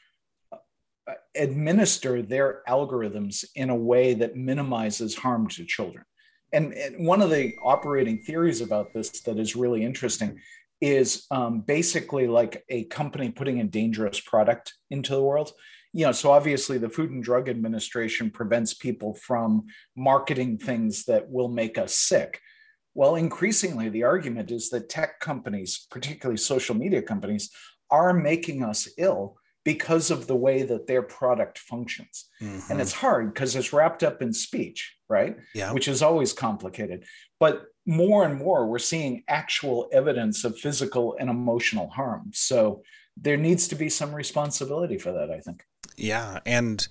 uh, 0.52 1.14
administer 1.36 2.22
their 2.22 2.62
algorithms 2.68 3.46
in 3.56 3.70
a 3.70 3.76
way 3.76 4.14
that 4.16 4.36
minimizes 4.36 5.16
harm 5.16 5.48
to 5.50 5.66
children. 5.66 6.04
And, 6.52 6.74
and, 6.74 7.06
one 7.06 7.22
of 7.22 7.30
the 7.30 7.54
operating 7.64 8.20
theories 8.20 8.62
about 8.62 8.94
this 8.94 9.22
that 9.22 9.38
is 9.38 9.56
really 9.56 9.84
interesting 9.84 10.40
is 10.82 11.26
um, 11.32 11.62
basically 11.62 12.28
like 12.28 12.64
a 12.70 12.86
company 12.86 13.30
putting 13.30 13.60
a 13.60 13.66
dangerous 13.66 14.20
product 14.20 14.74
into 14.90 15.14
the 15.14 15.22
world 15.22 15.52
you 15.96 16.06
know, 16.06 16.12
so 16.12 16.30
obviously 16.30 16.78
the 16.78 16.90
Food 16.90 17.12
and 17.12 17.24
Drug 17.24 17.48
Administration 17.48 18.30
prevents 18.30 18.74
people 18.74 19.14
from 19.14 19.68
marketing 19.96 20.58
things 20.58 21.06
that 21.06 21.30
will 21.30 21.48
make 21.48 21.78
us 21.78 21.98
sick. 21.98 22.42
Well, 22.94 23.16
increasingly, 23.16 23.88
the 23.88 24.04
argument 24.04 24.52
is 24.52 24.70
that 24.72 24.90
tech 24.90 25.22
companies, 25.22 25.88
particularly 25.90 26.36
social 26.36 26.76
media 26.76 27.02
companies, 27.02 27.50
are 27.90 28.14
making 28.14 28.62
us 28.62 28.90
ill 28.98 29.38
because 29.64 30.12
of 30.12 30.28
the 30.28 30.36
way 30.36 30.64
that 30.64 30.86
their 30.86 31.02
product 31.02 31.60
functions. 31.60 32.26
Mm-hmm. 32.42 32.74
And 32.74 32.82
it's 32.82 32.92
hard 32.92 33.34
because 33.34 33.56
it's 33.56 33.72
wrapped 33.72 34.04
up 34.04 34.22
in 34.22 34.34
speech, 34.34 34.98
right? 35.08 35.38
Yeah. 35.54 35.72
Which 35.72 35.88
is 35.88 36.02
always 36.02 36.34
complicated. 36.34 37.06
But 37.40 37.68
more 37.86 38.26
and 38.26 38.38
more, 38.38 38.68
we're 38.68 38.80
seeing 38.80 39.24
actual 39.30 39.88
evidence 39.94 40.44
of 40.44 40.60
physical 40.60 41.16
and 41.22 41.30
emotional 41.30 41.88
harm. 41.88 42.32
So 42.34 42.84
there 43.16 43.38
needs 43.38 43.70
to 43.70 43.76
be 43.76 43.88
some 43.88 44.14
responsibility 44.14 44.98
for 44.98 45.14
that, 45.14 45.32
I 45.32 45.40
think. 45.40 45.64
Yeah, 45.98 46.40
and 46.46 46.88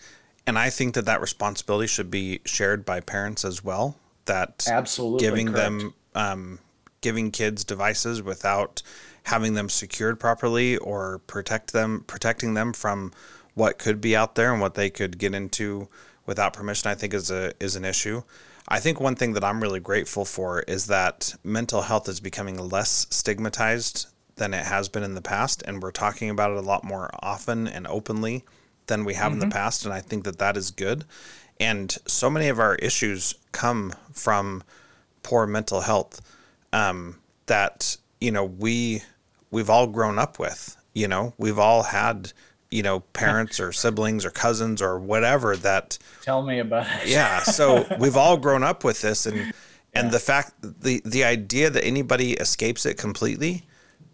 and 0.47 0.59
I 0.59 0.71
think 0.71 0.95
that 0.95 1.07
that 1.07 1.21
responsibility 1.21 1.87
should 1.87 2.11
be 2.11 2.41
shared 2.45 2.85
by 2.85 3.01
parents 3.01 3.45
as 3.45 3.65
well. 3.65 3.97
That 4.27 4.67
absolutely 4.69 5.27
giving 5.27 5.47
correct. 5.49 5.59
them 5.59 5.95
um, 6.15 6.59
giving 7.01 7.31
kids 7.31 7.65
devices 7.65 8.23
without 8.23 8.83
having 9.25 9.55
them 9.55 9.69
secured 9.69 10.21
properly 10.21 10.77
or 10.79 11.19
protect 11.27 11.73
them 11.73 12.05
protecting 12.07 12.55
them 12.55 12.73
from 12.73 13.13
what 13.55 13.79
could 13.79 14.01
be 14.01 14.17
out 14.17 14.35
there 14.35 14.53
and 14.53 14.61
what 14.61 14.75
they 14.75 14.91
could 14.91 15.19
get 15.19 15.35
into 15.35 15.89
without 16.27 16.53
permission 16.53 16.91
I 16.91 16.95
think 16.95 17.15
is 17.15 17.31
a 17.31 17.53
is 17.61 17.77
an 17.77 17.85
issue. 17.85 18.23
I 18.67 18.81
think 18.81 18.99
one 18.99 19.15
thing 19.15 19.35
that 19.35 19.45
I'm 19.45 19.63
really 19.63 19.81
grateful 19.81 20.25
for 20.25 20.61
is 20.61 20.87
that 20.87 21.35
mental 21.45 21.83
health 21.83 22.09
is 22.09 22.21
becoming 22.21 22.57
less 22.57 23.07
stigmatized 23.11 24.07
than 24.37 24.55
it 24.55 24.65
has 24.65 24.89
been 24.89 25.03
in 25.03 25.15
the 25.15 25.21
past 25.21 25.63
and 25.67 25.83
we're 25.83 25.91
talking 25.91 26.31
about 26.31 26.51
it 26.51 26.57
a 26.57 26.63
lot 26.63 26.83
more 26.83 27.11
often 27.23 27.69
and 27.69 27.87
openly 27.87 28.45
than 28.87 29.05
we 29.05 29.15
have 29.15 29.27
mm-hmm. 29.27 29.35
in 29.35 29.39
the 29.41 29.47
mm-hmm. 29.47 29.53
past, 29.53 29.85
and 29.85 29.95
I 29.95 30.01
think 30.01 30.25
that 30.25 30.39
that 30.39 30.57
is 30.57 30.71
good. 30.71 31.05
And 31.61 31.97
so 32.07 32.29
many 32.29 32.49
of 32.49 32.59
our 32.59 32.75
issues 32.77 33.35
come 33.53 33.95
from 34.13 34.63
poor 35.23 35.47
mental 35.47 35.81
health 35.81 36.21
um, 36.73 37.19
that 37.47 37.97
you 38.21 38.31
know 38.31 38.45
we 38.45 39.03
we've 39.51 39.71
all 39.71 39.87
grown 39.87 40.19
up 40.19 40.39
with. 40.39 40.77
You 40.93 41.09
know, 41.09 41.35
we've 41.39 41.59
all 41.59 41.85
had 41.85 42.33
you 42.71 42.83
know 42.83 43.01
parents 43.01 43.61
or 43.61 43.73
siblings 43.83 44.25
or 44.25 44.31
cousins 44.31 44.83
or 44.83 44.99
whatever 44.99 45.57
that 45.57 45.99
tell 46.23 46.43
me 46.43 46.59
about 46.59 46.87
it. 47.03 47.09
yeah, 47.09 47.43
so 47.43 47.87
we've 47.99 48.17
all 48.17 48.37
grown 48.37 48.63
up 48.63 48.85
with 48.85 49.01
this, 49.01 49.27
and 49.27 49.53
and 49.95 50.07
yeah. 50.07 50.11
the 50.11 50.19
fact 50.19 50.53
the 50.61 51.01
the 51.05 51.25
idea 51.25 51.71
that 51.71 51.85
anybody 51.85 52.33
escapes 52.33 52.85
it 52.85 52.99
completely, 52.99 53.65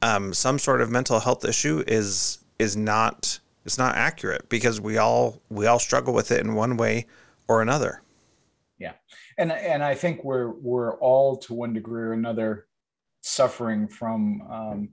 um, 0.03 0.35
some 0.35 0.59
sort 0.59 0.81
of 0.81 0.91
mental 0.91 1.21
health 1.21 1.45
issue 1.45 1.83
is 1.87 2.39
is 2.59 2.77
not 2.77 3.41
it's 3.65 3.79
not 3.79 3.97
accurate 3.97 4.49
because 4.49 4.81
we 4.81 4.97
all 4.97 5.43
we 5.49 5.67
all 5.67 5.79
struggle 5.79 6.15
with 6.15 6.31
it 6.31 6.41
in 6.41 6.55
one 6.55 6.77
way 6.77 7.07
or 7.49 7.63
another. 7.63 8.03
Yeah, 8.79 8.95
and 9.37 9.53
and 9.53 9.83
I 9.83 9.95
think 9.95 10.25
we're 10.25 10.51
we're 10.51 10.97
all 10.99 11.37
to 11.39 11.55
one 11.55 11.73
degree 11.73 12.03
or 12.03 12.13
another 12.13 12.67
suffering 13.23 13.89
from 13.89 14.43
um, 14.51 14.89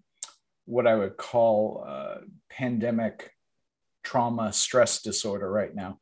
what 0.65 0.85
I 0.85 0.95
would 0.95 1.17
call 1.17 1.85
uh, 1.87 2.15
pandemic 2.49 3.31
trauma 4.03 4.51
stress 4.51 5.01
disorder 5.01 5.49
right 5.49 5.73
now. 5.73 5.99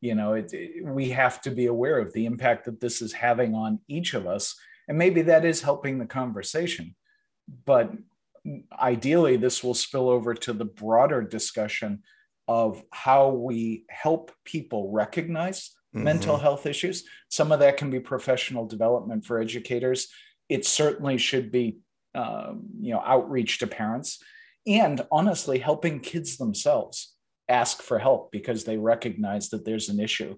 You 0.00 0.14
know, 0.14 0.32
it, 0.32 0.52
it, 0.52 0.84
we 0.84 1.10
have 1.10 1.40
to 1.42 1.50
be 1.50 1.66
aware 1.66 1.98
of 1.98 2.12
the 2.12 2.26
impact 2.26 2.64
that 2.64 2.80
this 2.80 3.02
is 3.02 3.12
having 3.12 3.54
on 3.54 3.80
each 3.86 4.14
of 4.14 4.26
us, 4.26 4.56
and 4.88 4.98
maybe 4.98 5.22
that 5.22 5.44
is 5.44 5.62
helping 5.62 5.98
the 5.98 6.06
conversation. 6.06 6.96
But 7.64 7.92
ideally, 8.80 9.36
this 9.36 9.62
will 9.62 9.74
spill 9.74 10.08
over 10.08 10.34
to 10.34 10.52
the 10.52 10.64
broader 10.64 11.22
discussion 11.22 12.02
of 12.48 12.82
how 12.92 13.30
we 13.30 13.84
help 13.88 14.32
people 14.44 14.90
recognize 14.90 15.70
mm-hmm. 15.94 16.04
mental 16.04 16.36
health 16.36 16.66
issues. 16.66 17.04
Some 17.28 17.52
of 17.52 17.60
that 17.60 17.76
can 17.76 17.90
be 17.90 18.00
professional 18.00 18.66
development 18.66 19.24
for 19.24 19.38
educators. 19.38 20.08
It 20.48 20.66
certainly 20.66 21.18
should 21.18 21.52
be 21.52 21.78
uh, 22.14 22.54
you 22.80 22.92
know 22.92 23.00
outreach 23.04 23.58
to 23.58 23.66
parents 23.66 24.18
and 24.66 25.00
honestly 25.12 25.58
helping 25.58 26.00
kids 26.00 26.36
themselves 26.36 27.14
ask 27.48 27.82
for 27.82 27.98
help 27.98 28.32
because 28.32 28.64
they 28.64 28.76
recognize 28.76 29.48
that 29.50 29.64
there's 29.64 29.88
an 29.88 30.00
issue 30.00 30.36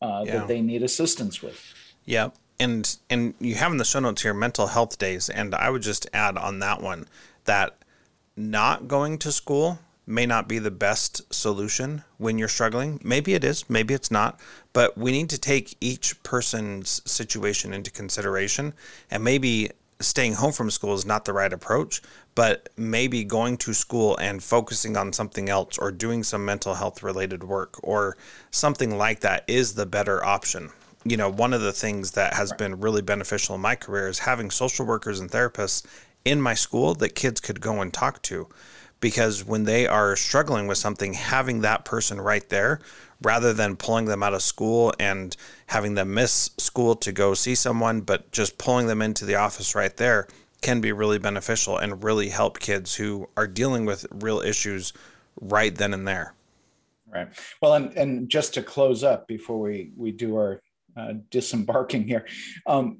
uh, 0.00 0.24
yeah. 0.24 0.38
that 0.38 0.48
they 0.48 0.60
need 0.60 0.82
assistance 0.82 1.40
with 1.40 1.74
yeah 2.04 2.30
and 2.58 2.96
and 3.08 3.34
you 3.38 3.54
have 3.54 3.70
in 3.70 3.78
the 3.78 3.84
show 3.84 4.00
notes 4.00 4.22
here 4.22 4.34
mental 4.34 4.66
health 4.66 4.98
days 4.98 5.28
and 5.28 5.54
i 5.54 5.70
would 5.70 5.82
just 5.82 6.08
add 6.12 6.36
on 6.36 6.58
that 6.58 6.82
one 6.82 7.06
that 7.44 7.76
not 8.36 8.88
going 8.88 9.18
to 9.18 9.32
school 9.32 9.78
may 10.06 10.26
not 10.26 10.48
be 10.48 10.58
the 10.58 10.70
best 10.70 11.32
solution 11.32 12.02
when 12.18 12.38
you're 12.38 12.48
struggling. 12.48 13.00
Maybe 13.04 13.34
it 13.34 13.44
is, 13.44 13.68
maybe 13.70 13.94
it's 13.94 14.10
not, 14.10 14.40
but 14.72 14.96
we 14.98 15.12
need 15.12 15.30
to 15.30 15.38
take 15.38 15.76
each 15.80 16.20
person's 16.22 17.00
situation 17.10 17.72
into 17.72 17.90
consideration. 17.90 18.74
And 19.10 19.22
maybe 19.22 19.70
staying 20.00 20.34
home 20.34 20.52
from 20.52 20.70
school 20.70 20.94
is 20.94 21.06
not 21.06 21.24
the 21.24 21.32
right 21.32 21.52
approach, 21.52 22.02
but 22.34 22.68
maybe 22.76 23.24
going 23.24 23.56
to 23.58 23.72
school 23.72 24.16
and 24.16 24.42
focusing 24.42 24.96
on 24.96 25.12
something 25.12 25.48
else 25.48 25.78
or 25.78 25.92
doing 25.92 26.22
some 26.22 26.44
mental 26.44 26.74
health 26.74 27.02
related 27.02 27.44
work 27.44 27.76
or 27.82 28.16
something 28.50 28.98
like 28.98 29.20
that 29.20 29.44
is 29.46 29.74
the 29.74 29.86
better 29.86 30.24
option. 30.24 30.70
You 31.04 31.16
know, 31.16 31.28
one 31.28 31.52
of 31.52 31.60
the 31.60 31.72
things 31.72 32.12
that 32.12 32.34
has 32.34 32.52
been 32.52 32.80
really 32.80 33.02
beneficial 33.02 33.54
in 33.54 33.60
my 33.60 33.74
career 33.74 34.08
is 34.08 34.20
having 34.20 34.50
social 34.50 34.86
workers 34.86 35.20
and 35.20 35.30
therapists 35.30 35.84
in 36.24 36.40
my 36.40 36.54
school 36.54 36.94
that 36.94 37.14
kids 37.14 37.40
could 37.40 37.60
go 37.60 37.80
and 37.80 37.92
talk 37.92 38.22
to 38.22 38.48
because 39.00 39.44
when 39.44 39.64
they 39.64 39.86
are 39.86 40.14
struggling 40.16 40.66
with 40.66 40.78
something, 40.78 41.14
having 41.14 41.60
that 41.60 41.84
person 41.84 42.20
right 42.20 42.48
there 42.48 42.80
rather 43.20 43.52
than 43.52 43.76
pulling 43.76 44.06
them 44.06 44.22
out 44.22 44.34
of 44.34 44.42
school 44.42 44.92
and 44.98 45.36
having 45.66 45.94
them 45.94 46.14
miss 46.14 46.50
school 46.58 46.94
to 46.96 47.12
go 47.12 47.34
see 47.34 47.54
someone, 47.54 48.00
but 48.00 48.30
just 48.32 48.58
pulling 48.58 48.86
them 48.86 49.02
into 49.02 49.24
the 49.24 49.34
office 49.34 49.74
right 49.74 49.96
there 49.96 50.26
can 50.60 50.80
be 50.80 50.92
really 50.92 51.18
beneficial 51.18 51.76
and 51.76 52.04
really 52.04 52.28
help 52.28 52.60
kids 52.60 52.94
who 52.94 53.28
are 53.36 53.48
dealing 53.48 53.84
with 53.84 54.06
real 54.12 54.40
issues 54.40 54.92
right 55.40 55.74
then 55.74 55.92
and 55.92 56.06
there. 56.06 56.34
Right. 57.08 57.28
Well, 57.60 57.74
and, 57.74 57.92
and 57.96 58.28
just 58.28 58.54
to 58.54 58.62
close 58.62 59.04
up 59.04 59.26
before 59.26 59.60
we, 59.60 59.92
we 59.96 60.12
do 60.12 60.36
our 60.36 60.62
uh, 60.96 61.14
disembarking 61.30 62.06
here, 62.06 62.26
um, 62.66 62.98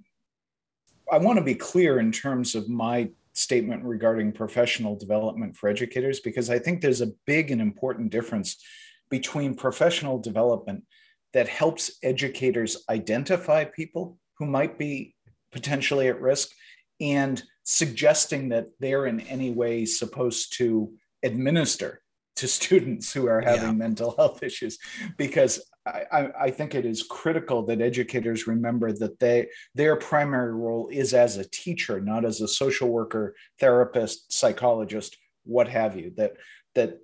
I 1.11 1.18
want 1.18 1.38
to 1.38 1.44
be 1.44 1.55
clear 1.55 1.98
in 1.98 2.12
terms 2.12 2.55
of 2.55 2.68
my 2.68 3.11
statement 3.34 3.82
regarding 3.84 4.32
professional 4.32 4.96
development 4.96 5.57
for 5.57 5.68
educators 5.68 6.20
because 6.20 6.50
I 6.50 6.59
think 6.59 6.80
there's 6.80 7.00
a 7.00 7.12
big 7.26 7.50
and 7.50 7.61
important 7.61 8.11
difference 8.11 8.62
between 9.11 9.55
professional 9.55 10.18
development 10.18 10.84
that 11.32 11.48
helps 11.48 11.98
educators 12.03 12.84
identify 12.90 13.64
people 13.64 14.18
who 14.38 14.46
might 14.46 14.78
be 14.78 15.14
potentially 15.50 16.09
at 16.09 16.20
risk 16.20 16.48
and 17.00 17.42
suggesting 17.64 18.48
that 18.50 18.68
they're 18.80 19.07
in 19.07 19.20
any 19.20 19.50
way 19.50 19.84
supposed 19.84 20.57
to 20.59 20.92
administer 21.22 22.03
to 22.36 22.48
students 22.59 23.12
who 23.12 23.26
are 23.26 23.40
having 23.40 23.62
yeah. 23.62 23.72
mental 23.72 24.14
health 24.16 24.42
issues 24.42 24.78
because 25.16 25.61
I, 25.85 26.30
I, 26.41 26.51
think 26.51 26.74
it 26.74 26.87
is 26.87 27.03
critical 27.03 27.64
that 27.66 27.80
educators 27.80 28.47
remember 28.47 28.93
that 28.93 29.18
they 29.18 29.49
their 29.74 29.97
primary 29.97 30.53
role 30.53 30.89
is 30.93 31.12
as 31.12 31.39
a 31.39 31.49
teacher, 31.49 32.01
not 32.01 32.24
as 32.24 32.41
a 32.41 32.47
social 32.47 32.89
worker, 32.89 33.35
therapist, 33.59 34.33
psychologist, 34.33 35.16
what 35.45 35.66
have 35.68 35.97
you. 35.97 36.12
That 36.16 36.35
that 36.76 37.01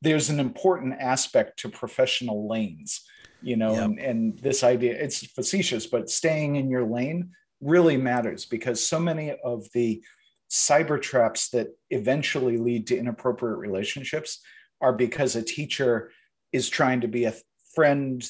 there's 0.00 0.30
an 0.30 0.40
important 0.40 0.94
aspect 0.98 1.58
to 1.60 1.68
professional 1.68 2.48
lanes, 2.48 3.04
you 3.42 3.56
know, 3.56 3.74
yep. 3.74 3.84
and, 3.84 3.98
and 3.98 4.38
this 4.38 4.64
idea 4.64 4.94
it's 4.94 5.26
facetious, 5.26 5.86
but 5.86 6.08
staying 6.08 6.56
in 6.56 6.70
your 6.70 6.84
lane 6.84 7.30
really 7.60 7.98
matters 7.98 8.46
because 8.46 8.86
so 8.86 8.98
many 8.98 9.32
of 9.44 9.66
the 9.74 10.02
cyber 10.50 11.00
traps 11.00 11.50
that 11.50 11.68
eventually 11.90 12.56
lead 12.56 12.86
to 12.86 12.96
inappropriate 12.96 13.58
relationships 13.58 14.40
are 14.80 14.92
because 14.92 15.36
a 15.36 15.42
teacher 15.42 16.10
is 16.52 16.68
trying 16.68 17.00
to 17.00 17.08
be 17.08 17.24
a 17.24 17.34
friend, 17.76 18.28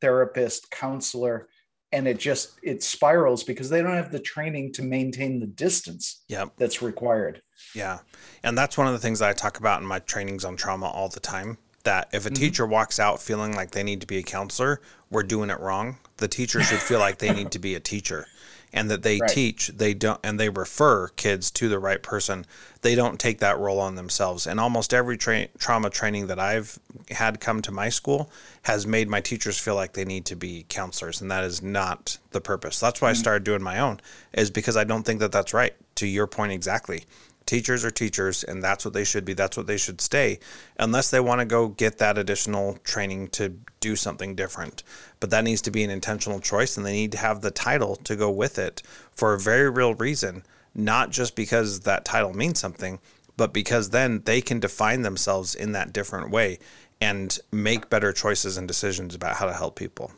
therapist, 0.00 0.68
counselor, 0.72 1.48
and 1.92 2.08
it 2.08 2.18
just 2.18 2.58
it 2.62 2.82
spirals 2.82 3.44
because 3.44 3.70
they 3.70 3.82
don't 3.82 3.94
have 3.94 4.10
the 4.10 4.18
training 4.18 4.72
to 4.72 4.82
maintain 4.82 5.38
the 5.38 5.46
distance 5.46 6.24
yep. 6.26 6.50
that's 6.58 6.82
required. 6.82 7.42
Yeah. 7.74 8.00
And 8.42 8.58
that's 8.58 8.76
one 8.76 8.88
of 8.88 8.94
the 8.94 8.98
things 8.98 9.20
that 9.20 9.28
I 9.28 9.34
talk 9.34 9.58
about 9.60 9.80
in 9.80 9.86
my 9.86 10.00
trainings 10.00 10.44
on 10.44 10.56
trauma 10.56 10.86
all 10.86 11.08
the 11.08 11.20
time. 11.20 11.58
That 11.84 12.08
if 12.12 12.26
a 12.26 12.30
mm-hmm. 12.30 12.40
teacher 12.40 12.66
walks 12.66 12.98
out 12.98 13.20
feeling 13.20 13.54
like 13.54 13.72
they 13.72 13.82
need 13.82 14.00
to 14.00 14.06
be 14.06 14.18
a 14.18 14.22
counselor, 14.22 14.80
we're 15.10 15.24
doing 15.24 15.50
it 15.50 15.60
wrong. 15.60 15.98
The 16.16 16.28
teacher 16.28 16.62
should 16.62 16.78
feel 16.78 17.00
like 17.00 17.18
they 17.18 17.32
need 17.32 17.50
to 17.52 17.58
be 17.58 17.74
a 17.74 17.80
teacher 17.80 18.26
and 18.72 18.90
that 18.90 19.02
they 19.02 19.18
right. 19.18 19.30
teach 19.30 19.68
they 19.68 19.94
don't 19.94 20.20
and 20.24 20.38
they 20.38 20.48
refer 20.48 21.08
kids 21.08 21.50
to 21.50 21.68
the 21.68 21.78
right 21.78 22.02
person 22.02 22.46
they 22.80 22.94
don't 22.94 23.20
take 23.20 23.38
that 23.38 23.58
role 23.58 23.78
on 23.78 23.94
themselves 23.94 24.46
and 24.46 24.58
almost 24.58 24.94
every 24.94 25.16
tra- 25.16 25.48
trauma 25.58 25.90
training 25.90 26.26
that 26.26 26.38
i've 26.38 26.78
had 27.10 27.40
come 27.40 27.60
to 27.60 27.70
my 27.70 27.88
school 27.88 28.30
has 28.62 28.86
made 28.86 29.08
my 29.08 29.20
teachers 29.20 29.58
feel 29.58 29.74
like 29.74 29.92
they 29.92 30.04
need 30.04 30.24
to 30.24 30.36
be 30.36 30.64
counselors 30.68 31.20
and 31.20 31.30
that 31.30 31.44
is 31.44 31.62
not 31.62 32.18
the 32.30 32.40
purpose 32.40 32.80
that's 32.80 33.00
why 33.00 33.08
mm-hmm. 33.08 33.16
i 33.16 33.18
mm. 33.18 33.22
started 33.22 33.44
doing 33.44 33.62
my 33.62 33.78
own 33.78 34.00
is 34.32 34.50
because 34.50 34.76
i 34.76 34.84
don't 34.84 35.04
think 35.04 35.20
that 35.20 35.32
that's 35.32 35.52
right 35.52 35.74
to 35.94 36.06
your 36.06 36.26
point 36.26 36.52
exactly 36.52 37.04
teachers 37.46 37.84
are 37.84 37.90
teachers 37.90 38.44
and 38.44 38.62
that's 38.62 38.84
what 38.84 38.94
they 38.94 39.04
should 39.04 39.24
be 39.24 39.32
that's 39.32 39.56
what 39.56 39.66
they 39.66 39.76
should 39.76 40.00
stay 40.00 40.38
unless 40.78 41.10
they 41.10 41.20
want 41.20 41.40
to 41.40 41.44
go 41.44 41.68
get 41.68 41.98
that 41.98 42.18
additional 42.18 42.78
training 42.84 43.28
to 43.28 43.54
do 43.80 43.96
something 43.96 44.34
different. 44.34 44.82
But 45.20 45.30
that 45.30 45.44
needs 45.44 45.62
to 45.62 45.70
be 45.70 45.84
an 45.84 45.90
intentional 45.90 46.40
choice 46.40 46.76
and 46.76 46.86
they 46.86 46.92
need 46.92 47.12
to 47.12 47.18
have 47.18 47.40
the 47.40 47.50
title 47.50 47.96
to 47.96 48.16
go 48.16 48.30
with 48.30 48.58
it 48.58 48.82
for 49.12 49.34
a 49.34 49.40
very 49.40 49.70
real 49.70 49.94
reason 49.94 50.44
not 50.74 51.10
just 51.10 51.36
because 51.36 51.80
that 51.80 52.04
title 52.04 52.32
means 52.32 52.58
something 52.58 52.98
but 53.36 53.52
because 53.52 53.90
then 53.90 54.22
they 54.24 54.40
can 54.40 54.60
define 54.60 55.02
themselves 55.02 55.54
in 55.54 55.72
that 55.72 55.92
different 55.92 56.30
way 56.30 56.58
and 57.00 57.38
make 57.50 57.90
better 57.90 58.12
choices 58.12 58.56
and 58.56 58.68
decisions 58.68 59.14
about 59.14 59.36
how 59.36 59.46
to 59.46 59.52
help 59.52 59.74
people. 59.76 60.12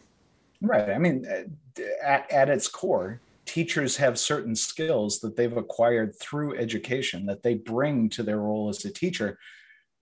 Right 0.61 0.91
i 0.91 0.99
mean 0.99 1.27
at, 2.03 2.31
at 2.31 2.49
its 2.49 2.68
core 2.68 3.20
teachers 3.47 3.97
have 3.97 4.18
certain 4.18 4.57
skills 4.57 5.20
that 5.20 5.36
they've 5.36 5.57
acquired 5.57 6.18
through 6.18 6.57
education 6.57 7.26
that 7.26 7.42
they 7.42 7.55
bring 7.55 8.09
to 8.09 8.22
their 8.22 8.38
role 8.38 8.68
as 8.68 8.84
a 8.84 8.92
teacher 8.92 9.38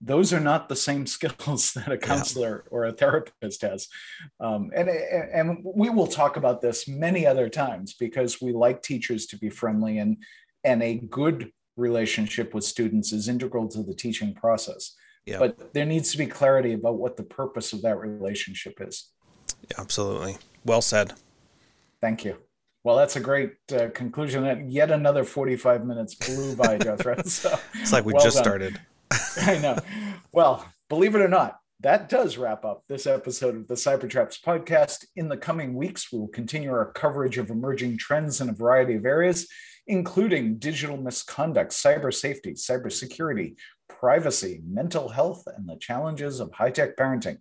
those 0.05 0.33
are 0.33 0.39
not 0.39 0.67
the 0.67 0.75
same 0.75 1.05
skills 1.15 1.73
that 1.73 1.91
a 1.91 1.97
counselor 1.97 2.65
or 2.69 2.85
a 2.85 2.91
therapist 2.91 3.61
has. 3.61 3.87
Um, 4.39 4.69
and, 4.75 4.89
and 4.89 5.63
we 5.63 5.89
will 5.89 6.07
talk 6.07 6.35
about 6.35 6.61
this 6.61 6.87
many 6.87 7.25
other 7.25 7.49
times 7.49 7.93
because 7.93 8.41
we 8.41 8.51
like 8.51 8.81
teachers 8.81 9.25
to 9.27 9.37
be 9.37 9.49
friendly 9.49 9.99
and 9.99 10.17
and 10.65 10.81
a 10.81 10.95
good 10.95 11.51
relationship 11.75 12.53
with 12.53 12.63
students 12.63 13.11
is 13.11 13.27
integral 13.27 13.67
to 13.67 13.83
the 13.83 13.93
teaching 13.93 14.33
process. 14.33 14.95
Yeah. 15.25 15.39
but 15.39 15.73
there 15.73 15.85
needs 15.85 16.11
to 16.11 16.17
be 16.17 16.25
clarity 16.25 16.73
about 16.73 16.95
what 16.95 17.15
the 17.15 17.23
purpose 17.23 17.71
of 17.71 17.81
that 17.83 17.97
relationship 17.97 18.73
is. 18.81 19.09
Yeah, 19.71 19.79
absolutely. 19.79 20.35
Well 20.65 20.81
said. 20.81 21.13
Thank 22.01 22.25
you 22.25 22.35
well, 22.83 22.97
that's 22.97 23.15
a 23.15 23.21
great 23.21 23.53
uh, 23.73 23.87
conclusion. 23.93 24.43
That 24.43 24.69
yet 24.69 24.91
another 24.91 25.23
45 25.23 25.85
minutes 25.85 26.15
blew 26.15 26.55
by, 26.55 26.77
Jethro. 26.77 27.21
So, 27.23 27.57
it's 27.75 27.93
like 27.93 28.05
we 28.05 28.13
well 28.13 28.23
just 28.23 28.37
done. 28.37 28.43
started. 28.43 28.81
I 29.41 29.57
know. 29.59 29.77
Well, 30.31 30.67
believe 30.89 31.15
it 31.15 31.21
or 31.21 31.29
not, 31.29 31.59
that 31.79 32.09
does 32.09 32.37
wrap 32.37 32.65
up 32.65 32.83
this 32.89 33.07
episode 33.07 33.55
of 33.55 33.67
the 33.67 33.75
Cybertraps 33.75 34.41
podcast. 34.41 35.05
In 35.15 35.29
the 35.29 35.37
coming 35.37 35.75
weeks, 35.75 36.11
we 36.11 36.19
will 36.19 36.27
continue 36.27 36.71
our 36.71 36.91
coverage 36.91 37.37
of 37.37 37.49
emerging 37.49 37.97
trends 37.99 38.41
in 38.41 38.49
a 38.49 38.53
variety 38.53 38.95
of 38.95 39.05
areas, 39.05 39.47
including 39.87 40.57
digital 40.57 40.97
misconduct, 40.97 41.71
cyber 41.71 42.13
safety, 42.13 42.53
cybersecurity, 42.53 43.55
privacy, 43.87 44.61
mental 44.67 45.07
health, 45.07 45.43
and 45.55 45.67
the 45.69 45.77
challenges 45.77 46.41
of 46.41 46.51
high 46.51 46.71
tech 46.71 46.97
parenting. 46.97 47.37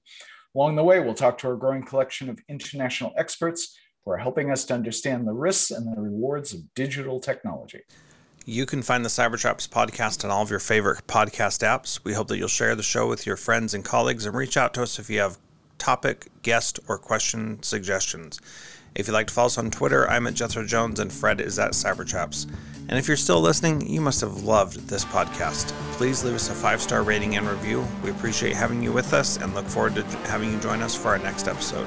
Along 0.55 0.76
the 0.76 0.84
way, 0.84 1.01
we'll 1.01 1.14
talk 1.14 1.38
to 1.38 1.49
our 1.49 1.57
growing 1.57 1.82
collection 1.82 2.28
of 2.28 2.38
international 2.49 3.12
experts 3.16 3.76
are 4.07 4.16
helping 4.16 4.50
us 4.50 4.64
to 4.66 4.74
understand 4.74 5.26
the 5.26 5.32
risks 5.32 5.70
and 5.70 5.86
the 5.86 6.00
rewards 6.00 6.53
of 6.53 6.74
digital 6.74 7.20
technology. 7.20 7.82
You 8.44 8.66
can 8.66 8.82
find 8.82 9.05
the 9.05 9.09
Cybertraps 9.09 9.68
podcast 9.68 10.24
on 10.24 10.30
all 10.30 10.42
of 10.42 10.50
your 10.50 10.59
favorite 10.59 11.07
podcast 11.07 11.62
apps. 11.62 12.03
We 12.03 12.14
hope 12.14 12.26
that 12.28 12.38
you'll 12.38 12.48
share 12.48 12.74
the 12.74 12.82
show 12.82 13.09
with 13.09 13.24
your 13.24 13.36
friends 13.36 13.72
and 13.72 13.84
colleagues 13.84 14.26
and 14.26 14.34
reach 14.34 14.57
out 14.57 14.74
to 14.74 14.82
us 14.82 14.98
if 14.98 15.09
you 15.09 15.20
have 15.20 15.38
topic, 15.78 16.26
guest, 16.42 16.80
or 16.88 16.98
question 16.98 17.62
suggestions. 17.62 18.40
If 18.94 19.07
you'd 19.07 19.14
like 19.14 19.28
to 19.28 19.34
follow 19.34 19.46
us 19.46 19.59
on 19.59 19.70
Twitter, 19.70 20.09
I'm 20.11 20.26
at 20.26 20.34
Jethro 20.34 20.66
Jones 20.66 21.00
and 21.00 21.12
Fred 21.12 21.40
is 21.40 21.59
at 21.59 21.70
Cybertraps. 21.70 22.50
And 22.88 22.98
if 22.98 23.09
you're 23.09 23.16
still 23.16 23.40
listening, 23.40 23.88
you 23.88 24.00
must 24.00 24.20
have 24.20 24.42
loved 24.42 24.88
this 24.88 25.05
podcast. 25.05 25.68
Please 25.92 26.24
leave 26.24 26.34
us 26.34 26.50
a 26.50 26.53
five 26.53 26.82
star 26.82 27.03
rating 27.03 27.36
and 27.36 27.48
review. 27.48 27.86
We 28.03 28.11
appreciate 28.11 28.55
having 28.55 28.82
you 28.82 28.92
with 28.92 29.14
us 29.14 29.38
and 29.38 29.55
look 29.55 29.66
forward 29.66 29.94
to 29.94 30.03
having 30.28 30.53
you 30.53 30.59
join 30.59 30.82
us 30.82 30.94
for 30.94 31.09
our 31.09 31.18
next 31.18 31.48
episode. 31.48 31.86